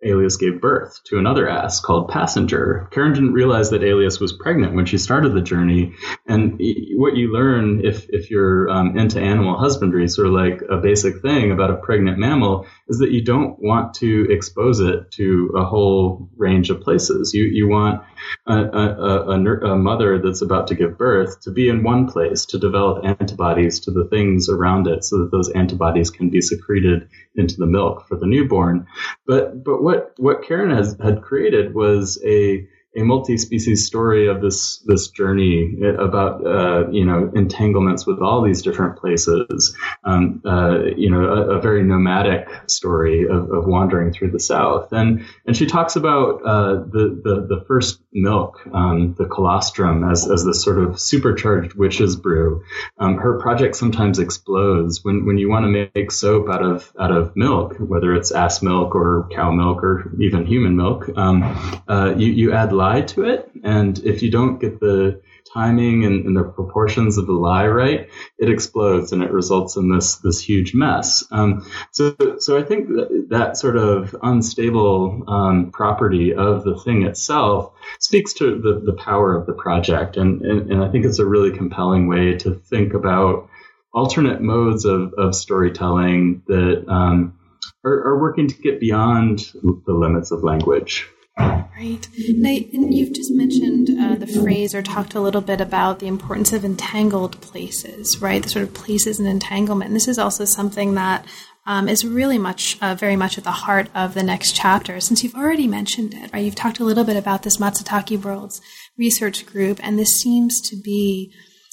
Alias 0.02 0.36
gave 0.36 0.60
birth 0.60 0.98
to 1.04 1.18
another 1.18 1.48
ass 1.48 1.80
called 1.80 2.08
Passenger. 2.08 2.88
Karin 2.90 3.12
didn't 3.12 3.32
realize 3.32 3.70
that 3.70 3.82
Alias 3.82 4.18
was 4.18 4.32
pregnant 4.32 4.74
when 4.74 4.86
she 4.86 4.96
started 4.96 5.34
the 5.34 5.42
journey. 5.42 5.94
And 6.26 6.58
what 6.94 7.16
you 7.16 7.32
learn 7.32 7.84
if, 7.84 8.06
if 8.08 8.30
you're 8.30 8.70
um, 8.70 8.96
into 8.96 9.20
animal 9.20 9.58
husbandry, 9.58 10.08
sort 10.08 10.28
of 10.28 10.32
like 10.32 10.62
a 10.70 10.78
basic 10.78 11.20
thing 11.20 11.50
about 11.50 11.70
a 11.70 11.76
pregnant 11.76 12.18
mammal, 12.18 12.66
is 12.88 12.98
that 13.00 13.10
you 13.10 13.22
don't 13.22 13.58
want 13.58 13.94
to 13.94 14.26
expose 14.30 14.80
it 14.80 15.10
to 15.12 15.52
a 15.56 15.64
whole 15.64 16.30
range 16.36 16.70
of 16.70 16.80
places. 16.80 17.34
You, 17.34 17.44
you 17.44 17.68
want 17.68 18.02
a, 18.46 18.54
a, 18.54 19.34
a, 19.34 19.72
a 19.72 19.76
mother 19.76 20.18
that's 20.18 20.42
about 20.42 20.68
to 20.68 20.74
give 20.74 20.96
birth 20.96 21.42
to 21.42 21.50
be 21.50 21.68
in 21.68 21.82
one 21.82 22.08
place 22.08 22.46
to 22.46 22.58
develop 22.58 23.04
antibodies 23.04 23.80
to 23.80 23.90
the 23.90 24.06
things 24.08 24.48
around 24.48 24.86
it 24.86 25.04
so 25.04 25.18
that 25.18 25.30
those 25.30 25.50
antibodies 25.50 26.10
can 26.10 26.30
be 26.30 26.40
secreted 26.40 27.08
into 27.34 27.56
the 27.56 27.66
milk 27.66 28.06
for 28.08 28.16
the 28.16 28.26
newborn. 28.26 28.86
But, 29.26 29.62
but 29.62 29.82
what, 29.82 29.89
what 29.90 30.12
what 30.18 30.44
Karin 30.44 30.70
has, 30.70 30.96
had 31.02 31.22
created 31.22 31.74
was 31.74 32.20
a, 32.24 32.66
a 32.96 33.02
multi-species 33.02 33.86
story 33.86 34.26
of 34.26 34.40
this 34.40 34.78
this 34.86 35.08
journey 35.08 35.78
about 35.98 36.44
uh, 36.44 36.90
you 36.90 37.04
know 37.04 37.30
entanglements 37.36 38.04
with 38.04 38.20
all 38.20 38.42
these 38.42 38.62
different 38.62 38.98
places. 38.98 39.76
Um, 40.02 40.42
uh, 40.44 40.86
you 40.96 41.10
know, 41.10 41.22
a, 41.22 41.58
a, 41.58 41.60
very 41.60 41.84
nomadic 41.84 42.48
story 42.68 43.26
of, 43.28 43.50
of, 43.52 43.66
wandering 43.66 44.12
through 44.12 44.32
the 44.32 44.40
South, 44.40 44.92
and 44.92 45.24
and 45.46 45.56
she 45.56 45.66
talks 45.66 45.94
about 45.94 46.40
uh, 46.44 46.74
the, 46.74 47.20
the, 47.22 47.46
the 47.48 47.64
first 47.66 48.00
milk, 48.12 48.60
um, 48.72 49.14
the 49.18 49.26
colostrum, 49.26 50.08
as 50.10 50.28
as 50.28 50.44
this 50.44 50.62
sort 50.62 50.78
of 50.78 50.98
supercharged 50.98 51.74
witch's 51.74 52.16
brew. 52.16 52.64
Um, 52.98 53.18
her 53.18 53.38
project 53.38 53.76
sometimes 53.76 54.18
explodes 54.18 55.04
when 55.04 55.26
when 55.26 55.38
you 55.38 55.48
want 55.48 55.64
to 55.64 55.90
make 55.94 56.10
soap 56.10 56.48
out 56.48 56.62
of 56.62 56.92
out 56.98 57.12
of 57.12 57.36
milk, 57.36 57.76
whether 57.78 58.14
it's 58.14 58.32
ass 58.32 58.62
milk 58.62 58.96
or 58.96 59.28
cow 59.32 59.52
milk 59.52 59.84
or 59.84 60.10
even 60.18 60.44
human 60.44 60.76
milk. 60.76 61.08
Um, 61.16 61.82
uh, 61.88 62.14
you 62.16 62.32
you 62.32 62.52
add 62.52 62.72
lye 62.80 63.02
to 63.02 63.24
it. 63.24 63.50
And 63.62 63.98
if 63.98 64.22
you 64.22 64.30
don't 64.30 64.58
get 64.58 64.80
the 64.80 65.20
timing 65.52 66.04
and, 66.04 66.26
and, 66.26 66.36
the 66.36 66.44
proportions 66.44 67.18
of 67.18 67.26
the 67.26 67.32
lie 67.32 67.66
right, 67.66 68.08
it 68.38 68.50
explodes 68.50 69.12
and 69.12 69.22
it 69.22 69.32
results 69.32 69.76
in 69.76 69.92
this 69.92 70.16
this 70.16 70.40
huge 70.40 70.74
mess. 70.74 71.24
Um, 71.30 71.66
so 71.90 72.14
so 72.38 72.58
I 72.58 72.62
think 72.62 72.88
that, 72.88 73.26
that 73.30 73.56
sort 73.56 73.76
of 73.76 74.14
unstable 74.22 75.24
um, 75.28 75.70
property 75.72 76.34
of 76.34 76.64
the 76.64 76.78
thing 76.84 77.02
itself 77.02 77.72
speaks 77.98 78.32
to 78.34 78.60
the, 78.60 78.80
the 78.84 78.96
power 79.02 79.36
of 79.36 79.46
the 79.46 79.52
project, 79.52 80.16
and, 80.16 80.42
and, 80.42 80.72
and 80.72 80.84
I 80.84 80.90
think 80.90 81.04
it's 81.04 81.18
a 81.18 81.26
really 81.26 81.56
compelling 81.56 82.08
way 82.08 82.36
to 82.38 82.54
think 82.54 82.94
about 82.94 83.48
alternate 83.92 84.40
modes 84.40 84.84
of, 84.84 85.12
of 85.14 85.34
storytelling 85.34 86.42
that 86.46 86.84
um, 86.88 87.36
are, 87.84 88.08
are 88.08 88.20
working 88.20 88.48
to 88.48 88.54
get 88.54 88.78
beyond 88.80 89.38
the 89.62 89.92
limits 89.92 90.30
of 90.30 90.44
language. 90.44 91.08
Right. 91.40 92.06
Now, 92.28 92.50
you've 92.50 93.14
just 93.14 93.32
mentioned 93.32 93.88
uh, 93.98 94.16
the 94.16 94.26
phrase 94.26 94.74
or 94.74 94.82
talked 94.82 95.14
a 95.14 95.20
little 95.20 95.40
bit 95.40 95.60
about 95.60 95.98
the 95.98 96.06
importance 96.06 96.52
of 96.52 96.64
entangled 96.64 97.40
places, 97.40 98.20
right? 98.20 98.42
The 98.42 98.50
sort 98.50 98.64
of 98.64 98.74
places 98.74 99.18
and 99.18 99.26
entanglement. 99.26 99.88
And 99.88 99.96
this 99.96 100.08
is 100.08 100.18
also 100.18 100.44
something 100.44 100.94
that 100.94 101.24
um, 101.66 101.88
is 101.88 102.04
really 102.04 102.38
much, 102.38 102.76
uh, 102.82 102.94
very 102.94 103.16
much 103.16 103.38
at 103.38 103.44
the 103.44 103.50
heart 103.50 103.88
of 103.94 104.14
the 104.14 104.22
next 104.22 104.54
chapter. 104.54 105.00
Since 105.00 105.24
you've 105.24 105.34
already 105.34 105.66
mentioned 105.66 106.14
it, 106.14 106.30
right? 106.32 106.44
You've 106.44 106.54
talked 106.54 106.80
a 106.80 106.84
little 106.84 107.04
bit 107.04 107.16
about 107.16 107.42
this 107.42 107.56
Matsutake 107.56 108.22
Worlds 108.22 108.60
research 108.98 109.46
group, 109.46 109.78
and 109.82 109.98
this 109.98 110.20
seems 110.20 110.60
to 110.68 110.76
be 110.76 111.32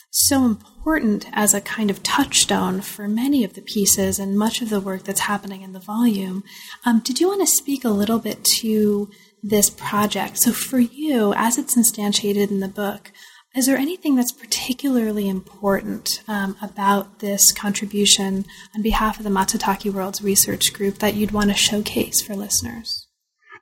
so 0.10 0.46
important 0.46 1.28
as 1.34 1.54
a 1.54 1.62
kind 1.62 1.90
of 1.90 2.02
touchstone 2.02 2.82
for 2.82 3.08
many 3.08 3.44
of 3.44 3.54
the 3.54 3.62
pieces 3.62 4.20
and 4.20 4.38
much 4.38 4.62
of 4.62 4.70
the 4.70 4.80
work 4.80 5.04
that's 5.04 5.22
happening 5.22 5.62
in 5.62 5.74
the 5.74 5.80
volume. 5.80 6.44
Um, 6.86 7.00
did 7.00 7.20
you 7.20 7.28
want 7.28 7.42
to 7.42 7.48
speak 7.48 7.84
a 7.84 7.90
little 7.90 8.20
bit 8.20 8.44
to 8.60 9.10
this 9.44 9.70
project. 9.70 10.40
So, 10.40 10.52
for 10.52 10.80
you, 10.80 11.34
as 11.36 11.58
it's 11.58 11.78
instantiated 11.78 12.52
in 12.52 12.60
the 12.60 12.68
book, 12.68 13.12
is 13.56 13.66
there 13.66 13.78
anything 13.78 14.16
that's 14.16 14.32
particularly 14.32 15.28
important 15.28 16.22
um, 16.28 16.56
about 16.62 17.20
this 17.20 17.52
contribution 17.52 18.46
on 18.76 18.82
behalf 18.84 19.18
of 19.18 19.24
the 19.24 19.32
Matsutake 19.32 19.92
Worlds 19.92 20.22
Research 20.22 20.74
Group 20.74 21.00
that 21.00 21.16
you'd 21.16 21.32
want 21.32 21.50
to 21.50 21.56
showcase 21.56 22.22
for 22.22 22.36
listeners? 22.36 23.07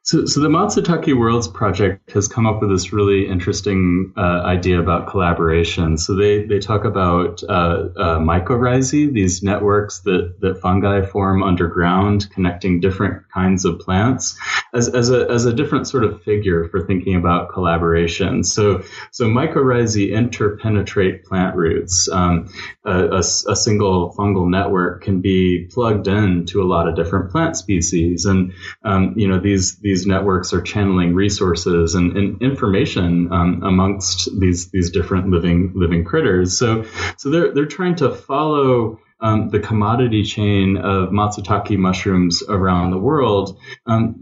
So, 0.05 0.27
so 0.27 0.39
the 0.39 0.49
Matsutake 0.49 1.17
Worlds 1.17 1.47
project 1.47 2.11
has 2.11 2.27
come 2.27 2.45
up 2.45 2.61
with 2.61 2.69
this 2.69 2.93
really 2.93 3.27
interesting 3.27 4.13
uh, 4.15 4.43
idea 4.45 4.79
about 4.79 5.07
collaboration. 5.07 5.97
So 5.97 6.15
they, 6.15 6.45
they 6.45 6.59
talk 6.59 6.85
about 6.85 7.41
uh, 7.41 7.89
uh, 7.97 8.19
mycorrhizae, 8.19 9.11
these 9.11 9.41
networks 9.41 10.01
that, 10.01 10.35
that 10.41 10.61
fungi 10.61 11.03
form 11.07 11.41
underground, 11.41 12.29
connecting 12.29 12.81
different 12.81 13.23
kinds 13.33 13.65
of 13.65 13.79
plants, 13.79 14.37
as, 14.75 14.89
as, 14.89 15.09
a, 15.09 15.27
as 15.27 15.45
a 15.45 15.53
different 15.53 15.87
sort 15.87 16.03
of 16.03 16.21
figure 16.21 16.69
for 16.69 16.85
thinking 16.85 17.15
about 17.15 17.51
collaboration. 17.51 18.43
So, 18.43 18.83
so 19.11 19.25
mycorrhizae 19.25 20.11
interpenetrate 20.11 21.23
plant 21.23 21.55
roots. 21.55 22.07
Um, 22.11 22.47
a, 22.85 23.05
a, 23.05 23.19
a 23.19 23.55
single 23.55 24.13
fungal 24.13 24.47
network 24.47 25.03
can 25.03 25.21
be 25.21 25.67
plugged 25.71 26.07
in 26.07 26.45
to 26.45 26.61
a 26.61 26.67
lot 26.67 26.87
of 26.87 26.95
different 26.95 27.31
plant 27.31 27.57
species, 27.57 28.25
and 28.25 28.53
um, 28.83 29.15
you 29.17 29.27
know 29.27 29.39
these 29.39 29.77
these 29.77 29.94
these 29.95 30.05
networks 30.05 30.51
are 30.51 30.61
channeling 30.61 31.15
resources 31.15 31.95
and, 31.95 32.17
and 32.17 32.41
information 32.41 33.31
um, 33.31 33.63
amongst 33.63 34.27
these 34.37 34.69
these 34.71 34.91
different 34.91 35.29
living 35.29 35.71
living 35.73 36.03
critters. 36.03 36.57
So 36.57 36.83
so 37.17 37.29
they're 37.29 37.53
they're 37.53 37.65
trying 37.65 37.95
to 37.95 38.13
follow 38.13 38.99
um, 39.21 39.49
the 39.49 39.59
commodity 39.59 40.23
chain 40.23 40.75
of 40.75 41.11
matsutake 41.11 41.77
mushrooms 41.77 42.43
around 42.49 42.91
the 42.91 42.97
world, 42.97 43.57
um, 43.85 44.15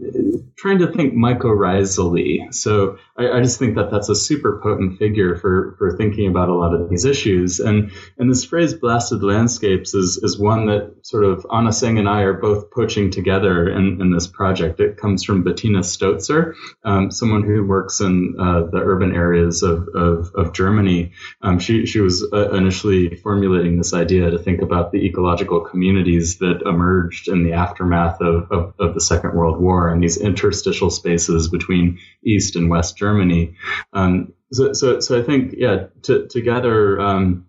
trying 0.56 0.78
to 0.78 0.92
think 0.92 1.14
mycorrhizally. 1.14 2.52
So 2.54 2.98
I, 3.16 3.38
I, 3.38 3.42
just 3.42 3.58
think 3.58 3.76
that 3.76 3.90
that's 3.90 4.08
a 4.08 4.14
super 4.14 4.60
potent 4.62 4.98
figure 4.98 5.36
for, 5.36 5.74
for 5.78 5.96
thinking 5.96 6.28
about 6.28 6.48
a 6.48 6.54
lot 6.54 6.74
of 6.74 6.88
these 6.88 7.04
issues. 7.04 7.60
And, 7.60 7.92
and 8.18 8.30
this 8.30 8.44
phrase 8.44 8.74
blasted 8.74 9.22
landscapes 9.22 9.94
is, 9.94 10.18
is 10.22 10.38
one 10.38 10.66
that 10.66 10.94
sort 11.02 11.24
of 11.24 11.46
Anna 11.52 11.70
Tsing 11.70 11.98
and 11.98 12.08
I 12.08 12.22
are 12.22 12.34
both 12.34 12.70
poaching 12.70 13.10
together 13.10 13.68
in, 13.68 14.00
in 14.00 14.10
this 14.10 14.26
project. 14.26 14.80
It 14.80 14.96
comes 14.96 15.24
from 15.24 15.44
Bettina 15.44 15.80
Stoetzer, 15.80 16.54
um, 16.84 17.10
someone 17.10 17.42
who 17.42 17.64
works 17.64 18.00
in 18.00 18.36
uh, 18.38 18.64
the 18.70 18.78
urban 18.78 19.14
areas 19.14 19.62
of, 19.62 19.88
of, 19.88 20.32
of 20.34 20.52
Germany. 20.52 21.12
Um, 21.42 21.58
she, 21.58 21.86
she 21.86 22.00
was 22.00 22.26
uh, 22.32 22.50
initially 22.52 23.16
formulating 23.16 23.76
this 23.76 23.94
idea 23.94 24.30
to 24.30 24.38
think 24.38 24.62
about 24.62 24.92
the 24.92 25.06
ecological 25.06 25.60
communities 25.60 26.38
that 26.38 26.62
emerged 26.66 27.28
in 27.28 27.44
the 27.44 27.52
aftermath 27.52 28.20
of, 28.20 28.50
of, 28.50 28.74
of, 28.78 28.94
the 28.94 29.00
Second 29.00 29.34
World 29.34 29.60
War 29.60 29.88
and 29.88 30.02
these 30.02 30.18
interstitial 30.44 30.90
spaces 30.90 31.48
between 31.48 31.98
East 32.24 32.56
and 32.56 32.68
West 32.68 32.96
Germany. 32.96 33.56
Um, 33.92 34.34
so, 34.52 34.72
so, 34.72 35.00
so 35.00 35.18
I 35.18 35.22
think, 35.22 35.54
yeah, 35.56 35.86
to, 36.02 36.26
together, 36.28 37.00
um, 37.00 37.46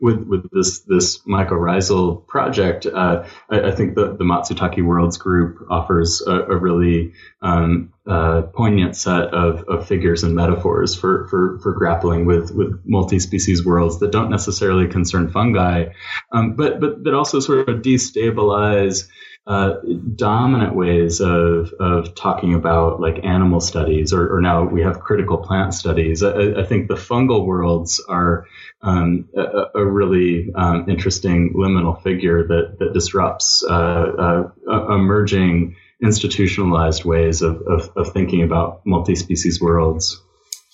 with 0.00 0.26
with 0.26 0.50
this 0.50 0.80
this 0.80 1.18
mycorrhizal 1.20 2.26
project, 2.26 2.84
uh, 2.84 3.24
I, 3.48 3.68
I, 3.68 3.70
think 3.70 3.94
the 3.94 4.16
the 4.16 4.24
Matsutake 4.24 4.84
Worlds 4.84 5.18
group 5.18 5.64
offers 5.70 6.20
a, 6.26 6.32
a 6.32 6.56
really 6.56 7.12
um, 7.40 7.92
uh, 8.06 8.42
poignant 8.42 8.96
set 8.96 9.32
of, 9.32 9.62
of 9.68 9.86
figures 9.86 10.24
and 10.24 10.34
metaphors 10.34 10.94
for, 10.96 11.28
for, 11.28 11.60
for 11.62 11.72
grappling 11.72 12.26
with 12.26 12.50
with 12.50 12.82
multi-species 12.84 13.64
worlds 13.64 14.00
that 14.00 14.10
don't 14.10 14.30
necessarily 14.30 14.88
concern 14.88 15.30
fungi, 15.30 15.86
um, 16.32 16.56
but 16.56 16.80
but 16.80 17.04
that 17.04 17.14
also 17.14 17.38
sort 17.38 17.68
of 17.68 17.80
destabilize 17.80 19.06
uh, 19.46 19.74
dominant 20.16 20.74
ways 20.74 21.20
of 21.20 21.72
of 21.78 22.14
talking 22.14 22.54
about 22.54 22.98
like 22.98 23.24
animal 23.24 23.60
studies, 23.60 24.12
or, 24.14 24.36
or 24.36 24.40
now 24.40 24.64
we 24.64 24.82
have 24.82 25.00
critical 25.00 25.36
plant 25.36 25.74
studies. 25.74 26.22
I, 26.22 26.60
I 26.60 26.64
think 26.64 26.88
the 26.88 26.94
fungal 26.94 27.44
worlds 27.44 28.02
are 28.08 28.46
um, 28.80 29.28
a, 29.36 29.66
a, 29.74 29.84
really 29.84 30.50
um, 30.54 30.88
interesting 30.88 31.52
liminal 31.54 32.02
figure 32.02 32.46
that 32.46 32.78
that 32.78 32.94
disrupts 32.94 33.62
uh, 33.62 34.50
uh, 34.66 34.94
emerging 34.94 35.76
institutionalized 36.02 37.04
ways 37.04 37.42
of, 37.42 37.62
of, 37.62 37.90
of 37.96 38.12
thinking 38.12 38.42
about 38.42 38.84
multi-species 38.84 39.60
worlds. 39.60 40.23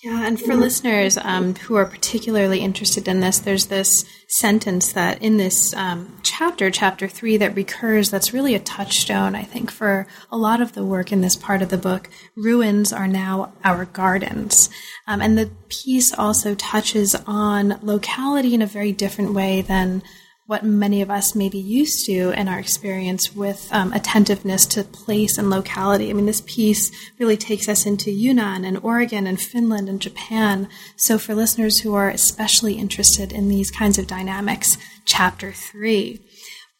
Yeah, 0.02 0.26
and 0.26 0.40
for 0.40 0.54
listeners 0.54 1.18
um, 1.18 1.54
who 1.56 1.74
are 1.74 1.84
particularly 1.84 2.60
interested 2.60 3.06
in 3.06 3.20
this, 3.20 3.38
there's 3.38 3.66
this 3.66 4.06
sentence 4.28 4.94
that 4.94 5.20
in 5.20 5.36
this 5.36 5.74
um, 5.74 6.18
chapter, 6.22 6.70
chapter 6.70 7.06
three, 7.06 7.36
that 7.36 7.54
recurs 7.54 8.10
that's 8.10 8.32
really 8.32 8.54
a 8.54 8.60
touchstone, 8.60 9.34
I 9.34 9.42
think, 9.42 9.70
for 9.70 10.06
a 10.32 10.38
lot 10.38 10.62
of 10.62 10.72
the 10.72 10.86
work 10.86 11.12
in 11.12 11.20
this 11.20 11.36
part 11.36 11.60
of 11.60 11.68
the 11.68 11.76
book. 11.76 12.08
Ruins 12.34 12.94
are 12.94 13.08
now 13.08 13.52
our 13.62 13.84
gardens. 13.84 14.70
Um, 15.06 15.20
and 15.20 15.36
the 15.36 15.50
piece 15.68 16.14
also 16.14 16.54
touches 16.54 17.14
on 17.26 17.78
locality 17.82 18.54
in 18.54 18.62
a 18.62 18.66
very 18.66 18.92
different 18.92 19.34
way 19.34 19.60
than 19.60 20.02
what 20.50 20.64
many 20.64 21.00
of 21.00 21.08
us 21.08 21.36
may 21.36 21.48
be 21.48 21.60
used 21.60 22.04
to 22.04 22.32
in 22.32 22.48
our 22.48 22.58
experience 22.58 23.36
with 23.36 23.68
um, 23.70 23.92
attentiveness 23.92 24.66
to 24.66 24.82
place 24.82 25.38
and 25.38 25.48
locality. 25.48 26.10
I 26.10 26.12
mean, 26.12 26.26
this 26.26 26.42
piece 26.44 26.90
really 27.20 27.36
takes 27.36 27.68
us 27.68 27.86
into 27.86 28.10
Yunnan 28.10 28.64
and 28.64 28.76
Oregon 28.82 29.28
and 29.28 29.40
Finland 29.40 29.88
and 29.88 30.00
Japan. 30.00 30.68
So, 30.96 31.18
for 31.18 31.36
listeners 31.36 31.78
who 31.78 31.94
are 31.94 32.10
especially 32.10 32.74
interested 32.74 33.30
in 33.30 33.48
these 33.48 33.70
kinds 33.70 33.96
of 33.96 34.08
dynamics, 34.08 34.76
chapter 35.04 35.52
three. 35.52 36.18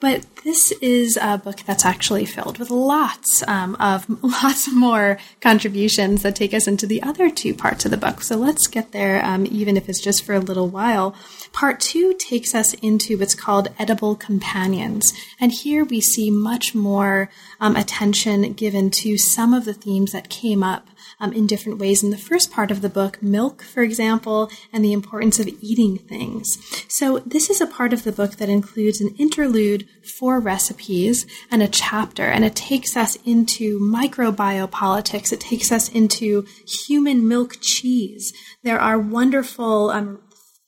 But 0.01 0.25
this 0.45 0.73
is 0.81 1.19
a 1.21 1.37
book 1.37 1.59
that's 1.67 1.85
actually 1.85 2.25
filled 2.25 2.59
with 2.59 2.71
lots 2.71 3.47
um, 3.47 3.77
of 3.79 4.07
lots 4.23 4.73
more 4.73 5.19
contributions 5.43 6.23
that 6.23 6.35
take 6.35 6.55
us 6.55 6.67
into 6.67 6.87
the 6.87 7.03
other 7.03 7.29
two 7.29 7.53
parts 7.55 7.85
of 7.85 7.91
the 7.91 7.99
book. 7.99 8.23
So 8.23 8.37
let's 8.37 8.67
get 8.67 8.93
there, 8.93 9.23
um, 9.23 9.47
even 9.51 9.77
if 9.77 9.91
it's 9.91 10.01
just 10.01 10.25
for 10.25 10.35
a 10.35 10.41
little 10.41 10.69
while. 10.69 11.15
Part 11.53 11.81
two 11.81 12.15
takes 12.15 12.55
us 12.55 12.73
into 12.75 13.19
what's 13.19 13.35
called 13.35 13.69
edible 13.79 14.15
companions, 14.15 15.13
and 15.39 15.53
here 15.53 15.85
we 15.85 16.01
see 16.01 16.31
much 16.31 16.75
more 16.75 17.29
um, 17.61 17.77
attention 17.77 18.55
given 18.55 18.91
to 18.91 19.19
some 19.19 19.53
of 19.53 19.67
the 19.67 19.75
themes 19.75 20.13
that 20.13 20.31
came 20.31 20.63
up 20.63 20.89
um, 21.21 21.33
in 21.33 21.47
different 21.47 21.79
ways 21.79 22.03
in 22.03 22.11
the 22.11 22.19
first 22.19 22.51
part 22.51 22.71
of 22.71 22.81
the 22.81 22.89
book, 22.89 23.23
milk, 23.23 23.63
for 23.63 23.83
example, 23.83 24.51
and 24.73 24.85
the 24.85 24.93
importance 24.93 25.39
of 25.39 25.49
eating 25.61 25.99
things. 25.99 26.47
So 26.89 27.19
this 27.21 27.51
is 27.51 27.61
a 27.61 27.67
part 27.67 27.93
of 27.93 28.05
the 28.05 28.13
book 28.13 28.37
that 28.37 28.49
includes 28.49 29.01
an 29.01 29.15
interlude, 29.19 29.87
four 30.19 30.41
recipes, 30.41 31.27
and 31.51 31.63
a 31.63 31.69
chapter, 31.69 32.25
and 32.25 32.45
it 32.45 32.55
takes 32.55 32.97
us 32.97 33.17
into 33.25 33.79
microbiopolitics. 33.79 35.33
It 35.33 35.41
takes 35.41 35.71
us 35.71 35.89
into 35.89 36.47
human 36.67 37.29
milk 37.29 37.57
cheese. 37.61 38.33
There 38.63 38.81
are 38.81 38.99
wonderful 38.99 39.91
um, 39.91 40.21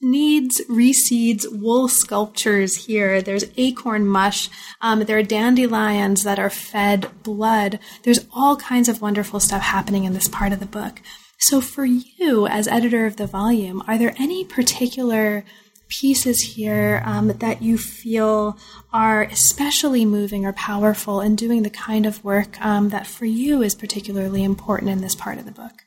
Thneeds, 0.03 0.59
reseeds, 0.69 1.45
wool 1.49 1.87
sculptures 1.87 2.85
here. 2.85 3.21
There's 3.21 3.45
acorn 3.55 4.05
mush. 4.05 4.49
Um, 4.81 5.05
there 5.05 5.17
are 5.17 5.23
dandelions 5.23 6.23
that 6.23 6.39
are 6.39 6.49
fed 6.49 7.23
blood. 7.23 7.79
There's 8.03 8.25
all 8.35 8.57
kinds 8.57 8.89
of 8.89 9.01
wonderful 9.01 9.39
stuff 9.39 9.61
happening 9.61 10.03
in 10.03 10.13
this 10.13 10.27
part 10.27 10.51
of 10.51 10.59
the 10.59 10.65
book. 10.65 11.01
So, 11.39 11.61
for 11.61 11.85
you 11.85 12.47
as 12.47 12.67
editor 12.67 13.05
of 13.05 13.15
the 13.15 13.27
volume, 13.27 13.81
are 13.87 13.97
there 13.97 14.13
any 14.17 14.43
particular 14.43 15.45
pieces 15.87 16.41
here 16.55 17.01
um, 17.05 17.29
that 17.29 17.61
you 17.61 17.77
feel 17.77 18.57
are 18.91 19.23
especially 19.23 20.05
moving 20.05 20.45
or 20.45 20.53
powerful 20.53 21.21
in 21.21 21.35
doing 21.35 21.63
the 21.63 21.69
kind 21.69 22.05
of 22.05 22.23
work 22.23 22.59
um, 22.61 22.89
that 22.89 23.07
for 23.07 23.25
you 23.25 23.61
is 23.61 23.75
particularly 23.75 24.43
important 24.43 24.91
in 24.91 25.01
this 25.01 25.15
part 25.15 25.37
of 25.37 25.45
the 25.45 25.51
book? 25.51 25.82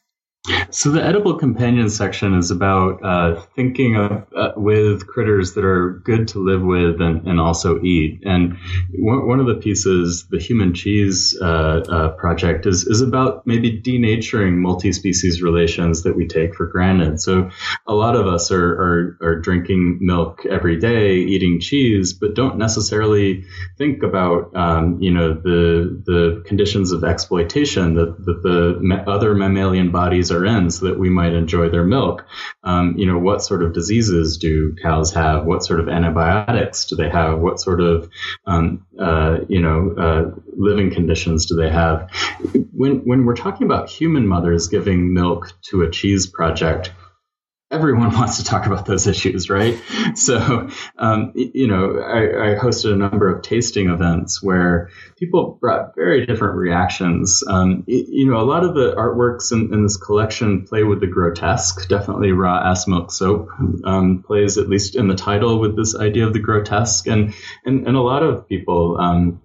So 0.71 0.91
the 0.91 1.03
edible 1.03 1.35
companion 1.35 1.89
section 1.91 2.35
is 2.35 2.51
about 2.51 3.03
uh, 3.03 3.41
thinking 3.55 3.97
of, 3.97 4.27
uh, 4.37 4.53
with 4.57 5.07
critters 5.07 5.55
that 5.55 5.65
are 5.65 6.01
good 6.05 6.29
to 6.29 6.39
live 6.39 6.63
with 6.63 7.01
and, 7.01 7.27
and 7.27 7.41
also 7.41 7.81
eat. 7.83 8.23
And 8.25 8.59
one, 8.93 9.41
of 9.41 9.47
the 9.47 9.55
pieces, 9.55 10.27
the 10.31 10.39
human 10.39 10.75
cheese 10.75 11.37
uh, 11.41 11.45
uh 11.47 12.09
project, 12.11 12.67
is 12.67 12.87
is 12.87 13.01
about 13.03 13.47
maybe 13.47 13.81
denaturing 13.81 14.57
multi-species 14.57 15.43
relations 15.43 16.03
that 16.03 16.17
we 16.17 16.27
take 16.27 16.55
for 16.55 16.67
granted. 16.67 17.21
So 17.21 17.51
a 17.87 17.95
lot 17.95 18.17
of 18.17 18.27
us 18.27 18.51
are 18.51 18.73
are, 18.73 19.19
are 19.23 19.41
drinking 19.41 19.99
milk 20.01 20.47
every 20.47 20.79
day, 20.79 21.17
eating 21.17 21.61
cheese, 21.61 22.13
but 22.13 22.35
don't 22.35 22.57
necessarily 22.57 23.45
think 23.79 24.03
about 24.03 24.57
um, 24.57 25.01
you 25.01 25.13
know 25.13 25.35
the 25.35 26.03
the 26.05 26.43
conditions 26.47 26.93
of 26.93 27.05
exploitation 27.05 27.95
that, 27.95 28.17
that 28.25 28.43
the 28.43 29.05
other 29.07 29.35
mammalian 29.35 29.91
bodies 29.91 30.31
are 30.31 30.36
in 30.45 30.71
so 30.71 30.87
that 30.87 30.99
we 30.99 31.09
might 31.09 31.33
enjoy 31.33 31.69
their 31.69 31.85
milk. 31.85 32.27
Um, 32.65 32.95
you 32.97 33.07
know, 33.07 33.19
what 33.19 33.43
sort 33.43 33.63
of 33.63 33.73
diseases 33.73 34.39
do 34.39 34.75
cows 34.83 35.13
have? 35.15 35.45
What 35.45 35.65
sort 35.65 35.81
of 35.81 35.89
antibiotics 35.89 36.87
do 36.87 36.97
they 36.97 37.09
have? 37.09 37.39
What 37.39 37.61
sort 37.61 37.81
of, 37.81 38.11
um, 38.47 38.87
uh, 38.99 39.39
you 39.49 39.61
know, 39.61 39.95
uh, 39.97 40.41
living 40.57 40.91
conditions 40.91 41.47
do 41.47 41.57
they 41.57 41.71
have? 41.71 42.11
When, 42.73 42.99
when 43.05 43.25
we're 43.25 43.37
talking 43.37 43.67
about 43.67 43.89
human 43.89 44.27
mothers 44.27 44.69
giving 44.69 45.15
milk 45.15 45.53
to 45.71 45.83
a 45.83 45.91
cheese 45.91 46.27
project, 46.27 46.93
everyone 47.71 48.13
wants 48.15 48.39
to 48.39 48.45
talk 48.45 48.67
about 48.67 48.87
those 48.87 49.07
issues, 49.07 49.51
right? 49.51 49.81
So, 50.15 50.69
um, 50.99 51.33
you 51.35 51.67
know, 51.67 51.99
I, 51.99 52.53
I, 52.53 52.59
hosted 52.59 52.93
a 52.93 52.97
number 52.97 53.35
of 53.35 53.43
tasting 53.43 53.91
events 53.91 54.43
where 54.43 54.91
people 55.19 55.59
brought 55.61 55.95
very 55.95 56.27
different 56.27 56.57
reactions. 56.57 57.43
Um, 57.47 57.85
you 57.87 58.31
know, 58.31 58.39
a 58.39 58.45
lot 58.45 58.65
of 58.65 58.75
the 58.75 58.95
artworks 58.95 59.53
in, 59.53 59.73
in, 59.75 59.83
this 59.83 59.97
collection 59.97 60.67
play 60.67 60.85
with 60.85 61.01
the 61.01 61.07
grotesque. 61.07 61.89
Definitely, 61.89 62.33
raw 62.33 62.71
ass 62.71 62.87
milk 62.87 63.11
soap 63.11 63.49
um, 63.85 64.23
plays 64.27 64.59
at 64.59 64.69
least 64.69 64.97
in 64.97 65.09
the 65.09 65.15
title 65.15 65.59
with 65.59 65.77
this 65.77 65.97
idea 65.97 66.27
of 66.27 66.33
the 66.33 66.41
grotesque, 66.41 67.07
and 67.07 67.35
and, 67.65 67.87
and 67.87 67.97
a 67.97 68.01
lot 68.01 68.23
of 68.23 68.49
people 68.49 68.97
um, 68.99 69.41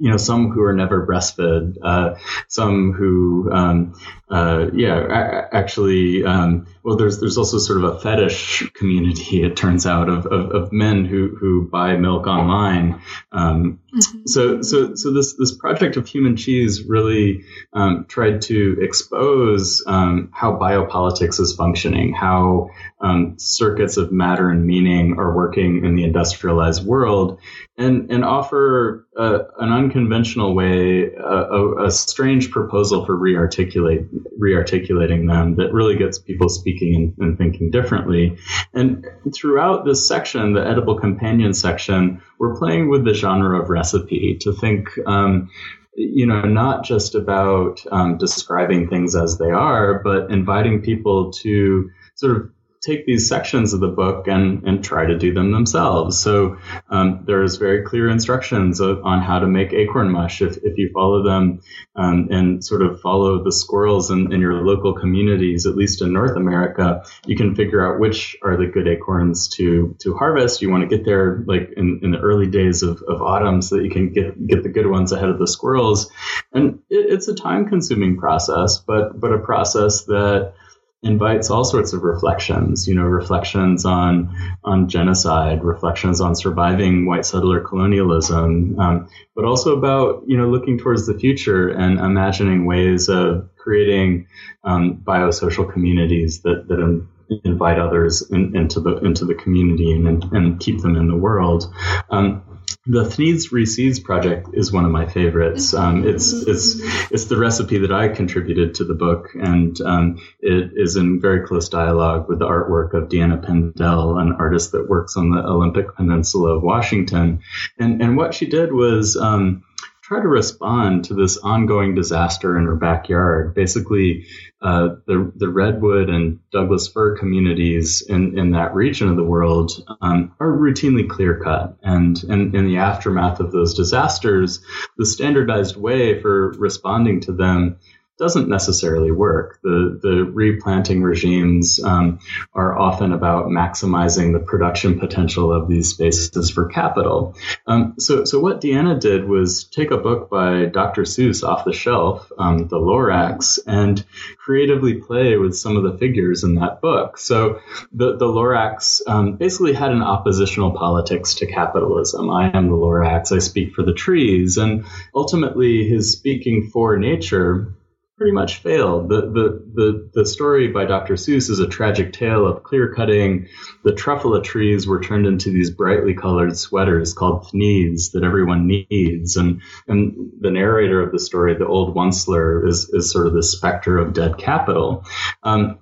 you 0.00 0.10
know, 0.10 0.16
some 0.16 0.50
who 0.50 0.62
are 0.62 0.72
never 0.72 1.06
breastfed, 1.06 1.76
uh, 1.84 2.14
some 2.48 2.94
who, 2.94 3.52
um, 3.52 3.94
uh, 4.30 4.70
yeah, 4.72 5.48
actually, 5.50 6.24
um, 6.24 6.66
well, 6.84 6.96
there's 6.96 7.18
there's 7.18 7.36
also 7.36 7.58
sort 7.58 7.82
of 7.82 7.96
a 7.96 8.00
fetish 8.00 8.70
community. 8.74 9.42
It 9.50 9.56
turns 9.56 9.86
out 9.86 10.08
of, 10.08 10.26
of, 10.26 10.50
of 10.50 10.72
men 10.72 11.04
who 11.04 11.34
who 11.34 11.68
buy 11.68 11.96
milk 11.96 12.26
online. 12.26 13.00
Um, 13.32 13.80
mm-hmm. 13.92 14.20
So 14.26 14.62
so 14.62 14.94
so 14.94 15.12
this 15.12 15.34
this 15.34 15.52
project 15.56 15.96
of 15.96 16.06
human 16.06 16.36
cheese 16.36 16.84
really 16.86 17.44
um, 17.72 18.04
tried 18.08 18.42
to 18.42 18.76
expose 18.80 19.82
um, 19.86 20.30
how 20.32 20.52
biopolitics 20.52 21.40
is 21.40 21.54
functioning, 21.54 22.12
how 22.12 22.70
um, 23.00 23.36
circuits 23.38 23.96
of 23.96 24.12
matter 24.12 24.50
and 24.50 24.66
meaning 24.66 25.16
are 25.18 25.34
working 25.34 25.84
in 25.84 25.96
the 25.96 26.04
industrialized 26.04 26.84
world, 26.84 27.40
and 27.78 28.10
and 28.10 28.24
offer 28.24 29.06
a, 29.16 29.40
an 29.58 29.72
unconventional 29.72 30.54
way, 30.54 31.12
a, 31.14 31.84
a, 31.84 31.90
strange 31.90 32.50
proposal 32.50 33.04
for 33.04 33.16
rearticulate 33.16 34.06
rearticulating 34.38 35.28
them 35.28 35.56
that 35.56 35.72
really 35.72 35.96
gets 35.96 36.18
people 36.18 36.48
speaking 36.48 36.94
and, 36.94 37.14
and 37.18 37.38
thinking 37.38 37.70
differently. 37.70 38.36
And 38.74 39.06
throughout 39.34 39.84
this 39.84 40.06
section, 40.06 40.52
the 40.52 40.66
edible 40.66 40.98
companion 40.98 41.54
section, 41.54 42.22
we're 42.38 42.56
playing 42.56 42.88
with 42.88 43.04
the 43.04 43.14
genre 43.14 43.60
of 43.60 43.70
recipe 43.70 44.36
to 44.40 44.52
think. 44.52 44.88
Um, 45.06 45.50
you 45.96 46.24
know, 46.24 46.42
not 46.42 46.84
just 46.84 47.14
about 47.14 47.84
um, 47.90 48.16
describing 48.16 48.88
things 48.88 49.16
as 49.16 49.38
they 49.38 49.50
are, 49.50 50.00
but 50.02 50.30
inviting 50.30 50.80
people 50.80 51.32
to 51.32 51.90
sort 52.14 52.36
of 52.36 52.50
take 52.82 53.04
these 53.04 53.28
sections 53.28 53.74
of 53.74 53.80
the 53.80 53.88
book 53.88 54.26
and, 54.26 54.64
and 54.64 54.82
try 54.82 55.04
to 55.04 55.18
do 55.18 55.34
them 55.34 55.52
themselves. 55.52 56.18
So 56.18 56.56
um, 56.88 57.24
there's 57.26 57.56
very 57.56 57.84
clear 57.84 58.08
instructions 58.08 58.80
of, 58.80 59.04
on 59.04 59.20
how 59.20 59.40
to 59.40 59.46
make 59.46 59.72
acorn 59.74 60.10
mush 60.10 60.40
if, 60.40 60.56
if 60.62 60.78
you 60.78 60.90
follow 60.94 61.22
them 61.22 61.60
um, 61.94 62.28
and 62.30 62.64
sort 62.64 62.80
of 62.80 63.00
follow 63.00 63.44
the 63.44 63.52
squirrels 63.52 64.10
in, 64.10 64.32
in, 64.32 64.40
your 64.40 64.64
local 64.64 64.94
communities, 64.94 65.66
at 65.66 65.76
least 65.76 66.00
in 66.00 66.12
North 66.12 66.36
America, 66.36 67.04
you 67.26 67.36
can 67.36 67.54
figure 67.54 67.86
out 67.86 68.00
which 68.00 68.36
are 68.42 68.56
the 68.56 68.66
good 68.66 68.88
acorns 68.88 69.48
to 69.48 69.94
to 70.00 70.14
harvest. 70.14 70.62
You 70.62 70.70
want 70.70 70.88
to 70.88 70.96
get 70.96 71.04
there 71.04 71.44
like 71.46 71.74
in, 71.76 72.00
in 72.02 72.10
the 72.12 72.18
early 72.18 72.46
days 72.46 72.82
of, 72.82 73.02
of 73.06 73.20
autumn 73.20 73.60
so 73.60 73.76
that 73.76 73.84
you 73.84 73.90
can 73.90 74.12
get 74.12 74.46
get 74.46 74.62
the 74.62 74.70
good 74.70 74.86
ones 74.86 75.12
ahead 75.12 75.28
of 75.28 75.38
the 75.38 75.46
squirrels. 75.46 76.10
And 76.52 76.80
it, 76.88 77.12
it's 77.12 77.28
a 77.28 77.34
time 77.34 77.68
consuming 77.68 78.16
process, 78.16 78.78
but 78.78 79.20
but 79.20 79.32
a 79.32 79.38
process 79.38 80.04
that 80.04 80.54
invites 81.02 81.48
all 81.50 81.64
sorts 81.64 81.92
of 81.94 82.02
reflections, 82.02 82.86
you 82.86 82.94
know, 82.94 83.04
reflections 83.04 83.84
on 83.84 84.34
on 84.64 84.88
genocide, 84.88 85.64
reflections 85.64 86.20
on 86.20 86.34
surviving 86.34 87.06
white 87.06 87.24
settler 87.24 87.60
colonialism, 87.60 88.78
um, 88.78 89.08
but 89.34 89.44
also 89.44 89.76
about 89.76 90.24
you 90.26 90.36
know 90.36 90.48
looking 90.48 90.78
towards 90.78 91.06
the 91.06 91.18
future 91.18 91.68
and 91.68 91.98
imagining 91.98 92.66
ways 92.66 93.08
of 93.08 93.48
creating 93.56 94.26
um, 94.64 94.96
biosocial 94.96 95.70
communities 95.70 96.42
that 96.42 96.68
that 96.68 97.06
invite 97.44 97.78
others 97.78 98.28
in, 98.30 98.56
into 98.56 98.80
the 98.80 98.98
into 98.98 99.24
the 99.24 99.34
community 99.34 99.92
and 99.92 100.24
and 100.32 100.60
keep 100.60 100.80
them 100.80 100.96
in 100.96 101.08
the 101.08 101.16
world. 101.16 101.72
Um, 102.10 102.42
the 102.86 103.04
Thneeds 103.04 103.50
Reseeds 103.50 104.02
project 104.02 104.48
is 104.54 104.72
one 104.72 104.84
of 104.84 104.90
my 104.90 105.06
favorites. 105.06 105.74
Um, 105.74 106.06
it's 106.06 106.32
it's 106.32 106.76
it's 107.10 107.24
the 107.26 107.36
recipe 107.36 107.78
that 107.78 107.92
I 107.92 108.08
contributed 108.08 108.74
to 108.76 108.84
the 108.84 108.94
book, 108.94 109.30
and 109.34 109.80
um, 109.82 110.18
it 110.40 110.72
is 110.74 110.96
in 110.96 111.20
very 111.20 111.46
close 111.46 111.68
dialogue 111.68 112.28
with 112.28 112.38
the 112.38 112.46
artwork 112.46 112.94
of 112.94 113.08
Deanna 113.08 113.44
Pindell, 113.44 114.18
an 114.18 114.32
artist 114.38 114.72
that 114.72 114.88
works 114.88 115.16
on 115.16 115.30
the 115.30 115.42
Olympic 115.42 115.94
Peninsula 115.94 116.56
of 116.56 116.62
Washington. 116.62 117.40
And 117.78 118.02
and 118.02 118.16
what 118.16 118.34
she 118.34 118.46
did 118.46 118.72
was 118.72 119.16
um, 119.16 119.64
try 120.02 120.20
to 120.20 120.28
respond 120.28 121.04
to 121.04 121.14
this 121.14 121.36
ongoing 121.38 121.94
disaster 121.94 122.58
in 122.58 122.64
her 122.66 122.76
backyard. 122.76 123.54
Basically, 123.54 124.26
uh, 124.62 124.96
the 125.06 125.32
the 125.36 125.48
redwood 125.48 126.10
and 126.10 126.38
Douglas 126.50 126.88
fir 126.88 127.16
communities 127.16 128.02
in, 128.02 128.38
in 128.38 128.50
that 128.50 128.74
region 128.74 129.08
of 129.08 129.16
the 129.16 129.24
world 129.24 129.72
um, 130.02 130.34
are 130.38 130.52
routinely 130.52 131.08
clear 131.08 131.40
cut, 131.40 131.76
and, 131.82 132.22
and 132.24 132.54
in 132.54 132.66
the 132.66 132.76
aftermath 132.76 133.40
of 133.40 133.52
those 133.52 133.74
disasters, 133.74 134.60
the 134.98 135.06
standardized 135.06 135.76
way 135.76 136.20
for 136.20 136.52
responding 136.58 137.20
to 137.22 137.32
them 137.32 137.78
doesn't 138.20 138.48
necessarily 138.48 139.10
work. 139.10 139.58
The 139.62 139.98
the 140.00 140.24
replanting 140.24 141.02
regimes 141.02 141.82
um, 141.82 142.20
are 142.52 142.78
often 142.78 143.12
about 143.12 143.46
maximizing 143.46 144.34
the 144.34 144.38
production 144.38 145.00
potential 145.00 145.50
of 145.50 145.68
these 145.68 145.88
spaces 145.88 146.50
for 146.50 146.66
capital. 146.66 147.34
Um, 147.66 147.94
so 147.98 148.24
so 148.24 148.38
what 148.38 148.60
Deanna 148.60 149.00
did 149.00 149.26
was 149.26 149.64
take 149.64 149.90
a 149.90 149.96
book 149.96 150.28
by 150.28 150.66
Dr. 150.66 151.02
Seuss 151.02 151.42
off 151.42 151.64
the 151.64 151.72
shelf, 151.72 152.30
um, 152.38 152.68
The 152.68 152.76
Lorax, 152.76 153.58
and 153.66 154.04
creatively 154.36 154.94
play 154.94 155.36
with 155.38 155.56
some 155.56 155.78
of 155.78 155.82
the 155.82 155.96
figures 155.96 156.44
in 156.44 156.56
that 156.56 156.82
book. 156.82 157.16
So 157.16 157.60
the 157.92 158.16
the 158.18 158.26
Lorax 158.26 159.00
um, 159.06 159.36
basically 159.36 159.72
had 159.72 159.92
an 159.92 160.02
oppositional 160.02 160.72
politics 160.72 161.36
to 161.36 161.46
capitalism. 161.46 162.28
I 162.28 162.54
am 162.54 162.68
the 162.68 162.76
Lorax. 162.76 163.32
I 163.32 163.38
speak 163.38 163.72
for 163.74 163.82
the 163.82 163.94
trees, 163.94 164.58
and 164.58 164.84
ultimately 165.14 165.88
his 165.88 166.12
speaking 166.12 166.68
for 166.70 166.98
nature 166.98 167.72
pretty 168.20 168.34
much 168.34 168.56
failed. 168.56 169.08
The, 169.08 169.22
the, 169.22 169.64
the, 169.72 170.10
the 170.12 170.26
story 170.26 170.68
by 170.68 170.84
Dr. 170.84 171.14
Seuss 171.14 171.48
is 171.48 171.58
a 171.58 171.66
tragic 171.66 172.12
tale 172.12 172.46
of 172.46 172.64
clear 172.64 172.92
cutting. 172.92 173.48
The 173.82 173.92
truffula 173.92 174.44
trees 174.44 174.86
were 174.86 175.00
turned 175.00 175.26
into 175.26 175.50
these 175.50 175.70
brightly 175.70 176.12
colored 176.12 176.54
sweaters 176.54 177.14
called 177.14 177.44
thneeds 177.44 178.12
that 178.12 178.22
everyone 178.22 178.66
needs. 178.66 179.36
And, 179.36 179.62
and 179.88 180.32
the 180.38 180.50
narrator 180.50 181.00
of 181.00 181.12
the 181.12 181.18
story, 181.18 181.54
the 181.54 181.66
old 181.66 181.96
Onceler, 181.96 182.68
is, 182.68 182.90
is 182.92 183.10
sort 183.10 183.26
of 183.26 183.32
the 183.32 183.42
specter 183.42 183.96
of 183.96 184.12
dead 184.12 184.36
capital. 184.36 185.06
Um, 185.42 185.78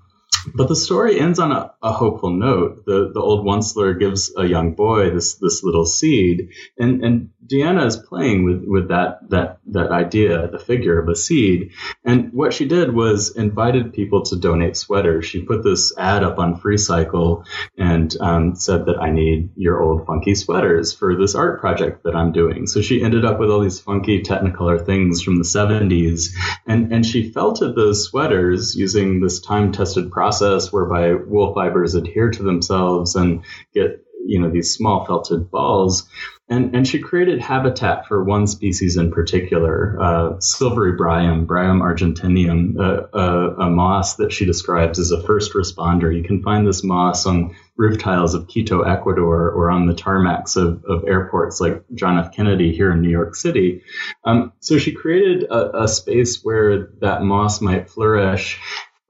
but 0.55 0.69
the 0.69 0.77
story 0.77 1.19
ends 1.19 1.41
on 1.41 1.51
a, 1.51 1.73
a, 1.83 1.93
hopeful 1.93 2.31
note. 2.31 2.85
The 2.87 3.11
the 3.13 3.21
old 3.21 3.45
Onceler 3.45 3.99
gives 3.99 4.33
a 4.37 4.47
young 4.47 4.75
boy 4.75 5.11
this 5.11 5.35
this 5.35 5.63
little 5.65 5.85
seed, 5.85 6.51
and 6.79 7.05
and 7.05 7.31
Deanna 7.51 7.87
is 7.87 7.97
playing 7.97 8.45
with 8.45 8.65
with 8.67 8.89
that 8.89 9.29
that 9.31 9.59
that 9.67 9.91
idea, 9.91 10.49
the 10.49 10.59
figure 10.59 10.99
of 11.01 11.09
a 11.09 11.17
seed. 11.17 11.73
And 12.05 12.33
what 12.33 12.53
she 12.53 12.67
did 12.67 12.95
was 12.95 13.37
invited 13.37 13.93
people 13.93 14.23
to 14.25 14.37
donate 14.37 14.77
sweaters. 14.77 15.27
She 15.27 15.43
put 15.43 15.63
this 15.65 15.97
ad 15.97 16.25
up 16.25 16.39
on 16.39 16.61
FreeCycle 16.61 17.45
and 17.77 18.15
um, 18.21 18.55
said 18.55 18.87
that 18.87 19.01
I 19.01 19.11
need 19.11 19.51
your 19.57 19.83
old 19.83 20.07
funky 20.07 20.35
sweaters 20.35 20.93
for 20.93 21.17
this 21.17 21.35
art 21.35 21.61
project 21.61 22.05
that 22.05 22.15
I'm 22.15 22.33
doing. 22.33 22.67
So 22.67 22.81
she 22.81 23.03
ended 23.03 23.25
up 23.25 23.39
with 23.39 23.51
all 23.51 23.61
these 23.61 23.81
funky 23.81 24.23
Technicolor 24.23 24.85
things 24.85 25.23
from 25.23 25.37
the 25.37 25.45
70s, 25.45 26.31
and 26.67 26.93
and 26.93 27.05
she 27.05 27.31
felted 27.31 27.75
those 27.75 28.05
sweaters 28.05 28.75
using 28.75 29.21
this 29.21 29.41
time 29.41 29.73
tested 29.73 30.11
process 30.11 30.73
whereby 30.73 31.15
wool 31.15 31.55
fibers 31.55 31.95
adhere 31.95 32.31
to 32.31 32.43
themselves 32.43 33.15
and 33.15 33.45
get 33.75 34.05
you 34.27 34.41
know 34.41 34.51
these 34.51 34.75
small 34.75 35.05
felted 35.07 35.51
balls 35.51 36.09
and, 36.51 36.75
and 36.75 36.89
she 36.89 36.99
created 36.99 37.41
habitat 37.41 38.07
for 38.07 38.25
one 38.25 38.47
species 38.47 38.97
in 38.97 39.11
particular, 39.11 39.97
uh, 40.01 40.41
silvery 40.41 40.93
bryum, 40.93 41.47
Bryum 41.47 41.81
argenteum, 41.81 42.79
uh, 42.79 43.63
a 43.63 43.69
moss 43.69 44.17
that 44.17 44.33
she 44.33 44.47
describes 44.47 44.99
as 44.99 45.11
a 45.11 45.23
first 45.23 45.53
responder. 45.53 46.15
You 46.15 46.23
can 46.23 46.43
find 46.43 46.67
this 46.67 46.83
moss 46.83 47.27
on 47.27 47.55
roof 47.77 47.99
tiles 47.99 48.35
of 48.35 48.49
Quito, 48.49 48.83
Ecuador, 48.83 49.51
or 49.51 49.71
on 49.71 49.87
the 49.87 49.95
tarmacs 49.95 50.57
of, 50.57 50.83
of 50.85 51.07
airports 51.07 51.61
like 51.61 51.85
John 51.95 52.19
F. 52.19 52.33
Kennedy 52.33 52.75
here 52.75 52.93
in 52.93 53.03
New 53.03 53.11
York 53.11 53.35
City. 53.35 53.83
Um, 54.25 54.53
so 54.61 54.79
she 54.79 54.93
created 54.93 55.45
a, 55.45 55.83
a 55.83 55.89
space 55.89 56.41
where 56.43 56.87
that 57.01 57.23
moss 57.23 57.61
might 57.61 57.91
flourish 57.91 58.59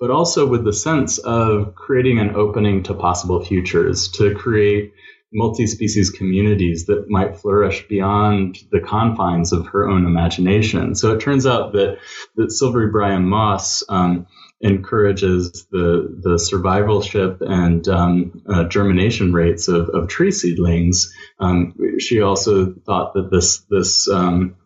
but 0.01 0.11
also 0.11 0.47
with 0.47 0.65
the 0.65 0.73
sense 0.73 1.19
of 1.19 1.75
creating 1.75 2.21
an 2.21 2.37
opening 2.37 2.85
to 2.85 2.95
possible 2.95 3.45
futures, 3.45 4.09
to 4.09 4.33
create 4.35 4.93
multi-species 5.33 6.11
communities 6.11 6.87
that 6.87 7.09
might 7.09 7.37
flourish 7.37 7.87
beyond 7.89 8.59
the 8.71 8.81
confines 8.81 9.53
of 9.53 9.67
her 9.69 9.89
own 9.89 10.07
imagination. 10.07 10.95
So 10.95 11.13
it 11.13 11.21
turns 11.21 11.47
out 11.47 11.73
that 11.73 11.99
that 12.37 12.51
silvery 12.51 12.91
bryum 12.91 13.25
moss 13.25 13.83
um, 13.89 14.27
encourages 14.61 15.67
the 15.71 16.19
the 16.23 16.37
survivalship 16.37 17.41
and 17.41 17.87
um, 17.89 18.43
uh, 18.49 18.65
germination 18.65 19.33
rates 19.33 19.69
of, 19.69 19.89
of 19.91 20.09
tree 20.09 20.31
seedlings. 20.31 21.13
Um, 21.39 21.75
she 21.99 22.21
also 22.23 22.73
thought 22.87 23.15
that 23.15 23.31
this 23.31 23.59
this 23.71 24.09
um, 24.09 24.57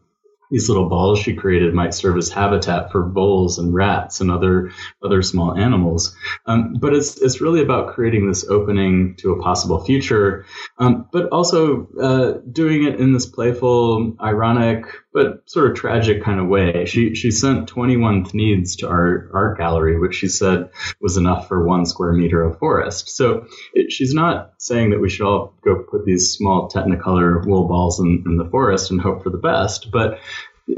these 0.53 0.69
little 0.69 0.89
balls 0.89 1.19
she 1.19 1.35
created 1.35 1.73
might 1.73 1.95
serve 1.95 2.19
as 2.19 2.29
habitat 2.29 2.93
for 2.93 3.09
voles 3.09 3.59
and 3.59 3.75
rats 3.75 4.21
and 4.21 4.31
other 4.31 4.71
other 5.03 5.23
small 5.23 5.57
animals. 5.57 6.15
Um, 6.47 6.75
but 6.79 6.95
it's 6.95 7.21
it's 7.21 7.41
really 7.41 7.63
about 7.63 7.95
creating 7.95 8.29
this 8.29 8.47
opening 8.47 9.17
to 9.17 9.33
a 9.33 9.43
possible 9.43 9.83
future, 9.83 10.45
um, 10.79 11.09
but 11.11 11.31
also 11.31 11.89
uh, 12.01 12.33
doing 12.53 12.85
it 12.85 13.01
in 13.01 13.15
this 13.15 13.25
playful, 13.25 14.15
ironic, 14.21 14.85
but 15.13 15.49
sort 15.49 15.71
of 15.71 15.77
tragic 15.77 16.23
kind 16.23 16.41
of 16.41 16.49
way. 16.49 16.85
She 16.87 17.15
she 17.15 17.31
sent 17.31 17.69
21 17.69 18.25
thneeds 18.25 18.79
to 18.79 18.89
our 18.89 19.31
art 19.33 19.59
gallery, 19.59 19.99
which 19.99 20.15
she 20.15 20.29
said 20.29 20.71
was 21.01 21.17
enough 21.17 21.49
for 21.49 21.67
one 21.67 21.87
square 21.87 22.13
meter 22.13 22.43
of 22.43 22.59
forest. 22.59 23.11
So 23.11 23.47
it, 23.75 23.93
she's 23.93 24.15
not 24.15 24.53
saying 24.59 24.91
that 24.91 25.01
we 25.01 25.11
should 25.11 25.27
all 25.27 25.55
go 25.63 25.83
put 25.83 26.05
these 26.05 26.33
small 26.33 26.71
Technicolor 26.71 27.47
wool 27.47 27.69
balls 27.69 28.01
in, 28.01 28.25
in 28.27 28.37
the 28.37 28.49
forest 28.49 28.91
and 28.91 29.01
hope 29.01 29.23
for 29.23 29.31
the 29.31 29.39
best, 29.39 29.91
but 29.91 30.19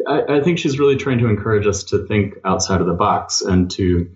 I, 0.09 0.37
I 0.37 0.41
think 0.41 0.59
she's 0.59 0.79
really 0.79 0.97
trying 0.97 1.19
to 1.19 1.29
encourage 1.29 1.67
us 1.67 1.85
to 1.85 2.07
think 2.07 2.35
outside 2.45 2.81
of 2.81 2.87
the 2.87 2.95
box 2.95 3.41
and 3.43 3.71
to 3.73 4.11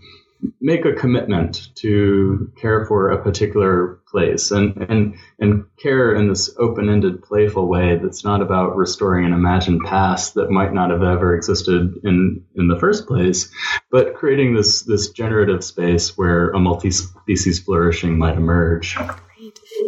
make 0.61 0.85
a 0.85 0.93
commitment 0.93 1.75
to 1.77 2.53
care 2.57 2.87
for 2.87 3.11
a 3.11 3.23
particular 3.23 4.01
place 4.09 4.51
and, 4.51 4.77
and, 4.89 5.15
and 5.39 5.65
care 5.77 6.15
in 6.15 6.29
this 6.29 6.55
open-ended, 6.59 7.23
playful 7.23 7.69
way 7.69 7.99
that's 8.03 8.25
not 8.25 8.41
about 8.41 8.77
restoring 8.77 9.25
an 9.25 9.33
imagined 9.33 9.83
past 9.85 10.35
that 10.35 10.51
might 10.51 10.73
not 10.73 10.91
have 10.91 11.03
ever 11.03 11.35
existed 11.35 11.95
in, 12.05 12.45
in 12.55 12.69
the 12.69 12.79
first 12.79 13.07
place, 13.07 13.51
but 13.91 14.15
creating 14.15 14.55
this, 14.55 14.83
this 14.83 15.11
generative 15.11 15.63
space 15.65 16.17
where 16.17 16.51
a 16.51 16.59
multi-species 16.59 17.61
flourishing 17.61 18.19
might 18.19 18.37
emerge. 18.37 18.97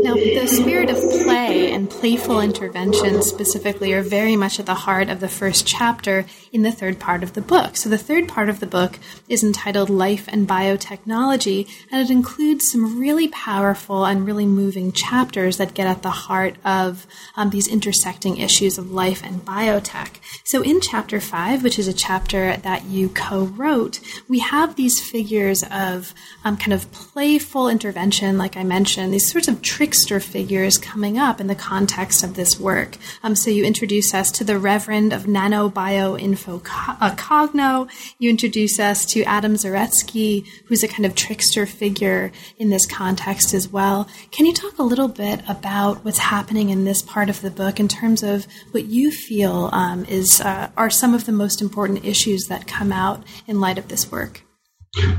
Now, 0.03 0.15
the 0.15 0.47
spirit 0.47 0.91
of 0.91 0.97
play 1.25 1.73
and 1.73 1.91
playful 1.91 2.41
intervention 2.41 3.23
specifically 3.23 3.93
are 3.93 4.03
very 4.03 4.37
much 4.37 4.59
at 4.59 4.67
the 4.67 4.75
heart 4.75 5.09
of 5.09 5.21
the 5.21 5.29
first 5.29 5.67
chapter 5.67 6.25
in 6.53 6.63
the 6.63 6.73
third 6.73 6.99
part 6.99 7.23
of 7.23 7.35
the 7.35 7.41
book. 7.41 7.77
So, 7.77 7.89
the 7.89 7.99
third 7.99 8.29
part 8.29 8.49
of 8.49 8.61
the 8.61 8.67
book 8.67 8.99
is 9.29 9.43
entitled 9.43 9.91
Life 9.91 10.27
and 10.29 10.49
Biotechnology, 10.49 11.69
and 11.91 12.01
it 12.01 12.11
includes 12.11 12.71
some 12.71 12.99
really 12.99 13.29
powerful 13.29 14.05
and 14.05 14.27
really 14.27 14.47
moving 14.47 14.93
chapters 14.93 15.57
that 15.59 15.75
get 15.75 15.87
at 15.87 16.03
the 16.03 16.11
heart 16.11 16.57
of 16.65 17.07
um, 17.37 17.51
these 17.51 17.69
intersecting 17.69 18.39
issues 18.39 18.79
of 18.79 18.91
life 18.91 19.23
and 19.25 19.45
biotech. 19.45 20.17
So, 20.45 20.63
in 20.63 20.81
chapter 20.81 21.21
five, 21.21 21.63
which 21.63 21.79
is 21.79 21.89
a 21.89 21.93
chapter 21.93 22.57
that 22.59 22.85
you 22.85 23.09
co 23.09 23.45
wrote, 23.45 24.01
we 24.29 24.39
have 24.39 24.77
these 24.77 25.01
figures 25.01 25.65
of 25.71 26.15
um, 26.45 26.57
kind 26.57 26.73
of 26.73 26.91
playful 26.93 27.69
intervention, 27.69 28.39
like 28.39 28.57
I 28.57 28.65
mentioned, 28.65 29.13
these 29.13 29.31
sorts 29.31 29.49
of 29.49 29.50
trickster 29.57 30.21
figures 30.21 30.79
coming 30.79 31.19
up 31.19 31.41
in 31.41 31.47
the 31.47 31.55
context 31.55 32.23
of 32.23 32.35
this 32.35 32.59
work. 32.59 32.97
Um, 33.23 33.35
so 33.35 33.51
you 33.51 33.65
introduce 33.65 34.15
us 34.15 34.31
to 34.33 34.45
the 34.45 34.59
Reverend 34.59 35.13
of 35.13 35.25
Nanobioinfo 35.25 36.63
uh, 37.01 37.15
Cogno. 37.17 37.89
You 38.19 38.31
introduce 38.31 38.79
us 38.79 39.05
to 39.07 39.23
Adam 39.25 39.55
Zaretsky, 39.55 40.47
who's 40.67 40.83
a 40.83 40.89
kind 40.89 41.07
of 41.07 41.15
trickster 41.15 41.67
figure 41.67 42.33
in 42.59 42.71
this 42.71 42.87
context 42.87 43.55
as 43.55 43.69
well. 43.69 44.09
Can 44.31 44.47
you 44.47 44.53
talk 44.53 44.79
a 44.79 44.83
little 44.83 45.09
bit 45.09 45.43
about 45.49 46.05
what's 46.05 46.19
happening 46.19 46.71
in 46.71 46.85
this 46.85 47.03
part 47.03 47.29
of 47.29 47.41
the 47.41 47.51
book 47.51 47.81
in 47.81 47.89
terms 47.89 48.23
of 48.23 48.47
what 48.73 48.85
you 48.85 49.11
feel 49.11 49.71
um, 49.73 50.05
is 50.07 50.41
uh, 50.41 50.71
are 50.77 50.91
some 50.91 51.15
of 51.15 51.27
the 51.27 51.33
most 51.33 51.61
important 51.61 52.05
issues 52.05 52.47
that 52.49 52.67
come 52.67 52.93
out 52.93 53.23
in 53.47 53.61
light 53.61 53.79
of 53.79 53.89
this 53.89 54.11
work? 54.11 54.43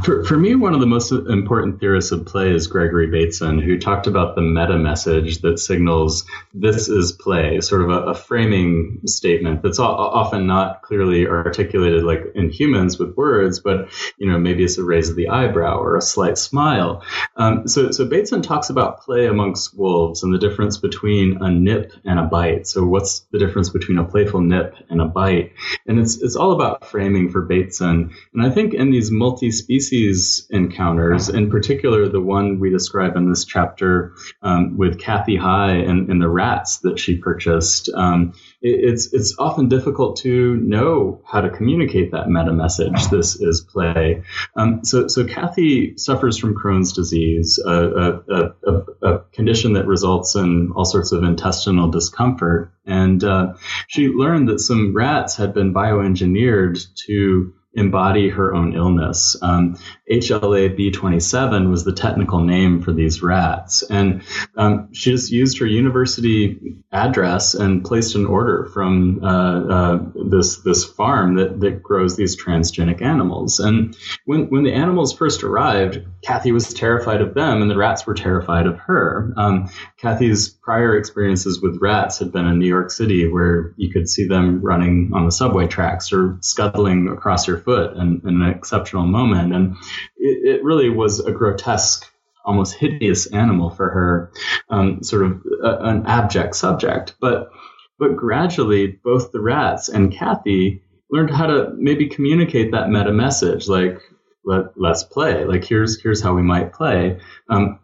For, 0.04 0.26
for 0.26 0.36
me, 0.36 0.56
one 0.56 0.74
of 0.74 0.82
the 0.82 0.86
most 0.86 1.14
important 1.14 1.80
theorists 1.80 2.12
of 2.12 2.26
play 2.26 2.52
is 2.52 2.68
Gregory 2.68 3.08
Bateson, 3.08 3.58
who 3.58 3.80
talked 3.80 4.06
about 4.06 4.36
the 4.36 4.42
meta 4.42 4.78
message 4.78 5.40
that 5.42 5.60
signals 5.60 6.26
this 6.54 6.90
is 6.90 7.14
play, 7.14 7.62
sort 7.62 7.84
of 7.84 7.90
a, 7.90 8.10
a 8.10 8.14
framing 8.14 9.00
statement 9.06 9.64
that's 9.64 9.80
often 9.80 10.46
not 10.46 10.82
clearly 10.82 11.26
articulated 11.26 12.04
like 12.04 12.34
in 12.36 12.50
humans 12.50 13.00
with 13.00 13.16
words, 13.16 13.62
but 13.62 13.90
you 14.18 14.30
know 14.30 14.38
maybe 14.38 14.66
it's 14.66 14.78
a 14.78 14.84
raise 14.84 15.10
of 15.10 15.16
the 15.16 15.30
eyebrow 15.30 15.78
or 15.78 15.96
a 15.96 16.02
slight 16.02 16.38
smile. 16.38 17.02
Um, 17.38 17.66
so, 17.70 17.92
so 17.92 18.06
Bateson 18.06 18.42
talks 18.42 18.70
about 18.70 19.00
play 19.00 19.28
amongst 19.28 19.78
wolves 19.78 20.22
and 20.22 20.34
the 20.34 20.40
difference 20.40 20.78
between 20.78 21.38
a 21.42 21.50
nip 21.50 21.94
and 22.04 22.20
a 22.20 22.24
bite. 22.24 22.68
So, 22.68 22.84
what's 22.84 23.22
the 23.32 23.40
difference 23.40 23.70
between 23.70 24.00
a 24.00 24.04
playful 24.04 24.42
nip 24.42 24.76
and 24.90 25.00
a 25.00 25.06
bite? 25.06 25.54
And 25.88 25.98
it's 25.98 26.22
it's 26.22 26.36
all 26.36 26.52
about 26.52 26.88
framing 26.88 27.32
for 27.32 27.44
Bateson. 27.44 28.14
And 28.34 28.46
I 28.46 28.50
think 28.50 28.74
in 28.74 28.92
these 28.92 29.12
multi 29.12 29.50
species 29.62 30.48
encounters, 30.50 31.30
in 31.30 31.50
particular 31.50 32.08
the 32.08 32.22
one 32.22 32.60
we 32.60 32.70
describe 32.70 33.16
in 33.16 33.30
this 33.30 33.46
chapter 33.46 34.14
um, 34.42 34.78
with 34.78 35.00
Kathy 35.00 35.36
High 35.36 35.76
and, 35.76 36.10
and, 36.10 36.22
the 36.22 36.30
rats 36.30 36.80
that 36.80 37.00
she 37.00 37.18
purchased, 37.18 37.90
um, 37.96 38.34
it, 38.62 38.92
it's 38.92 39.14
it's 39.14 39.36
often 39.40 39.70
difficult 39.70 40.18
to 40.18 40.56
know 40.58 41.22
how 41.26 41.42
to 41.42 41.50
communicate 41.50 42.12
that 42.12 42.30
meta 42.30 42.52
message. 42.52 43.08
This 43.08 43.36
is 43.40 43.62
play. 43.62 44.24
Um, 44.56 44.84
so 44.84 45.08
so 45.08 45.26
Kathy 45.26 45.98
suffers 45.98 46.38
from 46.38 46.56
Crohn's 46.56 46.94
disease, 46.94 47.60
a, 47.66 47.72
a, 47.72 48.54
a, 48.68 48.82
a, 49.02 49.20
condition 49.34 49.74
that 49.74 49.88
results 49.88 50.36
in 50.36 50.72
all 50.76 50.86
sorts 50.86 51.12
of 51.12 51.24
intestinal 51.24 51.90
discomfort, 51.90 52.72
and 52.86 53.24
uh, 53.24 53.54
she 53.88 54.10
learned 54.10 54.50
that 54.50 54.60
some 54.60 54.94
rats 54.96 55.36
had 55.36 55.54
been 55.54 55.74
bioengineered 55.74 56.80
to 57.08 57.54
embody 57.74 58.30
her 58.30 58.54
own 58.54 58.76
illness. 58.76 59.38
Um, 59.42 59.78
HLA 60.12 60.78
B27 60.78 61.70
was 61.70 61.86
the 61.86 61.94
technical 61.94 62.42
name 62.42 62.82
for 62.82 62.92
these 62.92 63.24
rats. 63.24 63.82
And 63.84 64.24
um, 64.58 64.94
she 64.94 65.12
just 65.12 65.32
used 65.32 65.60
her 65.60 65.66
university 65.66 66.82
address 66.92 67.54
and 67.54 67.84
placed 67.84 68.16
an 68.16 68.26
order 68.26 68.70
from 68.74 69.24
uh, 69.24 69.62
uh, 69.62 70.00
this, 70.30 70.58
this 70.58 70.84
farm 70.84 71.36
that, 71.36 71.62
that 71.62 71.82
grows 71.82 72.18
these 72.18 72.42
transgenic 72.42 73.02
animals. 73.02 73.60
And 73.60 73.96
when, 74.26 74.50
when 74.50 74.64
the 74.64 74.74
animals 74.74 75.14
first 75.14 75.44
arrived, 75.44 76.00
Kathy 76.24 76.52
was 76.52 76.74
terrified 76.74 77.22
of 77.22 77.34
them 77.34 77.62
and 77.62 77.72
the 77.72 77.78
rats 77.78 78.06
were 78.06 78.14
terrified 78.14 78.68
of 78.68 78.78
her. 78.80 79.34
Um, 79.38 79.70
Kathy's 79.98 80.50
prior 80.50 80.98
experiences 80.98 81.62
with 81.62 81.80
rats 81.82 82.20
had 82.20 82.34
been 82.34 82.46
in 82.46 82.60
New 82.60 82.68
York 82.68 82.92
City 82.92 83.28
where 83.30 83.74
you 83.78 83.92
could 83.92 84.10
see 84.10 84.28
them 84.28 84.62
running 84.62 85.12
on 85.14 85.26
the 85.26 85.32
subway 85.32 85.68
tracks 85.68 86.12
or 86.12 86.38
scuttling 86.42 87.08
across 87.08 87.48
your 87.48 87.61
foot 87.64 87.96
in, 87.98 88.22
in 88.26 88.42
an 88.42 88.50
exceptional 88.50 89.06
moment. 89.06 89.54
And 89.54 89.76
it, 90.18 90.56
it, 90.56 90.64
really 90.64 90.90
was 90.90 91.20
a 91.20 91.32
grotesque, 91.32 92.06
almost 92.46 92.76
hideous 92.76 93.28
animal 93.28 93.70
for 93.70 93.90
her, 93.90 94.32
um, 94.70 95.04
sort 95.04 95.26
of 95.26 95.44
a, 95.64 95.78
an 95.90 96.06
abject 96.06 96.56
subject. 96.56 97.16
But, 97.20 97.52
but 98.00 98.16
gradually, 98.16 99.00
both 99.04 99.32
the 99.32 99.42
rats 99.42 99.90
and 99.90 100.14
Kathy 100.14 100.84
learned 101.10 101.32
how 101.32 101.48
to 101.48 101.72
maybe 101.76 102.08
communicate 102.08 102.72
that 102.72 102.90
meta 102.90 103.12
message, 103.12 103.68
like, 103.68 104.00
let, 104.44 104.78
let's 104.78 105.04
play. 105.04 105.46
Like, 105.46 105.64
here's, 105.64 106.02
here's 106.02 106.22
how 106.22 106.34
we 106.34 106.42
might 106.42 106.74
play. 106.74 107.20
Um, 107.50 107.80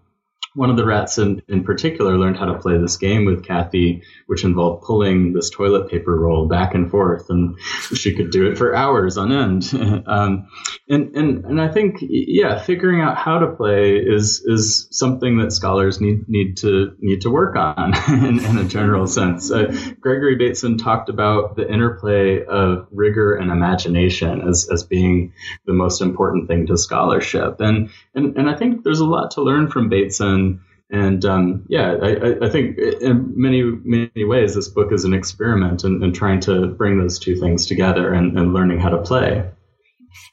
one 0.57 0.71
of 0.71 0.75
the 0.75 0.85
rats 0.85 1.19
in, 1.19 1.43
in 1.47 1.63
particular 1.63 2.17
learned 2.17 2.35
how 2.35 2.45
to 2.45 2.57
play 2.57 2.79
this 2.79 2.97
game 2.97 3.25
with 3.25 3.45
Kathy, 3.45 4.01
which 4.25 4.43
involved 4.43 4.83
pulling 4.83 5.33
this 5.33 5.51
toilet 5.51 5.87
paper 5.87 6.19
roll 6.19 6.47
back 6.47 6.73
and 6.73 6.89
forth, 6.89 7.29
and 7.29 7.59
she 7.93 8.15
could 8.15 8.31
do 8.31 8.49
it 8.49 8.57
for 8.57 8.75
hours 8.75 9.17
on 9.17 9.31
end. 9.31 9.71
um, 10.07 10.47
and, 10.89 11.15
and 11.15 11.45
and 11.45 11.61
I 11.61 11.67
think 11.67 11.97
yeah, 12.01 12.57
figuring 12.57 13.01
out 13.01 13.17
how 13.17 13.37
to 13.37 13.55
play 13.55 13.97
is 13.97 14.41
is 14.45 14.87
something 14.89 15.37
that 15.37 15.51
scholars 15.51 16.01
need 16.01 16.27
need 16.27 16.57
to 16.57 16.95
need 16.99 17.21
to 17.21 17.29
work 17.29 17.55
on 17.55 17.93
in, 18.25 18.43
in 18.43 18.57
a 18.57 18.63
general 18.63 19.05
sense. 19.05 19.51
Uh, 19.51 19.71
Gregory 19.99 20.37
Bateson 20.37 20.79
talked 20.79 21.09
about 21.09 21.55
the 21.55 21.71
interplay 21.71 22.43
of 22.43 22.87
rigor 22.91 23.35
and 23.35 23.51
imagination 23.51 24.41
as 24.47 24.67
as 24.73 24.83
being 24.83 25.33
the 25.67 25.73
most 25.73 26.01
important 26.01 26.47
thing 26.47 26.65
to 26.65 26.77
scholarship, 26.79 27.61
and 27.61 27.91
and 28.15 28.35
and 28.37 28.49
I 28.49 28.55
think 28.55 28.83
there's 28.83 29.01
a 29.01 29.05
lot 29.05 29.31
to 29.31 29.43
learn 29.43 29.69
from 29.69 29.89
Bateson 29.89 30.46
and 30.89 31.25
um, 31.25 31.65
yeah, 31.67 31.95
I, 32.01 32.45
I, 32.45 32.49
think 32.49 32.77
in 32.77 33.33
many 33.35 33.61
many 33.61 34.23
ways 34.23 34.55
this 34.55 34.69
book 34.69 34.93
is 34.93 35.03
an 35.03 35.13
experiment 35.13 35.83
in, 35.83 36.01
in 36.01 36.13
trying 36.13 36.39
to 36.41 36.67
bring 36.67 36.97
those 36.97 37.19
two 37.19 37.35
things 37.35 37.65
together 37.65 38.13
and, 38.13 38.37
and 38.39 38.53
learning 38.53 38.79
how 38.79 38.89
to 38.89 39.01
play. 39.01 39.49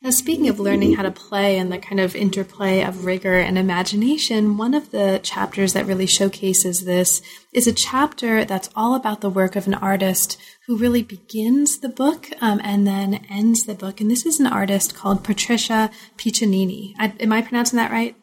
Now, 0.00 0.10
speaking 0.10 0.48
of 0.48 0.60
learning 0.60 0.94
how 0.94 1.02
to 1.02 1.10
play 1.10 1.58
and 1.58 1.72
the 1.72 1.78
kind 1.78 2.00
of 2.00 2.14
interplay 2.14 2.82
of 2.82 3.04
rigor 3.04 3.34
and 3.34 3.58
imagination, 3.58 4.56
one 4.56 4.74
of 4.74 4.90
the 4.90 5.20
chapters 5.22 5.72
that 5.72 5.86
really 5.86 6.06
showcases 6.06 6.84
this 6.84 7.22
is 7.52 7.66
a 7.66 7.72
chapter 7.72 8.44
that's 8.44 8.70
all 8.76 8.94
about 8.94 9.22
the 9.22 9.30
work 9.30 9.56
of 9.56 9.66
an 9.66 9.74
artist 9.74 10.38
who 10.66 10.76
really 10.76 11.02
begins 11.02 11.78
the 11.78 11.88
book 11.88 12.30
um, 12.40 12.60
and 12.62 12.86
then 12.86 13.26
ends 13.28 13.64
the 13.64 13.74
book. 13.74 14.00
And 14.00 14.10
this 14.10 14.26
is 14.26 14.38
an 14.38 14.46
artist 14.46 14.94
called 14.94 15.24
Patricia 15.24 15.90
Piccinini. 16.16 16.94
I, 16.98 17.14
am 17.20 17.32
I 17.32 17.42
pronouncing 17.42 17.78
that 17.78 17.90
right? 17.90 18.14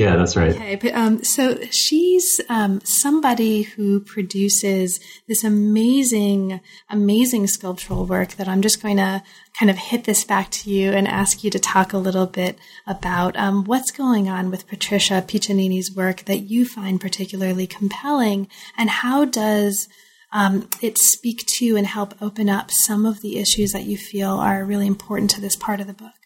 Yeah, 0.00 0.16
that's 0.16 0.34
right. 0.34 0.52
Okay, 0.52 0.76
but, 0.76 0.94
um, 0.94 1.22
so 1.22 1.58
she's 1.70 2.40
um, 2.48 2.80
somebody 2.84 3.60
who 3.60 4.00
produces 4.00 4.98
this 5.28 5.44
amazing, 5.44 6.62
amazing 6.88 7.46
sculptural 7.48 8.06
work 8.06 8.30
that 8.36 8.48
I'm 8.48 8.62
just 8.62 8.82
going 8.82 8.96
to 8.96 9.22
kind 9.58 9.68
of 9.68 9.76
hit 9.76 10.04
this 10.04 10.24
back 10.24 10.50
to 10.52 10.70
you 10.70 10.92
and 10.92 11.06
ask 11.06 11.44
you 11.44 11.50
to 11.50 11.58
talk 11.58 11.92
a 11.92 11.98
little 11.98 12.24
bit 12.24 12.58
about 12.86 13.36
um, 13.36 13.64
what's 13.64 13.90
going 13.90 14.26
on 14.26 14.50
with 14.50 14.66
Patricia 14.66 15.22
Piccinini's 15.28 15.94
work 15.94 16.24
that 16.24 16.48
you 16.48 16.64
find 16.64 16.98
particularly 16.98 17.66
compelling, 17.66 18.48
and 18.78 18.88
how 18.88 19.26
does 19.26 19.86
um, 20.32 20.66
it 20.80 20.96
speak 20.96 21.44
to 21.58 21.76
and 21.76 21.86
help 21.86 22.14
open 22.22 22.48
up 22.48 22.70
some 22.70 23.04
of 23.04 23.20
the 23.20 23.36
issues 23.36 23.72
that 23.72 23.84
you 23.84 23.98
feel 23.98 24.30
are 24.30 24.64
really 24.64 24.86
important 24.86 25.28
to 25.32 25.42
this 25.42 25.56
part 25.56 25.78
of 25.78 25.86
the 25.86 25.92
book? 25.92 26.19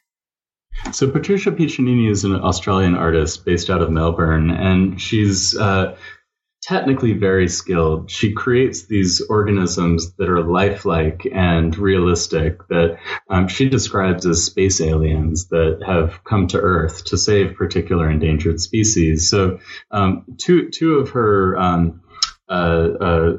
So 0.93 1.11
Patricia 1.11 1.51
Piccinini 1.51 2.11
is 2.11 2.25
an 2.25 2.35
Australian 2.35 2.95
artist 2.95 3.45
based 3.45 3.71
out 3.71 3.83
of 3.83 3.91
Melbourne, 3.91 4.51
and 4.51 5.01
she's 5.01 5.57
uh, 5.57 5.97
technically 6.63 7.13
very 7.13 7.49
skilled. 7.49 8.11
She 8.11 8.33
creates 8.33 8.87
these 8.87 9.21
organisms 9.29 10.15
that 10.17 10.29
are 10.29 10.43
lifelike 10.43 11.27
and 11.33 11.77
realistic 11.77 12.67
that 12.69 12.99
um, 13.29 13.49
she 13.49 13.69
describes 13.69 14.27
as 14.27 14.45
space 14.45 14.81
aliens 14.81 15.49
that 15.49 15.83
have 15.87 16.25
come 16.25 16.47
to 16.49 16.59
Earth 16.59 17.05
to 17.07 17.19
save 17.19 17.57
particular 17.57 18.11
endangered 18.11 18.61
species. 18.61 19.31
So 19.31 19.59
um, 19.91 20.25
two 20.39 20.71
two 20.71 20.95
of 20.95 21.11
her 21.11 21.59
um, 21.59 22.03
uh, 22.49 22.89
uh, 23.01 23.33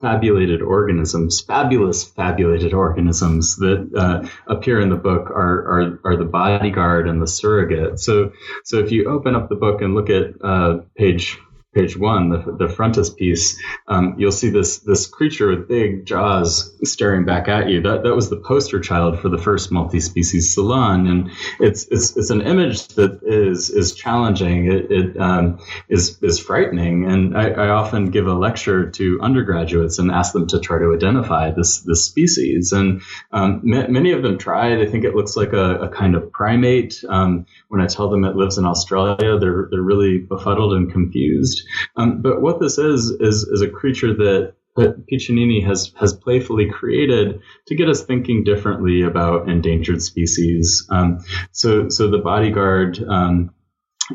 fabulated 0.00 0.60
organisms, 0.62 1.40
fabulous 1.40 2.04
fabulated 2.04 2.74
organisms 2.74 3.56
that 3.56 3.90
uh, 3.96 4.28
appear 4.46 4.80
in 4.80 4.90
the 4.90 4.96
book 4.96 5.30
are, 5.30 5.80
are, 5.80 6.00
are 6.04 6.16
the 6.16 6.24
bodyguard 6.24 7.08
and 7.08 7.20
the 7.20 7.26
surrogate. 7.26 7.98
So 7.98 8.32
so 8.64 8.78
if 8.78 8.92
you 8.92 9.08
open 9.08 9.34
up 9.34 9.48
the 9.48 9.56
book 9.56 9.80
and 9.80 9.94
look 9.94 10.10
at 10.10 10.34
uh, 10.42 10.80
page 10.96 11.38
page 11.76 11.96
one, 11.96 12.30
the, 12.30 12.56
the 12.58 12.68
frontispiece, 12.68 13.60
um, 13.86 14.14
you'll 14.18 14.32
see 14.32 14.48
this 14.48 14.78
this 14.78 15.06
creature 15.06 15.48
with 15.48 15.68
big 15.68 16.06
jaws 16.06 16.72
staring 16.82 17.26
back 17.26 17.48
at 17.48 17.68
you. 17.68 17.82
That 17.82 18.02
that 18.04 18.14
was 18.14 18.30
the 18.30 18.38
poster 18.38 18.80
child 18.80 19.20
for 19.20 19.28
the 19.28 19.38
first 19.38 19.70
multi-species 19.70 20.54
salon, 20.54 21.06
and 21.06 21.30
it's 21.60 21.86
it's, 21.90 22.16
it's 22.16 22.30
an 22.30 22.40
image 22.40 22.88
that 22.94 23.20
is 23.22 23.68
is 23.68 23.94
challenging. 23.94 24.72
It, 24.72 24.90
it 24.90 25.20
um, 25.20 25.58
is 25.88 26.18
is 26.22 26.40
frightening, 26.40 27.04
and 27.04 27.36
I, 27.36 27.50
I, 27.50 27.68
often 27.68 28.06
give 28.06 28.26
a 28.26 28.32
lecture 28.34 28.90
to 28.92 29.20
undergraduates 29.20 29.98
and 29.98 30.10
ask 30.10 30.32
them 30.32 30.46
to 30.48 30.60
try 30.60 30.78
to 30.78 30.94
identify 30.94 31.50
this 31.50 31.80
this 31.80 32.04
species, 32.04 32.72
and 32.72 33.02
um, 33.32 33.60
many 33.62 34.12
of 34.12 34.22
them 34.22 34.38
try. 34.38 34.74
They 34.76 34.86
think 34.86 35.04
it 35.04 35.14
looks 35.14 35.36
like 35.36 35.52
a, 35.52 35.76
a 35.82 35.88
kind 35.90 36.14
of 36.14 36.32
primate. 36.32 37.04
Um, 37.06 37.44
when 37.68 37.82
I 37.82 37.86
tell 37.86 38.08
them 38.08 38.24
it 38.24 38.34
lives 38.34 38.56
in 38.56 38.64
Australia, 38.64 39.38
they're 39.38 39.68
they're 39.70 39.82
really 39.82 40.18
befuddled 40.18 40.72
and 40.72 40.90
confused. 40.90 41.65
Um, 41.96 42.22
but 42.22 42.40
what 42.40 42.60
this 42.60 42.78
is, 42.78 43.10
is, 43.10 43.42
is 43.44 43.62
a 43.62 43.68
creature 43.68 44.14
that 44.14 44.54
that 44.76 45.06
Piccinini 45.10 45.66
has 45.66 45.92
has 45.98 46.12
playfully 46.12 46.70
created 46.70 47.40
to 47.66 47.74
get 47.74 47.88
us 47.88 48.04
thinking 48.04 48.44
differently 48.44 49.02
about 49.02 49.48
endangered 49.48 50.02
species. 50.02 50.86
Um, 50.90 51.20
so 51.50 51.88
so 51.88 52.10
the 52.10 52.18
bodyguard 52.18 53.02
um, 53.02 53.54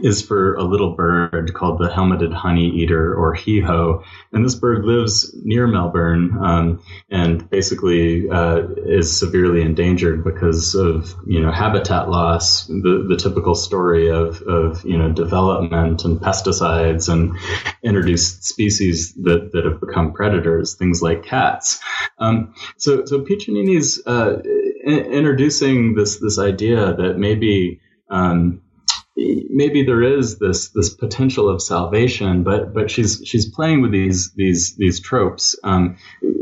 is 0.01 0.21
for 0.21 0.55
a 0.55 0.63
little 0.63 0.95
bird 0.95 1.53
called 1.53 1.79
the 1.79 1.89
helmeted 1.89 2.31
honey 2.31 2.69
eater 2.69 3.13
or 3.13 3.35
heho. 3.35 4.03
And 4.31 4.45
this 4.45 4.55
bird 4.55 4.85
lives 4.85 5.35
near 5.43 5.67
Melbourne 5.67 6.37
um, 6.41 6.83
and 7.09 7.49
basically 7.49 8.29
uh, 8.29 8.67
is 8.85 9.19
severely 9.19 9.61
endangered 9.61 10.23
because 10.23 10.75
of, 10.75 11.13
you 11.27 11.41
know, 11.41 11.51
habitat 11.51 12.09
loss, 12.09 12.67
the, 12.67 13.05
the 13.09 13.17
typical 13.17 13.53
story 13.53 14.09
of, 14.09 14.41
of, 14.43 14.85
you 14.85 14.97
know, 14.97 15.11
development 15.11 16.05
and 16.05 16.19
pesticides 16.19 17.11
and 17.11 17.37
introduced 17.83 18.45
species 18.45 19.13
that, 19.15 19.51
that 19.51 19.65
have 19.65 19.81
become 19.81 20.13
predators, 20.13 20.75
things 20.75 21.01
like 21.01 21.23
cats. 21.23 21.81
Um, 22.17 22.53
so, 22.77 23.05
so 23.05 23.21
Piccinini's 23.21 24.01
uh, 24.05 24.41
introducing 24.85 25.95
this, 25.95 26.19
this 26.19 26.39
idea 26.39 26.93
that 26.93 27.17
maybe 27.17 27.81
um, 28.09 28.61
maybe 29.15 29.83
there 29.83 30.01
is 30.01 30.39
this 30.39 30.69
this 30.69 30.93
potential 30.93 31.49
of 31.49 31.61
salvation, 31.61 32.43
but 32.43 32.73
but 32.73 32.89
she's 32.89 33.21
she's 33.25 33.49
playing 33.49 33.81
with 33.81 33.91
these 33.91 34.31
these 34.33 34.75
these 34.77 34.99
tropes, 34.99 35.55
um, 35.63 35.97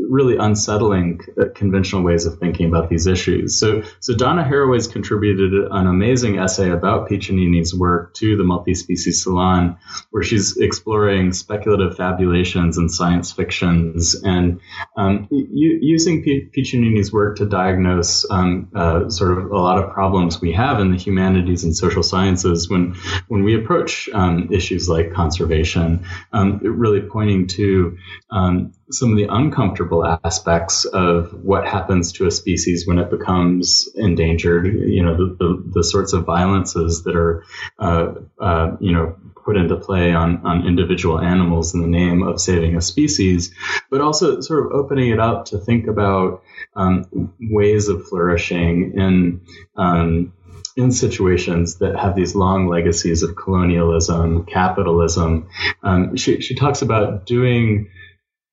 really 0.09 0.37
unsettling 0.37 1.21
uh, 1.39 1.45
conventional 1.55 2.03
ways 2.03 2.25
of 2.25 2.37
thinking 2.39 2.67
about 2.67 2.89
these 2.89 3.07
issues. 3.07 3.59
So 3.59 3.83
so 3.99 4.15
Donna 4.15 4.43
Haraway's 4.43 4.87
contributed 4.87 5.53
an 5.71 5.87
amazing 5.87 6.37
essay 6.37 6.69
about 6.69 7.09
Piccinini's 7.09 7.73
work 7.73 8.13
to 8.15 8.37
the 8.37 8.43
Multi-Species 8.43 9.23
Salon, 9.23 9.77
where 10.11 10.23
she's 10.23 10.57
exploring 10.57 11.33
speculative 11.33 11.97
fabulations 11.97 12.77
and 12.77 12.91
science 12.91 13.31
fictions, 13.31 14.15
and 14.23 14.59
um, 14.95 15.27
using 15.31 16.23
P- 16.23 16.49
Piccinini's 16.55 17.11
work 17.11 17.37
to 17.37 17.45
diagnose 17.45 18.29
um, 18.29 18.69
uh, 18.75 19.09
sort 19.09 19.37
of 19.37 19.51
a 19.51 19.57
lot 19.57 19.83
of 19.83 19.91
problems 19.91 20.39
we 20.39 20.53
have 20.53 20.79
in 20.79 20.91
the 20.91 20.97
humanities 20.97 21.63
and 21.63 21.75
social 21.75 22.03
sciences 22.03 22.58
when 22.67 22.95
when 23.27 23.43
we 23.43 23.55
approach 23.55 24.09
um, 24.11 24.49
issues 24.51 24.89
like 24.89 25.13
conservation, 25.13 26.05
um, 26.33 26.57
really 26.63 27.01
pointing 27.01 27.45
to 27.47 27.97
um, 28.31 28.73
some 28.91 29.11
of 29.11 29.17
the 29.17 29.27
uncomfortable 29.29 30.03
aspects 30.25 30.85
of 30.85 31.43
what 31.43 31.67
happens 31.67 32.11
to 32.13 32.25
a 32.25 32.31
species 32.31 32.87
when 32.87 32.97
it 32.97 33.11
becomes 33.11 33.87
endangered. 33.95 34.65
You 34.65 35.03
know, 35.03 35.15
the, 35.15 35.35
the, 35.37 35.71
the 35.75 35.83
sorts 35.83 36.13
of 36.13 36.25
violences 36.25 37.03
that 37.03 37.15
are, 37.15 37.43
uh, 37.77 38.13
uh, 38.39 38.77
you 38.79 38.91
know, 38.91 39.15
put 39.45 39.57
into 39.57 39.75
play 39.77 40.13
on, 40.13 40.45
on 40.45 40.67
individual 40.67 41.19
animals 41.19 41.73
in 41.73 41.81
the 41.81 41.87
name 41.87 42.23
of 42.23 42.41
saving 42.41 42.75
a 42.75 42.81
species, 42.81 43.53
but 43.89 44.01
also 44.01 44.41
sort 44.41 44.65
of 44.65 44.71
opening 44.71 45.11
it 45.11 45.19
up 45.19 45.45
to 45.45 45.57
think 45.57 45.87
about 45.87 46.43
um, 46.75 47.33
ways 47.39 47.87
of 47.87 48.07
flourishing 48.07 48.93
in 48.95 49.41
um, 49.75 50.33
in 50.75 50.91
situations 50.91 51.75
that 51.79 51.97
have 51.97 52.15
these 52.15 52.35
long 52.35 52.67
legacies 52.67 53.23
of 53.23 53.35
colonialism, 53.35 54.45
capitalism. 54.45 55.49
Um, 55.83 56.15
she, 56.15 56.41
she 56.41 56.55
talks 56.55 56.81
about 56.81 57.25
doing 57.25 57.89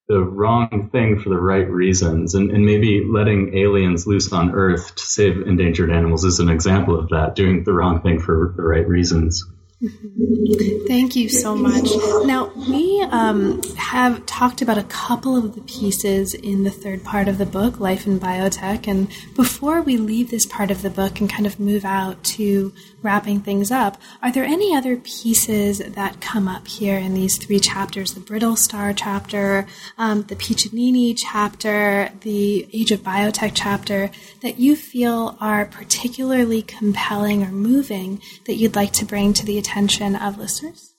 the 0.07 0.21
wrong 0.21 0.89
thing 0.91 1.19
for 1.19 1.29
the 1.29 1.39
right 1.39 1.69
reasons 1.69 2.33
and, 2.33 2.49
and 2.51 2.65
maybe 2.65 3.03
letting 3.05 3.57
aliens 3.57 4.07
loose 4.07 4.31
on 4.31 4.51
earth 4.51 4.95
to 4.95 5.03
save 5.03 5.41
endangered 5.41 5.91
animals 5.91 6.23
is 6.23 6.39
an 6.39 6.49
example 6.49 6.97
of 6.97 7.09
that 7.09 7.35
doing 7.35 7.63
the 7.65 7.73
wrong 7.73 8.01
thing 8.01 8.19
for 8.19 8.53
the 8.55 8.63
right 8.63 8.87
reasons 8.87 9.45
Thank 10.87 11.15
you 11.15 11.29
so 11.29 11.55
much. 11.55 11.87
Now, 12.25 12.51
we 12.55 12.99
um, 13.11 13.61
have 13.75 14.25
talked 14.25 14.63
about 14.63 14.79
a 14.79 14.83
couple 14.83 15.37
of 15.37 15.53
the 15.53 15.61
pieces 15.61 16.33
in 16.33 16.63
the 16.63 16.71
third 16.71 17.03
part 17.03 17.27
of 17.27 17.37
the 17.37 17.45
book, 17.45 17.79
Life 17.79 18.07
in 18.07 18.19
Biotech. 18.19 18.87
And 18.87 19.07
before 19.35 19.83
we 19.83 19.97
leave 19.97 20.31
this 20.31 20.47
part 20.47 20.71
of 20.71 20.81
the 20.81 20.89
book 20.89 21.19
and 21.19 21.29
kind 21.29 21.45
of 21.45 21.59
move 21.59 21.85
out 21.85 22.23
to 22.23 22.73
wrapping 23.03 23.41
things 23.41 23.69
up, 23.69 24.01
are 24.23 24.31
there 24.31 24.43
any 24.43 24.75
other 24.75 24.97
pieces 24.97 25.77
that 25.77 26.21
come 26.21 26.47
up 26.47 26.67
here 26.67 26.97
in 26.97 27.13
these 27.13 27.37
three 27.37 27.59
chapters 27.59 28.15
the 28.15 28.19
Brittle 28.19 28.55
Star 28.55 28.93
chapter, 28.93 29.67
um, 29.99 30.23
the 30.23 30.35
Piccinini 30.35 31.13
chapter, 31.15 32.09
the 32.21 32.67
Age 32.73 32.91
of 32.91 33.01
Biotech 33.01 33.51
chapter 33.53 34.09
that 34.41 34.59
you 34.59 34.75
feel 34.75 35.37
are 35.39 35.65
particularly 35.65 36.63
compelling 36.63 37.43
or 37.43 37.51
moving 37.51 38.19
that 38.45 38.55
you'd 38.55 38.75
like 38.75 38.91
to 38.93 39.05
bring 39.05 39.33
to 39.33 39.45
the 39.45 39.59
attention 39.59 39.66
of 40.15 40.37
listeners? 40.37 40.95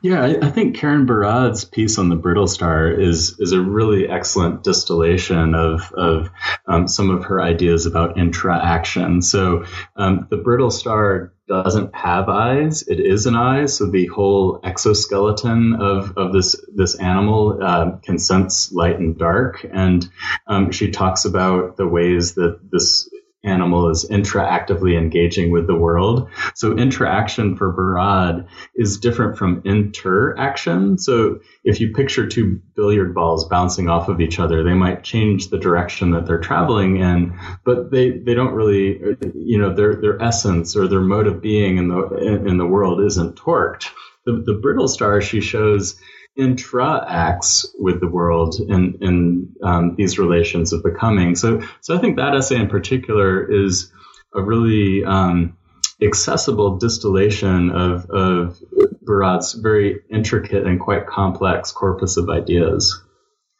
Yeah, 0.00 0.22
I, 0.22 0.46
I, 0.46 0.50
think 0.50 0.76
Karen 0.76 1.06
Barad's 1.06 1.64
piece 1.64 1.98
on 1.98 2.08
the 2.08 2.14
brittle 2.14 2.46
star 2.46 2.88
is 2.88 3.34
is 3.40 3.50
a 3.50 3.60
really 3.60 4.08
excellent 4.08 4.62
distillation 4.62 5.56
of 5.56 5.92
of 5.92 6.30
um, 6.68 6.86
some 6.86 7.10
of 7.10 7.24
her 7.24 7.42
ideas 7.42 7.86
about 7.86 8.16
intra-action. 8.16 9.22
So 9.22 9.64
um, 9.96 10.28
the 10.30 10.36
brittle 10.36 10.70
star 10.70 11.32
doesn't 11.48 11.96
have 11.96 12.28
eyes; 12.28 12.86
it 12.86 13.00
is 13.00 13.26
an 13.26 13.34
eye. 13.34 13.66
So 13.66 13.86
the 13.86 14.06
whole 14.06 14.60
exoskeleton 14.62 15.74
of 15.80 16.16
of 16.16 16.32
this 16.32 16.54
this 16.72 16.94
animal 17.00 17.58
uh, 17.60 17.96
can 18.04 18.18
sense 18.20 18.70
light 18.70 19.00
and 19.00 19.18
dark, 19.18 19.66
and 19.68 20.08
um, 20.46 20.70
she 20.70 20.92
talks 20.92 21.24
about 21.24 21.76
the 21.76 21.88
ways 21.88 22.34
that 22.34 22.60
this 22.70 23.10
animal 23.46 23.88
is 23.88 24.04
interactively 24.10 24.98
engaging 24.98 25.50
with 25.50 25.66
the 25.66 25.74
world. 25.74 26.28
So 26.54 26.76
intra-action 26.76 27.56
for 27.56 27.72
Barad 27.72 28.46
is 28.74 28.98
different 28.98 29.38
from 29.38 29.62
interaction. 29.64 30.98
So 30.98 31.40
if 31.64 31.80
you 31.80 31.94
picture 31.94 32.26
two 32.26 32.60
billiard 32.74 33.14
balls 33.14 33.48
bouncing 33.48 33.88
off 33.88 34.08
of 34.08 34.20
each 34.20 34.38
other, 34.38 34.62
they 34.62 34.74
might 34.74 35.04
change 35.04 35.48
the 35.48 35.58
direction 35.58 36.10
that 36.10 36.26
they're 36.26 36.38
traveling 36.38 36.96
in, 36.96 37.38
but 37.64 37.90
they, 37.90 38.10
they 38.10 38.34
don't 38.34 38.54
really, 38.54 38.98
you 39.34 39.58
know, 39.58 39.72
their, 39.74 39.96
their 39.96 40.20
essence 40.22 40.76
or 40.76 40.88
their 40.88 41.00
mode 41.00 41.26
of 41.26 41.40
being 41.40 41.78
in 41.78 41.88
the, 41.88 42.44
in 42.46 42.58
the 42.58 42.66
world 42.66 43.00
isn't 43.00 43.36
torqued. 43.36 43.90
The, 44.24 44.42
the 44.44 44.54
brittle 44.54 44.88
star 44.88 45.20
she 45.20 45.40
shows 45.40 46.00
intra-acts 46.36 47.66
with 47.78 48.00
the 48.00 48.08
world 48.08 48.56
in, 48.60 48.98
in 49.00 49.52
um, 49.62 49.94
these 49.96 50.18
relations 50.18 50.72
of 50.72 50.82
becoming. 50.82 51.34
So, 51.34 51.62
so 51.80 51.96
I 51.96 51.98
think 51.98 52.16
that 52.16 52.34
essay 52.34 52.56
in 52.56 52.68
particular 52.68 53.50
is 53.50 53.92
a 54.34 54.42
really 54.42 55.04
um, 55.04 55.56
accessible 56.02 56.76
distillation 56.76 57.70
of, 57.70 58.10
of 58.10 58.60
Barad's 59.02 59.54
very 59.54 60.02
intricate 60.10 60.66
and 60.66 60.78
quite 60.78 61.06
complex 61.06 61.72
corpus 61.72 62.16
of 62.16 62.28
ideas. 62.28 63.02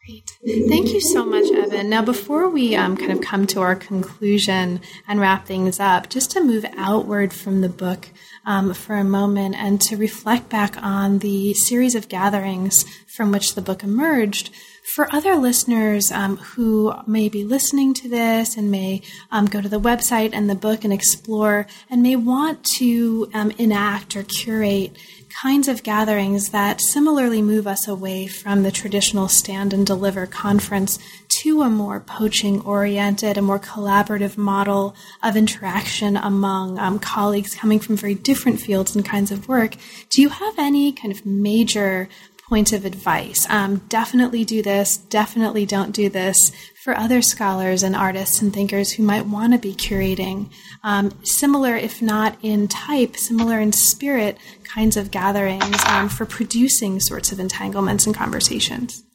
Great. 0.06 0.38
Thank 0.68 0.92
you 0.92 1.00
so 1.00 1.24
much, 1.24 1.50
Evan. 1.52 1.90
Now, 1.90 2.00
before 2.00 2.48
we 2.48 2.76
um, 2.76 2.96
kind 2.96 3.10
of 3.10 3.20
come 3.20 3.44
to 3.48 3.60
our 3.60 3.74
conclusion 3.74 4.80
and 5.08 5.18
wrap 5.18 5.46
things 5.46 5.80
up, 5.80 6.08
just 6.08 6.30
to 6.32 6.40
move 6.40 6.64
outward 6.76 7.32
from 7.32 7.60
the 7.60 7.68
book 7.68 8.08
um, 8.44 8.72
for 8.72 8.94
a 8.94 9.02
moment 9.02 9.56
and 9.56 9.80
to 9.80 9.96
reflect 9.96 10.48
back 10.48 10.80
on 10.80 11.18
the 11.18 11.54
series 11.54 11.96
of 11.96 12.08
gatherings 12.08 12.84
from 13.16 13.32
which 13.32 13.56
the 13.56 13.62
book 13.62 13.82
emerged. 13.82 14.50
For 14.94 15.12
other 15.12 15.34
listeners 15.34 16.12
um, 16.12 16.36
who 16.36 16.94
may 17.08 17.28
be 17.28 17.42
listening 17.42 17.92
to 17.94 18.08
this 18.08 18.56
and 18.56 18.70
may 18.70 19.02
um, 19.32 19.46
go 19.46 19.60
to 19.60 19.68
the 19.68 19.80
website 19.80 20.30
and 20.32 20.48
the 20.48 20.54
book 20.54 20.84
and 20.84 20.92
explore 20.92 21.66
and 21.90 22.04
may 22.04 22.14
want 22.14 22.62
to 22.76 23.28
um, 23.34 23.50
enact 23.58 24.14
or 24.14 24.22
curate 24.22 24.96
kinds 25.42 25.66
of 25.68 25.82
gatherings 25.82 26.50
that 26.50 26.80
similarly 26.80 27.42
move 27.42 27.66
us 27.66 27.86
away 27.88 28.26
from 28.26 28.62
the 28.62 28.70
traditional 28.70 29.28
stand 29.28 29.74
and 29.74 29.86
deliver 29.86 30.24
conference 30.24 30.98
to 31.28 31.62
a 31.62 31.68
more 31.68 32.00
poaching 32.00 32.60
oriented, 32.62 33.36
a 33.36 33.42
more 33.42 33.58
collaborative 33.58 34.38
model 34.38 34.94
of 35.22 35.36
interaction 35.36 36.16
among 36.16 36.78
um, 36.78 36.98
colleagues 36.98 37.54
coming 37.54 37.80
from 37.80 37.96
very 37.96 38.14
different 38.14 38.60
fields 38.60 38.94
and 38.94 39.04
kinds 39.04 39.30
of 39.30 39.48
work. 39.48 39.74
Do 40.08 40.22
you 40.22 40.30
have 40.30 40.58
any 40.58 40.92
kind 40.92 41.12
of 41.12 41.26
major 41.26 42.08
points 42.48 42.72
of 42.72 42.84
advice? 42.84 43.46
Um, 43.48 43.82
definitely 43.88 44.44
do 44.44 44.62
this, 44.62 44.96
definitely 44.96 45.66
don't 45.66 45.92
do 45.92 46.08
this 46.08 46.52
for 46.84 46.96
other 46.96 47.20
scholars 47.22 47.82
and 47.82 47.96
artists 47.96 48.40
and 48.40 48.52
thinkers 48.52 48.92
who 48.92 49.02
might 49.02 49.26
want 49.26 49.52
to 49.52 49.58
be 49.58 49.74
curating 49.74 50.50
um, 50.84 51.10
similar, 51.24 51.74
if 51.74 52.00
not 52.00 52.36
in 52.42 52.68
type, 52.68 53.16
similar 53.16 53.58
in 53.58 53.72
spirit 53.72 54.38
kinds 54.62 54.96
of 54.96 55.10
gatherings 55.10 55.84
um, 55.86 56.08
for 56.08 56.26
producing 56.26 57.00
sorts 57.00 57.32
of 57.32 57.40
entanglements 57.40 58.06
and 58.06 58.14
conversations. 58.14 59.05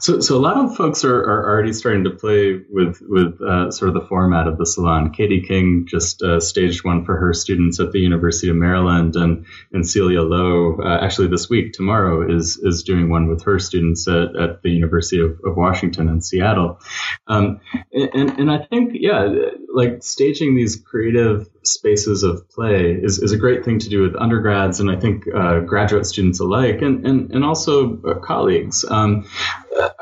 So, 0.00 0.20
so 0.20 0.36
a 0.36 0.38
lot 0.38 0.56
of 0.56 0.76
folks 0.76 1.04
are, 1.04 1.16
are 1.16 1.48
already 1.48 1.72
starting 1.72 2.04
to 2.04 2.10
play 2.10 2.60
with 2.70 2.98
with 3.02 3.40
uh, 3.42 3.70
sort 3.70 3.88
of 3.88 3.94
the 3.94 4.06
format 4.08 4.46
of 4.46 4.56
the 4.56 4.66
salon. 4.66 5.12
Katie 5.12 5.42
King 5.42 5.86
just 5.88 6.22
uh, 6.22 6.40
staged 6.40 6.84
one 6.84 7.04
for 7.04 7.16
her 7.16 7.32
students 7.32 7.80
at 7.80 7.90
the 7.90 7.98
University 7.98 8.48
of 8.48 8.56
Maryland, 8.56 9.16
and 9.16 9.46
and 9.72 9.88
Celia 9.88 10.22
Lowe 10.22 10.78
uh, 10.80 10.98
actually 11.02 11.28
this 11.28 11.50
week 11.50 11.72
tomorrow 11.72 12.28
is 12.28 12.56
is 12.58 12.84
doing 12.84 13.10
one 13.10 13.28
with 13.28 13.42
her 13.42 13.58
students 13.58 14.06
at, 14.06 14.36
at 14.36 14.62
the 14.62 14.70
University 14.70 15.20
of, 15.20 15.32
of 15.44 15.56
Washington 15.56 16.08
in 16.08 16.20
Seattle. 16.20 16.80
Um, 17.26 17.60
and 17.92 18.38
and 18.38 18.50
I 18.50 18.58
think 18.58 18.92
yeah, 18.94 19.28
like 19.72 20.02
staging 20.02 20.54
these 20.54 20.76
creative 20.76 21.48
spaces 21.72 22.22
of 22.22 22.48
play 22.50 22.92
is, 22.92 23.18
is 23.18 23.32
a 23.32 23.36
great 23.36 23.64
thing 23.64 23.78
to 23.80 23.88
do 23.88 24.02
with 24.02 24.16
undergrads 24.16 24.80
and 24.80 24.90
I 24.90 24.96
think 24.96 25.24
uh, 25.32 25.60
graduate 25.60 26.06
students 26.06 26.40
alike, 26.40 26.82
and 26.82 27.06
and 27.06 27.30
and 27.30 27.44
also 27.44 28.00
uh, 28.02 28.14
colleagues. 28.20 28.84
Um, 28.88 29.28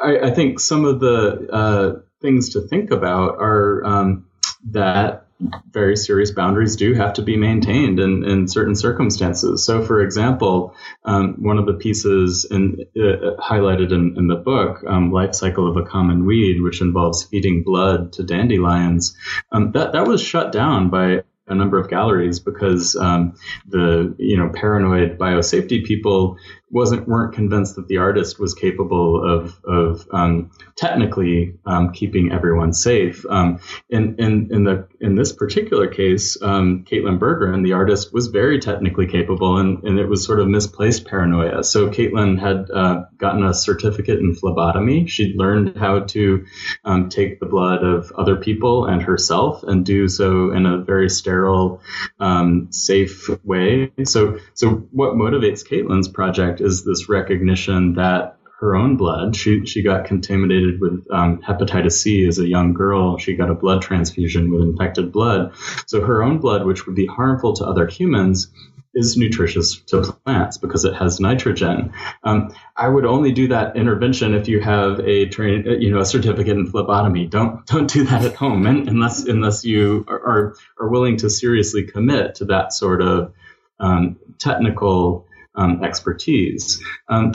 I, 0.02 0.18
I, 0.24 0.30
think 0.30 0.60
some 0.60 0.84
of 0.84 1.00
the 1.00 1.48
uh, 1.52 2.00
things 2.20 2.50
to 2.50 2.60
think 2.62 2.90
about 2.90 3.36
are 3.38 3.84
um, 3.84 4.26
that 4.70 5.26
very 5.70 5.96
serious 5.96 6.30
boundaries 6.30 6.76
do 6.76 6.94
have 6.94 7.12
to 7.14 7.22
be 7.22 7.36
maintained 7.36 8.00
in, 8.00 8.24
in 8.24 8.48
certain 8.48 8.74
circumstances. 8.74 9.66
So, 9.66 9.84
for 9.84 10.00
example, 10.00 10.74
um, 11.04 11.34
one 11.42 11.58
of 11.58 11.66
the 11.66 11.74
pieces 11.74 12.46
in, 12.50 12.86
uh, 12.96 13.36
highlighted 13.38 13.92
in, 13.92 14.16
in, 14.16 14.28
the 14.28 14.36
book, 14.36 14.82
um, 14.86 15.12
"Life 15.12 15.34
Cycle 15.34 15.68
of 15.68 15.76
a 15.76 15.84
Common 15.84 16.24
Weed," 16.24 16.62
which 16.62 16.80
involves 16.80 17.24
feeding 17.24 17.62
blood 17.64 18.14
to 18.14 18.22
dandelions, 18.22 19.14
um, 19.52 19.72
that 19.72 19.92
that 19.92 20.06
was 20.06 20.22
shut 20.22 20.52
down 20.52 20.88
by 20.88 21.22
a 21.49 21.55
number 21.55 21.78
of 21.78 21.88
galleries 21.88 22.38
because 22.40 22.97
um, 22.97 23.34
the 23.68 24.14
you 24.18 24.36
know 24.36 24.51
paranoid 24.55 25.18
biosafety 25.18 25.84
people 25.84 26.36
wasn't 26.70 27.06
weren't 27.06 27.34
convinced 27.34 27.76
that 27.76 27.86
the 27.86 27.98
artist 27.98 28.40
was 28.40 28.54
capable 28.54 29.24
of 29.24 29.58
of 29.64 30.06
um, 30.12 30.50
technically 30.76 31.54
um, 31.64 31.92
keeping 31.92 32.32
everyone 32.32 32.72
safe. 32.72 33.24
Um, 33.28 33.60
in 33.88 34.16
in 34.18 34.48
in 34.50 34.64
the 34.64 34.88
in 35.00 35.14
this 35.14 35.32
particular 35.32 35.86
case, 35.86 36.40
um, 36.42 36.84
Caitlin 36.84 37.18
Berrigan, 37.18 37.62
the 37.62 37.74
artist, 37.74 38.12
was 38.12 38.28
very 38.28 38.58
technically 38.58 39.06
capable, 39.06 39.58
and, 39.58 39.82
and 39.84 39.98
it 39.98 40.08
was 40.08 40.24
sort 40.24 40.40
of 40.40 40.48
misplaced 40.48 41.06
paranoia. 41.06 41.62
So 41.62 41.88
Caitlin 41.88 42.38
had 42.38 42.70
uh, 42.70 43.04
gotten 43.16 43.44
a 43.44 43.54
certificate 43.54 44.18
in 44.18 44.34
phlebotomy. 44.34 45.06
She'd 45.06 45.36
learned 45.36 45.76
how 45.76 46.00
to 46.00 46.44
um, 46.84 47.08
take 47.08 47.38
the 47.38 47.46
blood 47.46 47.84
of 47.84 48.10
other 48.12 48.36
people 48.36 48.86
and 48.86 49.02
herself, 49.02 49.62
and 49.62 49.86
do 49.86 50.08
so 50.08 50.50
in 50.50 50.66
a 50.66 50.78
very 50.78 51.10
sterile, 51.10 51.80
um, 52.18 52.72
safe 52.72 53.28
way. 53.44 53.92
So 54.04 54.38
so 54.54 54.88
what 54.90 55.14
motivates 55.14 55.64
Caitlin's 55.66 56.08
project 56.08 56.55
is 56.61 56.84
this 56.84 57.09
recognition 57.09 57.94
that 57.94 58.36
her 58.61 58.74
own 58.74 58.96
blood. 58.96 59.36
She 59.36 59.66
she 59.66 59.82
got 59.82 60.07
contaminated 60.07 60.80
with 60.80 61.07
um, 61.11 61.42
hepatitis 61.42 61.92
C 61.92 62.26
as 62.26 62.38
a 62.38 62.48
young 62.48 62.72
girl. 62.72 63.18
She 63.18 63.36
got 63.36 63.50
a 63.50 63.54
blood 63.54 63.82
transfusion 63.82 64.50
with 64.50 64.62
infected 64.62 65.12
blood. 65.12 65.52
So 65.86 66.00
her 66.00 66.22
own 66.22 66.38
blood, 66.38 66.64
which 66.64 66.86
would 66.86 66.96
be 66.96 67.07
harmful 67.07 67.52
to 67.54 67.66
other 67.66 67.86
humans, 67.86 68.48
is 68.94 69.16
nutritious 69.16 69.78
to 69.82 70.00
plants 70.24 70.57
because 70.57 70.86
it 70.86 70.94
has 70.94 71.20
nitrogen. 71.20 71.92
Um, 72.24 72.54
I 72.74 72.88
would 72.88 73.04
only 73.04 73.30
do 73.30 73.48
that 73.48 73.76
intervention 73.76 74.34
if 74.34 74.48
you 74.48 74.61
have 74.61 75.00
a 75.00 75.26
train, 75.26 75.66
you 75.78 75.90
know, 75.90 76.00
a 76.00 76.07
certificate 76.07 76.57
in 76.57 76.66
phlebotomy. 76.66 77.26
Don't 77.26 77.66
don't 77.66 77.90
do 77.90 78.04
that 78.04 78.24
at 78.24 78.34
home, 78.34 78.66
unless 78.66 79.26
unless 79.26 79.64
you 79.64 80.07
are, 80.09 80.20
are, 80.20 80.57
are 80.80 80.88
willing 80.88 81.18
to 81.18 81.28
seriously 81.28 81.84
commit 81.84 82.36
to 82.36 82.46
that 82.46 82.72
sort 82.72 83.02
of 83.02 83.34
um, 83.78 84.16
technical 84.38 85.26
um, 85.57 85.82
expertise. 85.84 86.82
Um, 87.09 87.32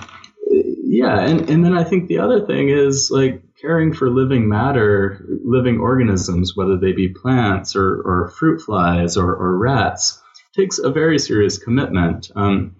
yeah, 0.49 1.22
and, 1.22 1.49
and 1.49 1.63
then 1.63 1.78
I 1.78 1.84
think 1.84 2.07
the 2.07 2.19
other 2.19 2.45
thing 2.45 2.69
is 2.69 3.09
like 3.11 3.41
caring 3.61 3.93
for 3.93 4.09
living 4.09 4.49
matter, 4.49 5.24
living 5.43 5.80
organisms, 5.80 6.55
whether 6.55 6.78
they 6.78 6.91
be 6.91 7.09
plants 7.09 7.76
or, 7.76 8.01
or 8.01 8.34
fruit 8.38 8.61
flies 8.61 9.15
or, 9.17 9.34
or 9.34 9.57
rats, 9.57 10.22
takes 10.53 10.80
a 10.80 10.91
very 10.91 11.17
serious 11.17 11.57
commitment. 11.57 12.30
Um, 12.36 12.76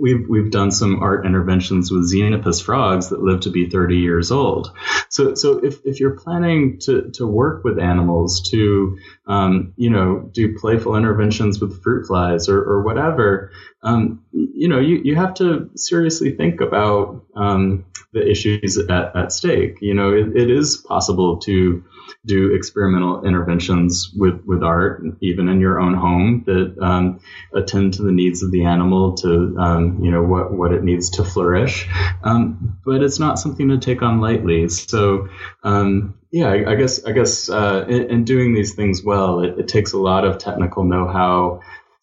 we've 0.00 0.28
we've 0.28 0.50
done 0.50 0.70
some 0.70 1.02
art 1.02 1.26
interventions 1.26 1.90
with 1.90 2.10
xenopus 2.10 2.62
frogs 2.62 3.10
that 3.10 3.22
live 3.22 3.40
to 3.40 3.50
be 3.50 3.68
30 3.68 3.96
years 3.96 4.30
old. 4.30 4.72
So 5.08 5.34
so 5.34 5.58
if, 5.58 5.84
if 5.84 6.00
you're 6.00 6.18
planning 6.18 6.78
to, 6.80 7.10
to 7.14 7.26
work 7.26 7.64
with 7.64 7.78
animals 7.78 8.48
to 8.50 8.98
um, 9.26 9.74
you 9.76 9.90
know 9.90 10.28
do 10.32 10.58
playful 10.58 10.96
interventions 10.96 11.60
with 11.60 11.82
fruit 11.82 12.06
flies 12.06 12.48
or, 12.48 12.58
or 12.58 12.82
whatever, 12.82 13.52
um, 13.82 14.24
you 14.32 14.68
know 14.68 14.78
you, 14.78 15.00
you 15.04 15.16
have 15.16 15.34
to 15.34 15.70
seriously 15.76 16.36
think 16.36 16.60
about 16.60 17.24
um, 17.36 17.84
the 18.12 18.28
issues 18.28 18.78
at, 18.78 19.16
at 19.16 19.32
stake. 19.32 19.78
You 19.80 19.94
know 19.94 20.12
it, 20.12 20.36
it 20.36 20.50
is 20.50 20.76
possible 20.76 21.38
to 21.40 21.84
do 22.26 22.54
experimental 22.54 23.24
interventions 23.24 24.12
with, 24.16 24.42
with 24.44 24.62
art, 24.62 25.02
even 25.20 25.48
in 25.48 25.60
your 25.60 25.80
own 25.80 25.94
home, 25.94 26.44
that 26.46 26.76
um, 26.80 27.20
attend 27.54 27.94
to 27.94 28.02
the 28.02 28.12
needs 28.12 28.42
of 28.42 28.50
the 28.50 28.64
animal, 28.64 29.14
to 29.14 29.56
um, 29.58 30.02
you 30.02 30.10
know 30.10 30.22
what 30.22 30.52
what 30.52 30.72
it 30.72 30.82
needs 30.82 31.10
to 31.10 31.24
flourish. 31.24 31.88
Um, 32.22 32.78
but 32.84 33.02
it's 33.02 33.18
not 33.18 33.38
something 33.38 33.68
to 33.68 33.78
take 33.78 34.02
on 34.02 34.20
lightly. 34.20 34.68
So 34.68 35.28
um, 35.62 36.14
yeah, 36.30 36.48
I, 36.48 36.72
I, 36.72 36.74
guess 36.76 37.04
I 37.04 37.12
guess 37.12 37.48
uh, 37.48 37.86
in, 37.88 38.10
in, 38.10 38.24
doing 38.24 38.54
these 38.54 38.74
things 38.74 39.02
well, 39.02 39.40
it, 39.40 39.58
it 39.58 39.68
takes 39.68 39.92
a 39.92 39.98
lot 39.98 40.24
of 40.24 40.38
technical 40.38 40.84
know-how 40.84 41.60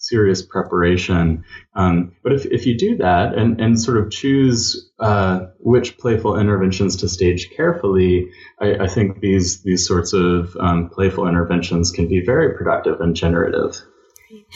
serious 0.08 0.42
preparation. 0.42 1.44
Um, 1.76 2.14
but 2.24 2.34
if, 2.34 2.46
if 2.46 2.66
you 2.66 2.78
do 2.78 2.98
that 2.98 3.36
and, 3.36 3.60
and 3.60 3.80
sort 3.80 3.98
of 3.98 4.12
choose 4.12 4.92
uh, 5.00 5.48
which 5.60 5.98
playful 5.98 6.40
interventions 6.40 6.96
to 6.98 7.10
stage 7.10 7.50
carefully, 7.52 8.30
I, 8.60 8.76
I 8.76 8.88
think 8.88 9.20
these 9.20 9.62
these 9.64 9.86
sorts 9.88 10.14
of 10.14 10.56
um, 10.60 10.90
playful 10.90 11.28
interventions 11.28 11.92
can 11.92 12.08
be 12.08 12.22
very 12.26 12.56
productive 12.58 13.02
and 13.02 13.16
generative. 13.16 13.82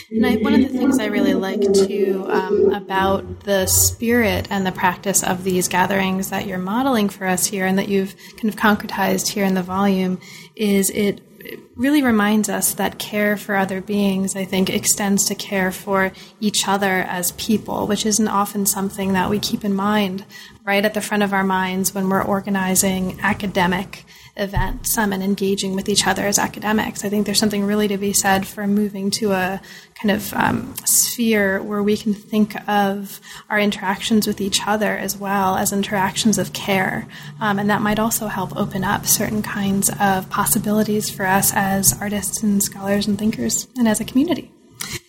And 0.09 0.25
I, 0.25 0.35
one 0.37 0.53
of 0.53 0.61
the 0.61 0.77
things 0.77 0.99
I 0.99 1.05
really 1.05 1.33
like 1.33 1.61
too 1.61 2.25
um, 2.29 2.73
about 2.73 3.41
the 3.41 3.65
spirit 3.67 4.47
and 4.49 4.65
the 4.65 4.71
practice 4.71 5.23
of 5.23 5.45
these 5.45 5.69
gatherings 5.69 6.29
that 6.29 6.45
you're 6.45 6.57
modeling 6.57 7.07
for 7.07 7.25
us 7.25 7.45
here 7.45 7.65
and 7.65 7.77
that 7.77 7.87
you've 7.87 8.15
kind 8.35 8.49
of 8.49 8.57
concretized 8.57 9.29
here 9.29 9.45
in 9.45 9.53
the 9.53 9.63
volume 9.63 10.19
is 10.55 10.89
it 10.89 11.21
it 11.45 11.59
really 11.75 12.01
reminds 12.01 12.49
us 12.49 12.73
that 12.75 12.99
care 12.99 13.35
for 13.37 13.55
other 13.55 13.81
beings, 13.81 14.35
I 14.35 14.45
think, 14.45 14.69
extends 14.69 15.25
to 15.25 15.35
care 15.35 15.71
for 15.71 16.11
each 16.39 16.67
other 16.67 16.99
as 17.07 17.31
people, 17.33 17.87
which 17.87 18.05
isn't 18.05 18.27
often 18.27 18.65
something 18.65 19.13
that 19.13 19.29
we 19.29 19.39
keep 19.39 19.63
in 19.63 19.73
mind 19.73 20.25
right 20.63 20.85
at 20.85 20.93
the 20.93 21.01
front 21.01 21.23
of 21.23 21.33
our 21.33 21.43
minds 21.43 21.93
when 21.93 22.09
we're 22.09 22.23
organizing 22.23 23.19
academic 23.21 24.05
events 24.37 24.97
um, 24.97 25.13
and 25.13 25.23
engaging 25.23 25.75
with 25.75 25.89
each 25.89 26.07
other 26.07 26.25
as 26.25 26.39
academics. 26.39 27.03
I 27.03 27.09
think 27.09 27.25
there's 27.25 27.39
something 27.39 27.65
really 27.65 27.87
to 27.89 27.97
be 27.97 28.13
said 28.13 28.47
for 28.47 28.65
moving 28.67 29.11
to 29.11 29.31
a 29.33 29.61
kind 29.95 30.11
of 30.11 30.33
um, 30.33 30.73
sphere 30.85 31.61
where 31.61 31.83
we 31.83 31.97
can 31.97 32.13
think 32.13 32.55
of 32.67 33.19
our 33.49 33.59
interactions 33.59 34.27
with 34.27 34.41
each 34.41 34.65
other 34.65 34.97
as 34.97 35.17
well 35.17 35.55
as 35.55 35.71
interactions 35.71 36.37
of 36.37 36.53
care. 36.53 37.07
Um, 37.39 37.59
and 37.59 37.69
that 37.69 37.81
might 37.81 37.99
also 37.99 38.27
help 38.27 38.55
open 38.55 38.83
up 38.83 39.05
certain 39.05 39.41
kinds 39.41 39.91
of 39.99 40.29
possibilities 40.29 41.09
for 41.09 41.25
us 41.25 41.51
as 41.53 41.99
artists 42.01 42.41
and 42.43 42.63
scholars 42.63 43.07
and 43.07 43.17
thinkers 43.17 43.67
and 43.77 43.87
as 43.87 43.99
a 43.99 44.05
community. 44.05 44.51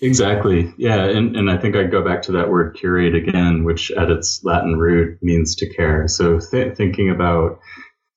Exactly. 0.00 0.72
Yeah. 0.76 1.04
And, 1.04 1.36
and 1.36 1.50
I 1.50 1.56
think 1.56 1.76
I 1.76 1.84
go 1.84 2.04
back 2.04 2.22
to 2.22 2.32
that 2.32 2.50
word 2.50 2.76
curate 2.76 3.14
again, 3.14 3.64
which 3.64 3.90
at 3.92 4.10
its 4.10 4.44
Latin 4.44 4.76
root 4.76 5.18
means 5.22 5.54
to 5.56 5.74
care. 5.74 6.08
So 6.08 6.38
th- 6.38 6.76
thinking 6.76 7.10
about 7.10 7.60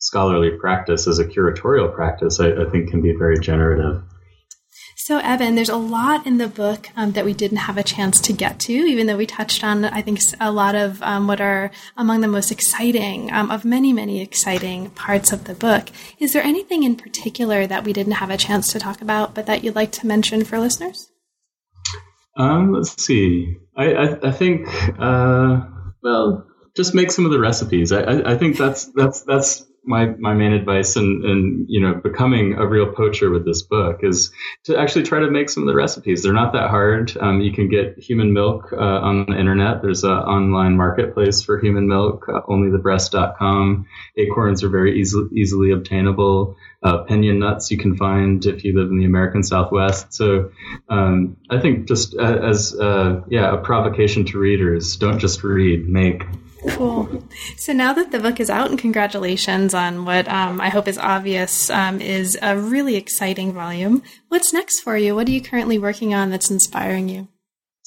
scholarly 0.06 0.52
practice 0.52 1.08
as 1.08 1.18
a 1.20 1.26
curatorial 1.26 1.94
practice, 1.94 2.40
I, 2.40 2.52
I 2.52 2.70
think 2.72 2.92
can 2.92 3.02
be 3.02 3.14
very 3.18 3.40
generative. 3.40 4.04
So, 4.98 5.20
Eben, 5.20 5.56
there's 5.56 5.70
a 5.70 5.76
lot 5.76 6.26
in 6.26 6.38
the 6.38 6.48
book 6.48 6.90
um, 6.96 7.12
that 7.12 7.26
we 7.26 7.34
didn't 7.34 7.58
have 7.58 7.78
a 7.78 7.84
chance 7.84 8.20
to 8.22 8.34
get 8.34 8.60
to, 8.62 8.74
even 8.74 9.08
though 9.08 9.18
we 9.18 9.26
touched 9.26 9.64
on, 9.64 9.86
I 9.86 10.02
think, 10.02 10.20
a 10.40 10.52
lot 10.52 10.74
of 10.74 11.02
um, 11.04 11.28
what 11.28 11.42
are 11.42 11.70
among 11.98 12.22
the 12.22 12.28
most 12.28 12.52
exciting, 12.52 13.32
um, 13.32 13.52
of 13.52 13.66
many, 13.66 13.94
many 13.94 14.22
exciting 14.22 14.90
parts 14.92 15.32
of 15.32 15.44
the 15.44 15.54
book. 15.54 15.90
Is 16.20 16.34
there 16.34 16.44
anything 16.44 16.84
in 16.84 16.96
particular 16.96 17.68
that 17.68 17.84
we 17.84 17.94
didn't 17.94 18.14
have 18.14 18.30
a 18.30 18.38
chance 18.38 18.72
to 18.74 18.80
talk 18.80 19.02
about, 19.02 19.36
but 19.36 19.46
that 19.48 19.64
you'd 19.64 19.76
like 19.76 19.92
to 19.94 20.08
mention 20.08 20.44
for 20.44 20.60
listeners? 20.60 21.12
Um, 22.38 22.74
let's 22.74 23.02
see. 23.04 23.58
I, 23.78 23.94
I, 23.94 24.28
I 24.30 24.32
think, 24.32 24.68
uh, 25.00 25.62
well, 26.02 26.48
just 26.76 26.94
make 26.94 27.12
some 27.12 27.26
of 27.26 27.32
the 27.32 27.40
recipes. 27.40 27.92
I, 27.92 28.02
I, 28.02 28.32
I 28.34 28.38
think 28.38 28.58
that's 28.58 28.86
that's 28.94 29.22
that's 29.22 29.66
my 29.86 30.08
my 30.18 30.34
main 30.34 30.54
advice 30.54 30.96
in, 30.96 31.66
you 31.68 31.82
know 31.82 31.96
becoming 31.96 32.54
a 32.54 32.68
real 32.68 32.92
poacher 32.92 33.30
with 33.30 33.46
this 33.46 33.62
book 33.62 34.00
is 34.04 34.32
to 34.64 34.78
actually 34.78 35.04
try 35.04 35.20
to 35.20 35.30
make 35.30 35.50
some 35.50 35.64
of 35.64 35.68
the 35.68 35.76
recipes. 35.76 36.24
They're 36.24 36.34
not 36.34 36.54
that 36.54 36.70
hard. 36.70 37.16
Um, 37.18 37.42
you 37.42 37.52
can 37.52 37.70
get 37.70 37.98
human 37.98 38.34
milk 38.34 38.74
uh, 38.74 38.78
on 38.78 39.26
the 39.28 39.38
internet. 39.38 39.82
There's 39.82 40.04
an 40.04 40.12
online 40.12 40.78
marketplace 40.78 41.42
for 41.42 41.60
human 41.60 41.88
milk, 41.88 42.26
uh, 42.28 42.42
onlythebreast.com. 42.42 43.86
Acorns 44.18 44.64
are 44.64 44.70
very 44.70 45.00
easily 45.00 45.30
easily 45.36 45.72
obtainable. 45.72 46.58
Uh, 46.84 47.04
piñon 47.06 47.40
nuts 47.40 47.72
you 47.72 47.78
can 47.78 47.98
find 47.98 48.46
if 48.46 48.64
you 48.64 48.80
live 48.80 48.92
in 48.92 49.00
the 49.00 49.06
American 49.06 49.42
Southwest. 49.42 50.14
So 50.14 50.52
um, 50.88 51.38
I 51.50 51.60
think 51.60 51.88
just 51.88 52.16
uh, 52.16 52.40
as 52.44 52.76
uh, 52.76 53.22
yeah 53.28 53.54
a 53.54 53.58
provocation 53.58 54.26
to 54.26 54.40
readers, 54.40 54.98
don't 54.98 55.20
just 55.20 55.44
read, 55.44 55.88
make. 55.88 56.24
Cool. 56.70 57.24
So 57.58 57.74
now 57.74 57.94
that 57.94 58.12
the 58.12 58.20
book 58.20 58.40
is 58.40 58.50
out, 58.50 58.70
and 58.70 58.80
congratulations 58.80 59.74
on 59.74 60.06
what 60.06 60.28
um, 60.28 60.60
I 60.60 60.70
hope 60.70 60.88
is 60.88 60.98
obvious 60.98 61.70
um, 61.70 62.02
is 62.02 62.38
a 62.42 62.58
really 62.58 62.96
exciting 62.96 63.54
volume. 63.54 64.04
What's 64.30 64.54
next 64.54 64.82
for 64.82 64.98
you? 64.98 65.16
What 65.16 65.28
are 65.28 65.32
you 65.32 65.42
currently 65.42 65.78
working 65.78 66.14
on 66.14 66.30
that's 66.30 66.52
inspiring 66.52 67.10
you? 67.10 67.28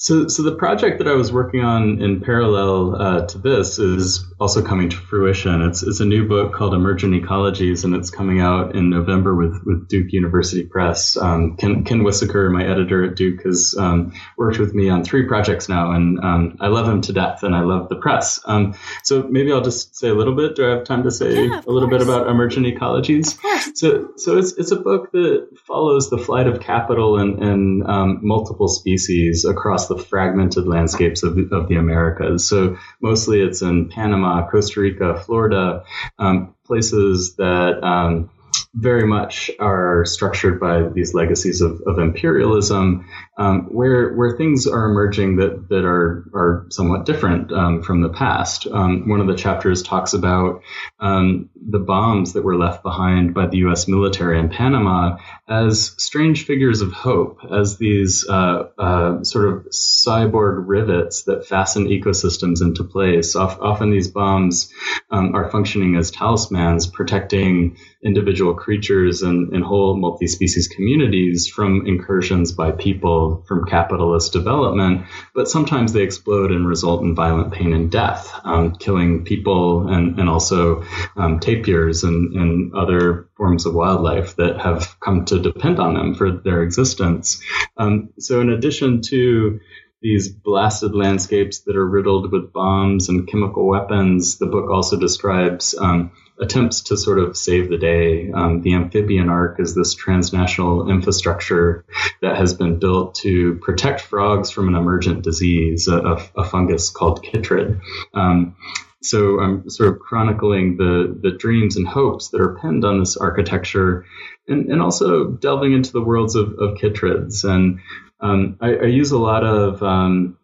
So, 0.01 0.29
so 0.29 0.43
the 0.43 0.55
project 0.55 0.99
that 0.99 1.09
I 1.09 1.13
was 1.15 1.33
working 1.33 1.59
on 1.59 2.01
in 2.01 2.21
parallel 2.21 2.95
uh, 2.95 3.25
to 3.27 3.37
this 3.37 3.79
is 3.79 4.25
also 4.39 4.61
coming 4.61 4.87
to 4.87 4.95
fruition. 4.95 5.61
It's, 5.61 5.83
it's 5.83 5.99
a 5.99 6.05
new 6.05 6.25
book 6.25 6.53
called 6.53 6.73
Emergent 6.73 7.21
Ecologies, 7.21 7.83
and 7.83 7.93
it's 7.93 8.09
coming 8.09 8.39
out 8.39 8.77
in 8.77 8.89
November 8.89 9.35
with, 9.35 9.61
with 9.65 9.89
Duke 9.89 10.13
University 10.13 10.63
Press. 10.63 11.17
Um, 11.17 11.57
Ken, 11.57 11.83
Ken 11.83 12.05
Wissoker, 12.05 12.49
my 12.49 12.63
editor 12.63 13.03
at 13.03 13.17
Duke, 13.17 13.41
has 13.43 13.75
um, 13.77 14.13
worked 14.37 14.57
with 14.57 14.73
me 14.73 14.87
on 14.87 15.03
three 15.03 15.27
projects 15.27 15.67
now, 15.67 15.91
and 15.91 16.17
um, 16.23 16.55
I 16.61 16.67
love 16.67 16.87
him 16.87 17.01
to 17.01 17.11
death, 17.11 17.43
and 17.43 17.53
I 17.53 17.63
love 17.63 17.89
the 17.89 17.97
press. 17.97 18.39
Um, 18.45 18.75
so 19.03 19.23
maybe 19.23 19.51
I'll 19.51 19.59
just 19.59 19.97
say 19.97 20.07
a 20.07 20.15
little 20.15 20.33
bit. 20.33 20.55
Do 20.55 20.65
I 20.65 20.77
have 20.77 20.85
time 20.85 21.03
to 21.03 21.11
say 21.11 21.43
yeah, 21.47 21.59
a 21.59 21.69
little 21.69 21.89
course. 21.89 22.05
bit 22.05 22.07
about 22.07 22.29
Emergent 22.29 22.65
Ecologies? 22.65 23.37
So, 23.75 24.11
so 24.15 24.37
it's, 24.37 24.53
it's 24.53 24.71
a 24.71 24.77
book 24.77 25.11
that 25.11 25.49
follows 25.67 26.09
the 26.09 26.17
flight 26.17 26.47
of 26.47 26.61
capital 26.61 27.19
and, 27.19 27.43
and 27.43 27.83
um, 27.85 28.19
multiple 28.21 28.69
species 28.69 29.43
across 29.43 29.88
the 29.89 29.97
fragmented 29.97 30.65
landscapes 30.65 31.23
of, 31.23 31.37
of 31.51 31.67
the 31.67 31.75
Americas. 31.75 32.47
So 32.47 32.77
mostly 33.01 33.41
it's 33.41 33.61
in 33.61 33.89
Panama, 33.89 34.49
Costa 34.49 34.79
Rica, 34.79 35.19
Florida, 35.19 35.83
um, 36.17 36.55
places 36.65 37.35
that 37.35 37.83
um, 37.83 38.29
very 38.75 39.07
much 39.07 39.49
are 39.59 40.05
structured 40.05 40.59
by 40.59 40.83
these 40.89 41.15
legacies 41.15 41.61
of, 41.61 41.81
of 41.87 41.97
imperialism, 41.97 43.09
um, 43.37 43.63
where 43.73 44.13
where 44.13 44.37
things 44.37 44.67
are 44.67 44.85
emerging 44.85 45.37
that 45.37 45.69
that 45.69 45.85
are 45.85 46.29
are 46.35 46.67
somewhat 46.69 47.05
different 47.05 47.51
um, 47.51 47.81
from 47.81 48.01
the 48.01 48.09
past. 48.09 48.67
Um, 48.67 49.09
one 49.09 49.21
of 49.21 49.27
the 49.27 49.35
chapters 49.35 49.81
talks 49.81 50.13
about 50.13 50.61
um, 50.99 51.49
the 51.55 51.79
bombs 51.79 52.33
that 52.33 52.43
were 52.43 52.57
left 52.57 52.83
behind 52.83 53.33
by 53.33 53.47
the 53.47 53.57
U.S. 53.59 53.87
military 53.87 54.37
in 54.37 54.49
Panama 54.49 55.17
as 55.47 55.95
strange 55.97 56.45
figures 56.45 56.81
of 56.81 56.91
hope, 56.91 57.39
as 57.51 57.77
these 57.77 58.27
uh, 58.29 58.67
uh, 58.77 59.23
sort 59.23 59.47
of 59.47 59.65
cyborg 59.71 60.63
rivets 60.67 61.23
that 61.23 61.47
fasten 61.47 61.87
ecosystems 61.87 62.61
into 62.61 62.83
place. 62.83 63.35
often 63.35 63.89
these 63.89 64.09
bombs 64.09 64.71
um, 65.09 65.33
are 65.33 65.49
functioning 65.49 65.95
as 65.95 66.11
talismans, 66.11 66.85
protecting 66.85 67.77
individual 68.03 68.53
creatures 68.59 69.21
and, 69.21 69.53
and 69.53 69.63
whole 69.63 69.95
multi-species 69.97 70.67
communities 70.67 71.47
from 71.47 71.87
incursions 71.87 72.51
by 72.51 72.71
people 72.71 73.43
from 73.47 73.65
capitalist 73.65 74.33
development, 74.33 75.05
but 75.33 75.47
sometimes 75.47 75.93
they 75.93 76.03
explode 76.03 76.51
and 76.51 76.67
result 76.67 77.01
in 77.01 77.15
violent 77.15 77.53
pain 77.53 77.73
and 77.73 77.91
death, 77.91 78.31
um, 78.43 78.75
killing 78.75 79.23
people 79.23 79.87
and, 79.87 80.19
and 80.19 80.29
also 80.29 80.83
um, 81.15 81.39
tapirs 81.39 82.03
and, 82.03 82.33
and 82.33 82.73
other 82.73 83.29
forms 83.37 83.65
of 83.65 83.73
wildlife 83.73 84.35
that 84.35 84.59
have 84.59 84.99
come 84.99 85.25
to 85.25 85.39
depend 85.39 85.79
on 85.79 85.93
them 85.93 86.13
for 86.13 86.31
their 86.31 86.61
existence. 86.61 87.41
Um, 87.77 88.09
so 88.19 88.41
in 88.41 88.49
addition 88.49 89.01
to 89.03 89.59
these 90.01 90.29
blasted 90.29 90.95
landscapes 90.95 91.59
that 91.61 91.75
are 91.75 91.85
riddled 91.85 92.31
with 92.31 92.53
bombs 92.53 93.09
and 93.09 93.27
chemical 93.27 93.67
weapons. 93.67 94.37
The 94.37 94.45
book 94.45 94.69
also 94.69 94.97
describes 94.97 95.75
um, 95.77 96.11
attempts 96.39 96.81
to 96.81 96.97
sort 96.97 97.19
of 97.19 97.35
save 97.35 97.69
the 97.69 97.77
day. 97.77 98.31
Um, 98.31 98.61
the 98.61 98.73
amphibian 98.73 99.29
ark 99.29 99.57
is 99.59 99.75
this 99.75 99.93
transnational 99.93 100.89
infrastructure 100.89 101.85
that 102.21 102.37
has 102.37 102.53
been 102.53 102.79
built 102.79 103.15
to 103.15 103.55
protect 103.55 104.01
frogs 104.01 104.49
from 104.49 104.67
an 104.69 104.75
emergent 104.75 105.23
disease, 105.23 105.87
a, 105.87 105.97
a, 105.97 106.29
a 106.37 106.43
fungus 106.45 106.89
called 106.89 107.23
chytrid. 107.23 107.81
Um, 108.13 108.55
so 109.01 109.39
I'm 109.39 109.69
sort 109.69 109.89
of 109.89 109.99
chronicling 109.99 110.75
the 110.75 111.17
the 111.21 111.31
dreams 111.31 111.77
and 111.77 111.87
hopes 111.87 112.29
that 112.29 112.41
are 112.41 112.57
pinned 112.59 112.83
on 112.83 112.99
this 112.99 113.15
architecture, 113.15 114.05
and, 114.47 114.69
and 114.69 114.81
also 114.81 115.25
delving 115.25 115.73
into 115.73 115.93
the 115.93 116.01
worlds 116.01 116.35
of, 116.35 116.53
of 116.59 116.77
chytrids. 116.77 117.45
And 117.45 117.79
um, 118.19 118.57
I, 118.59 118.75
I, 118.75 118.85
use 118.85 119.11
a 119.11 119.17
lot 119.17 119.45
of 119.45 119.81
um, 119.81 120.37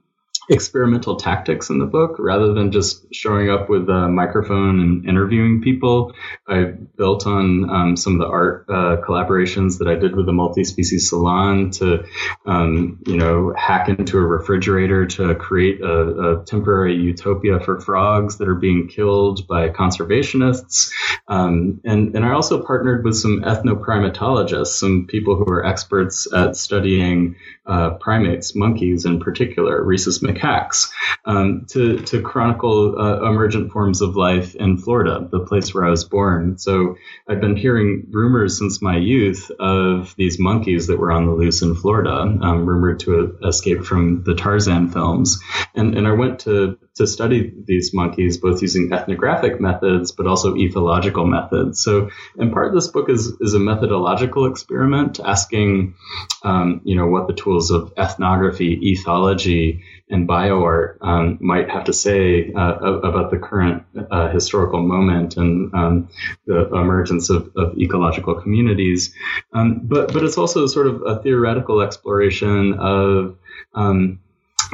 experimental 0.49 1.15
tactics 1.15 1.69
in 1.69 1.79
the 1.79 1.85
book 1.85 2.17
rather 2.19 2.53
than 2.53 2.71
just 2.71 3.13
showing 3.13 3.49
up 3.49 3.69
with 3.69 3.89
a 3.89 4.07
microphone 4.07 4.79
and 4.79 5.09
interviewing 5.09 5.61
people. 5.61 6.13
I 6.47 6.65
built 6.97 7.25
on 7.25 7.69
um, 7.69 7.97
some 7.97 8.13
of 8.13 8.19
the 8.19 8.27
art 8.27 8.65
uh, 8.69 8.97
collaborations 8.97 9.79
that 9.79 9.87
I 9.87 9.95
did 9.95 10.15
with 10.15 10.25
the 10.25 10.33
multi-species 10.33 11.09
salon 11.09 11.71
to, 11.71 12.05
um, 12.45 12.99
you 13.07 13.17
know, 13.17 13.53
hack 13.57 13.89
into 13.89 14.17
a 14.17 14.21
refrigerator 14.21 15.05
to 15.07 15.35
create 15.35 15.81
a, 15.81 16.41
a, 16.41 16.45
temporary 16.45 16.95
utopia 16.95 17.59
for 17.59 17.79
frogs 17.79 18.37
that 18.37 18.47
are 18.47 18.55
being 18.55 18.87
killed 18.87 19.47
by 19.47 19.69
conservationists. 19.69 20.91
Um, 21.27 21.81
and, 21.83 22.15
and 22.15 22.23
I 22.23 22.33
also 22.33 22.63
partnered 22.63 23.03
with 23.03 23.15
some 23.15 23.41
ethnoprimatologists, 23.41 24.67
some 24.67 25.07
people 25.07 25.35
who 25.35 25.45
are 25.45 25.65
experts 25.65 26.31
at 26.31 26.55
studying 26.55 27.35
uh, 27.65 27.91
primates, 27.91 28.55
monkeys 28.55 29.05
in 29.05 29.19
particular, 29.19 29.83
rhesus 29.83 30.21
macaques, 30.36 30.91
um, 31.25 31.65
to, 31.69 31.99
to 31.99 32.21
chronicle 32.21 32.99
uh, 32.99 33.27
emergent 33.27 33.71
forms 33.71 34.01
of 34.01 34.15
life 34.15 34.55
in 34.55 34.77
Florida, 34.77 35.27
the 35.31 35.39
place 35.39 35.73
where 35.73 35.86
I 35.86 35.89
was 35.89 36.03
born. 36.03 36.57
So 36.57 36.97
I've 37.27 37.41
been 37.41 37.55
hearing 37.55 38.07
rumors 38.11 38.57
since 38.57 38.81
my 38.81 38.97
youth 38.97 39.51
of 39.59 40.15
these 40.17 40.39
monkeys 40.39 40.88
that 40.88 40.99
were 40.99 41.11
on 41.11 41.25
the 41.25 41.33
loose 41.33 41.61
in 41.61 41.75
Florida, 41.75 42.11
um, 42.11 42.65
rumored 42.65 42.99
to 43.01 43.38
escape 43.43 43.83
from 43.83 44.23
the 44.23 44.36
Tarzan 44.36 44.89
films. 44.89 45.39
And, 45.73 45.97
and 45.97 46.07
I 46.07 46.11
went 46.11 46.39
to 46.41 46.77
to 46.95 47.05
study 47.05 47.53
these 47.65 47.93
monkeys, 47.93 48.37
both 48.37 48.61
using 48.61 48.91
ethnographic 48.93 49.59
methods, 49.59 50.13
but 50.13 50.27
also 50.27 50.53
ethological 50.55 51.27
methods. 51.27 51.83
So, 51.83 52.09
in 52.37 52.51
part, 52.51 52.73
this 52.73 52.87
book 52.87 53.09
is, 53.09 53.27
is 53.41 53.53
a 53.53 53.59
methodological 53.59 54.45
experiment 54.45 55.19
asking, 55.23 55.95
um, 56.43 56.81
you 56.85 56.95
know, 56.95 57.07
what 57.07 57.27
the 57.27 57.33
tools 57.33 57.71
of 57.71 57.93
ethnography, 57.97 58.95
ethology, 58.95 59.81
and 60.09 60.27
bioart 60.27 60.97
um, 61.01 61.37
might 61.41 61.69
have 61.69 61.85
to 61.85 61.93
say 61.93 62.53
uh, 62.53 62.75
about 62.75 63.31
the 63.31 63.39
current 63.39 63.83
uh, 64.11 64.29
historical 64.29 64.81
moment 64.81 65.35
and 65.35 65.73
um, 65.73 66.09
the 66.45 66.67
emergence 66.67 67.29
of, 67.29 67.51
of 67.57 67.77
ecological 67.77 68.35
communities. 68.35 69.13
Um, 69.51 69.81
but, 69.83 70.13
but 70.13 70.23
it's 70.23 70.37
also 70.37 70.67
sort 70.67 70.87
of 70.87 71.01
a 71.05 71.21
theoretical 71.21 71.81
exploration 71.81 72.75
of 72.79 73.37
um, 73.73 74.19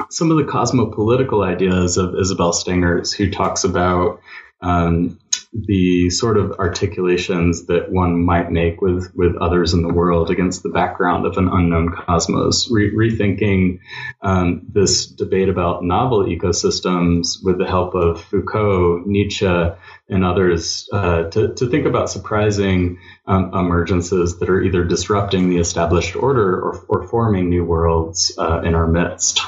some 0.09 0.31
of 0.31 0.37
the 0.37 0.51
cosmopolitical 0.51 1.45
ideas 1.45 1.97
of 1.97 2.15
Isabel 2.15 2.53
Stengers, 2.53 3.13
who 3.13 3.29
talks 3.29 3.63
about 3.63 4.21
um, 4.61 5.19
the 5.53 6.09
sort 6.09 6.37
of 6.37 6.53
articulations 6.59 7.65
that 7.65 7.91
one 7.91 8.23
might 8.23 8.51
make 8.51 8.81
with, 8.81 9.11
with 9.15 9.35
others 9.37 9.73
in 9.73 9.81
the 9.81 9.93
world 9.93 10.29
against 10.29 10.63
the 10.63 10.69
background 10.69 11.25
of 11.25 11.37
an 11.37 11.49
unknown 11.49 11.91
cosmos, 11.93 12.69
Re- 12.71 12.93
rethinking 12.93 13.79
um, 14.21 14.61
this 14.71 15.07
debate 15.07 15.49
about 15.49 15.83
novel 15.83 16.25
ecosystems 16.25 17.43
with 17.43 17.57
the 17.57 17.67
help 17.67 17.95
of 17.95 18.23
Foucault, 18.23 19.03
Nietzsche, 19.05 19.45
and 19.45 20.23
others 20.23 20.87
uh, 20.93 21.23
to, 21.23 21.53
to 21.55 21.69
think 21.69 21.85
about 21.85 22.09
surprising 22.09 22.99
um, 23.25 23.51
emergences 23.51 24.39
that 24.39 24.49
are 24.49 24.61
either 24.61 24.85
disrupting 24.85 25.49
the 25.49 25.57
established 25.57 26.15
order 26.15 26.61
or, 26.61 26.85
or 26.87 27.07
forming 27.07 27.49
new 27.49 27.65
worlds 27.65 28.33
uh, 28.37 28.61
in 28.61 28.73
our 28.73 28.87
midst. 28.87 29.41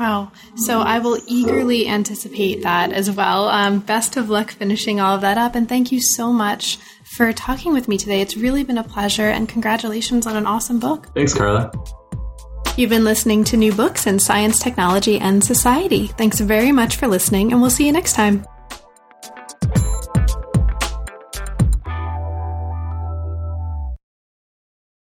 Wow. 0.00 0.32
So 0.56 0.80
I 0.80 0.98
will 0.98 1.18
eagerly 1.26 1.86
anticipate 1.86 2.62
that 2.62 2.90
as 2.90 3.10
well. 3.10 3.50
Um, 3.50 3.80
best 3.80 4.16
of 4.16 4.30
luck 4.30 4.50
finishing 4.50 4.98
all 4.98 5.14
of 5.14 5.20
that 5.20 5.36
up. 5.36 5.54
And 5.54 5.68
thank 5.68 5.92
you 5.92 6.00
so 6.00 6.32
much 6.32 6.78
for 7.04 7.34
talking 7.34 7.74
with 7.74 7.86
me 7.86 7.98
today. 7.98 8.22
It's 8.22 8.34
really 8.34 8.64
been 8.64 8.78
a 8.78 8.82
pleasure. 8.82 9.28
And 9.28 9.46
congratulations 9.46 10.26
on 10.26 10.36
an 10.36 10.46
awesome 10.46 10.80
book. 10.80 11.08
Thanks, 11.14 11.34
Carla. 11.34 11.70
You've 12.78 12.88
been 12.88 13.04
listening 13.04 13.44
to 13.44 13.58
New 13.58 13.74
Books 13.74 14.06
in 14.06 14.18
Science, 14.18 14.58
Technology, 14.58 15.18
and 15.18 15.44
Society. 15.44 16.06
Thanks 16.06 16.40
very 16.40 16.72
much 16.72 16.96
for 16.96 17.06
listening, 17.06 17.52
and 17.52 17.60
we'll 17.60 17.68
see 17.68 17.84
you 17.84 17.92
next 17.92 18.14
time. 18.14 18.46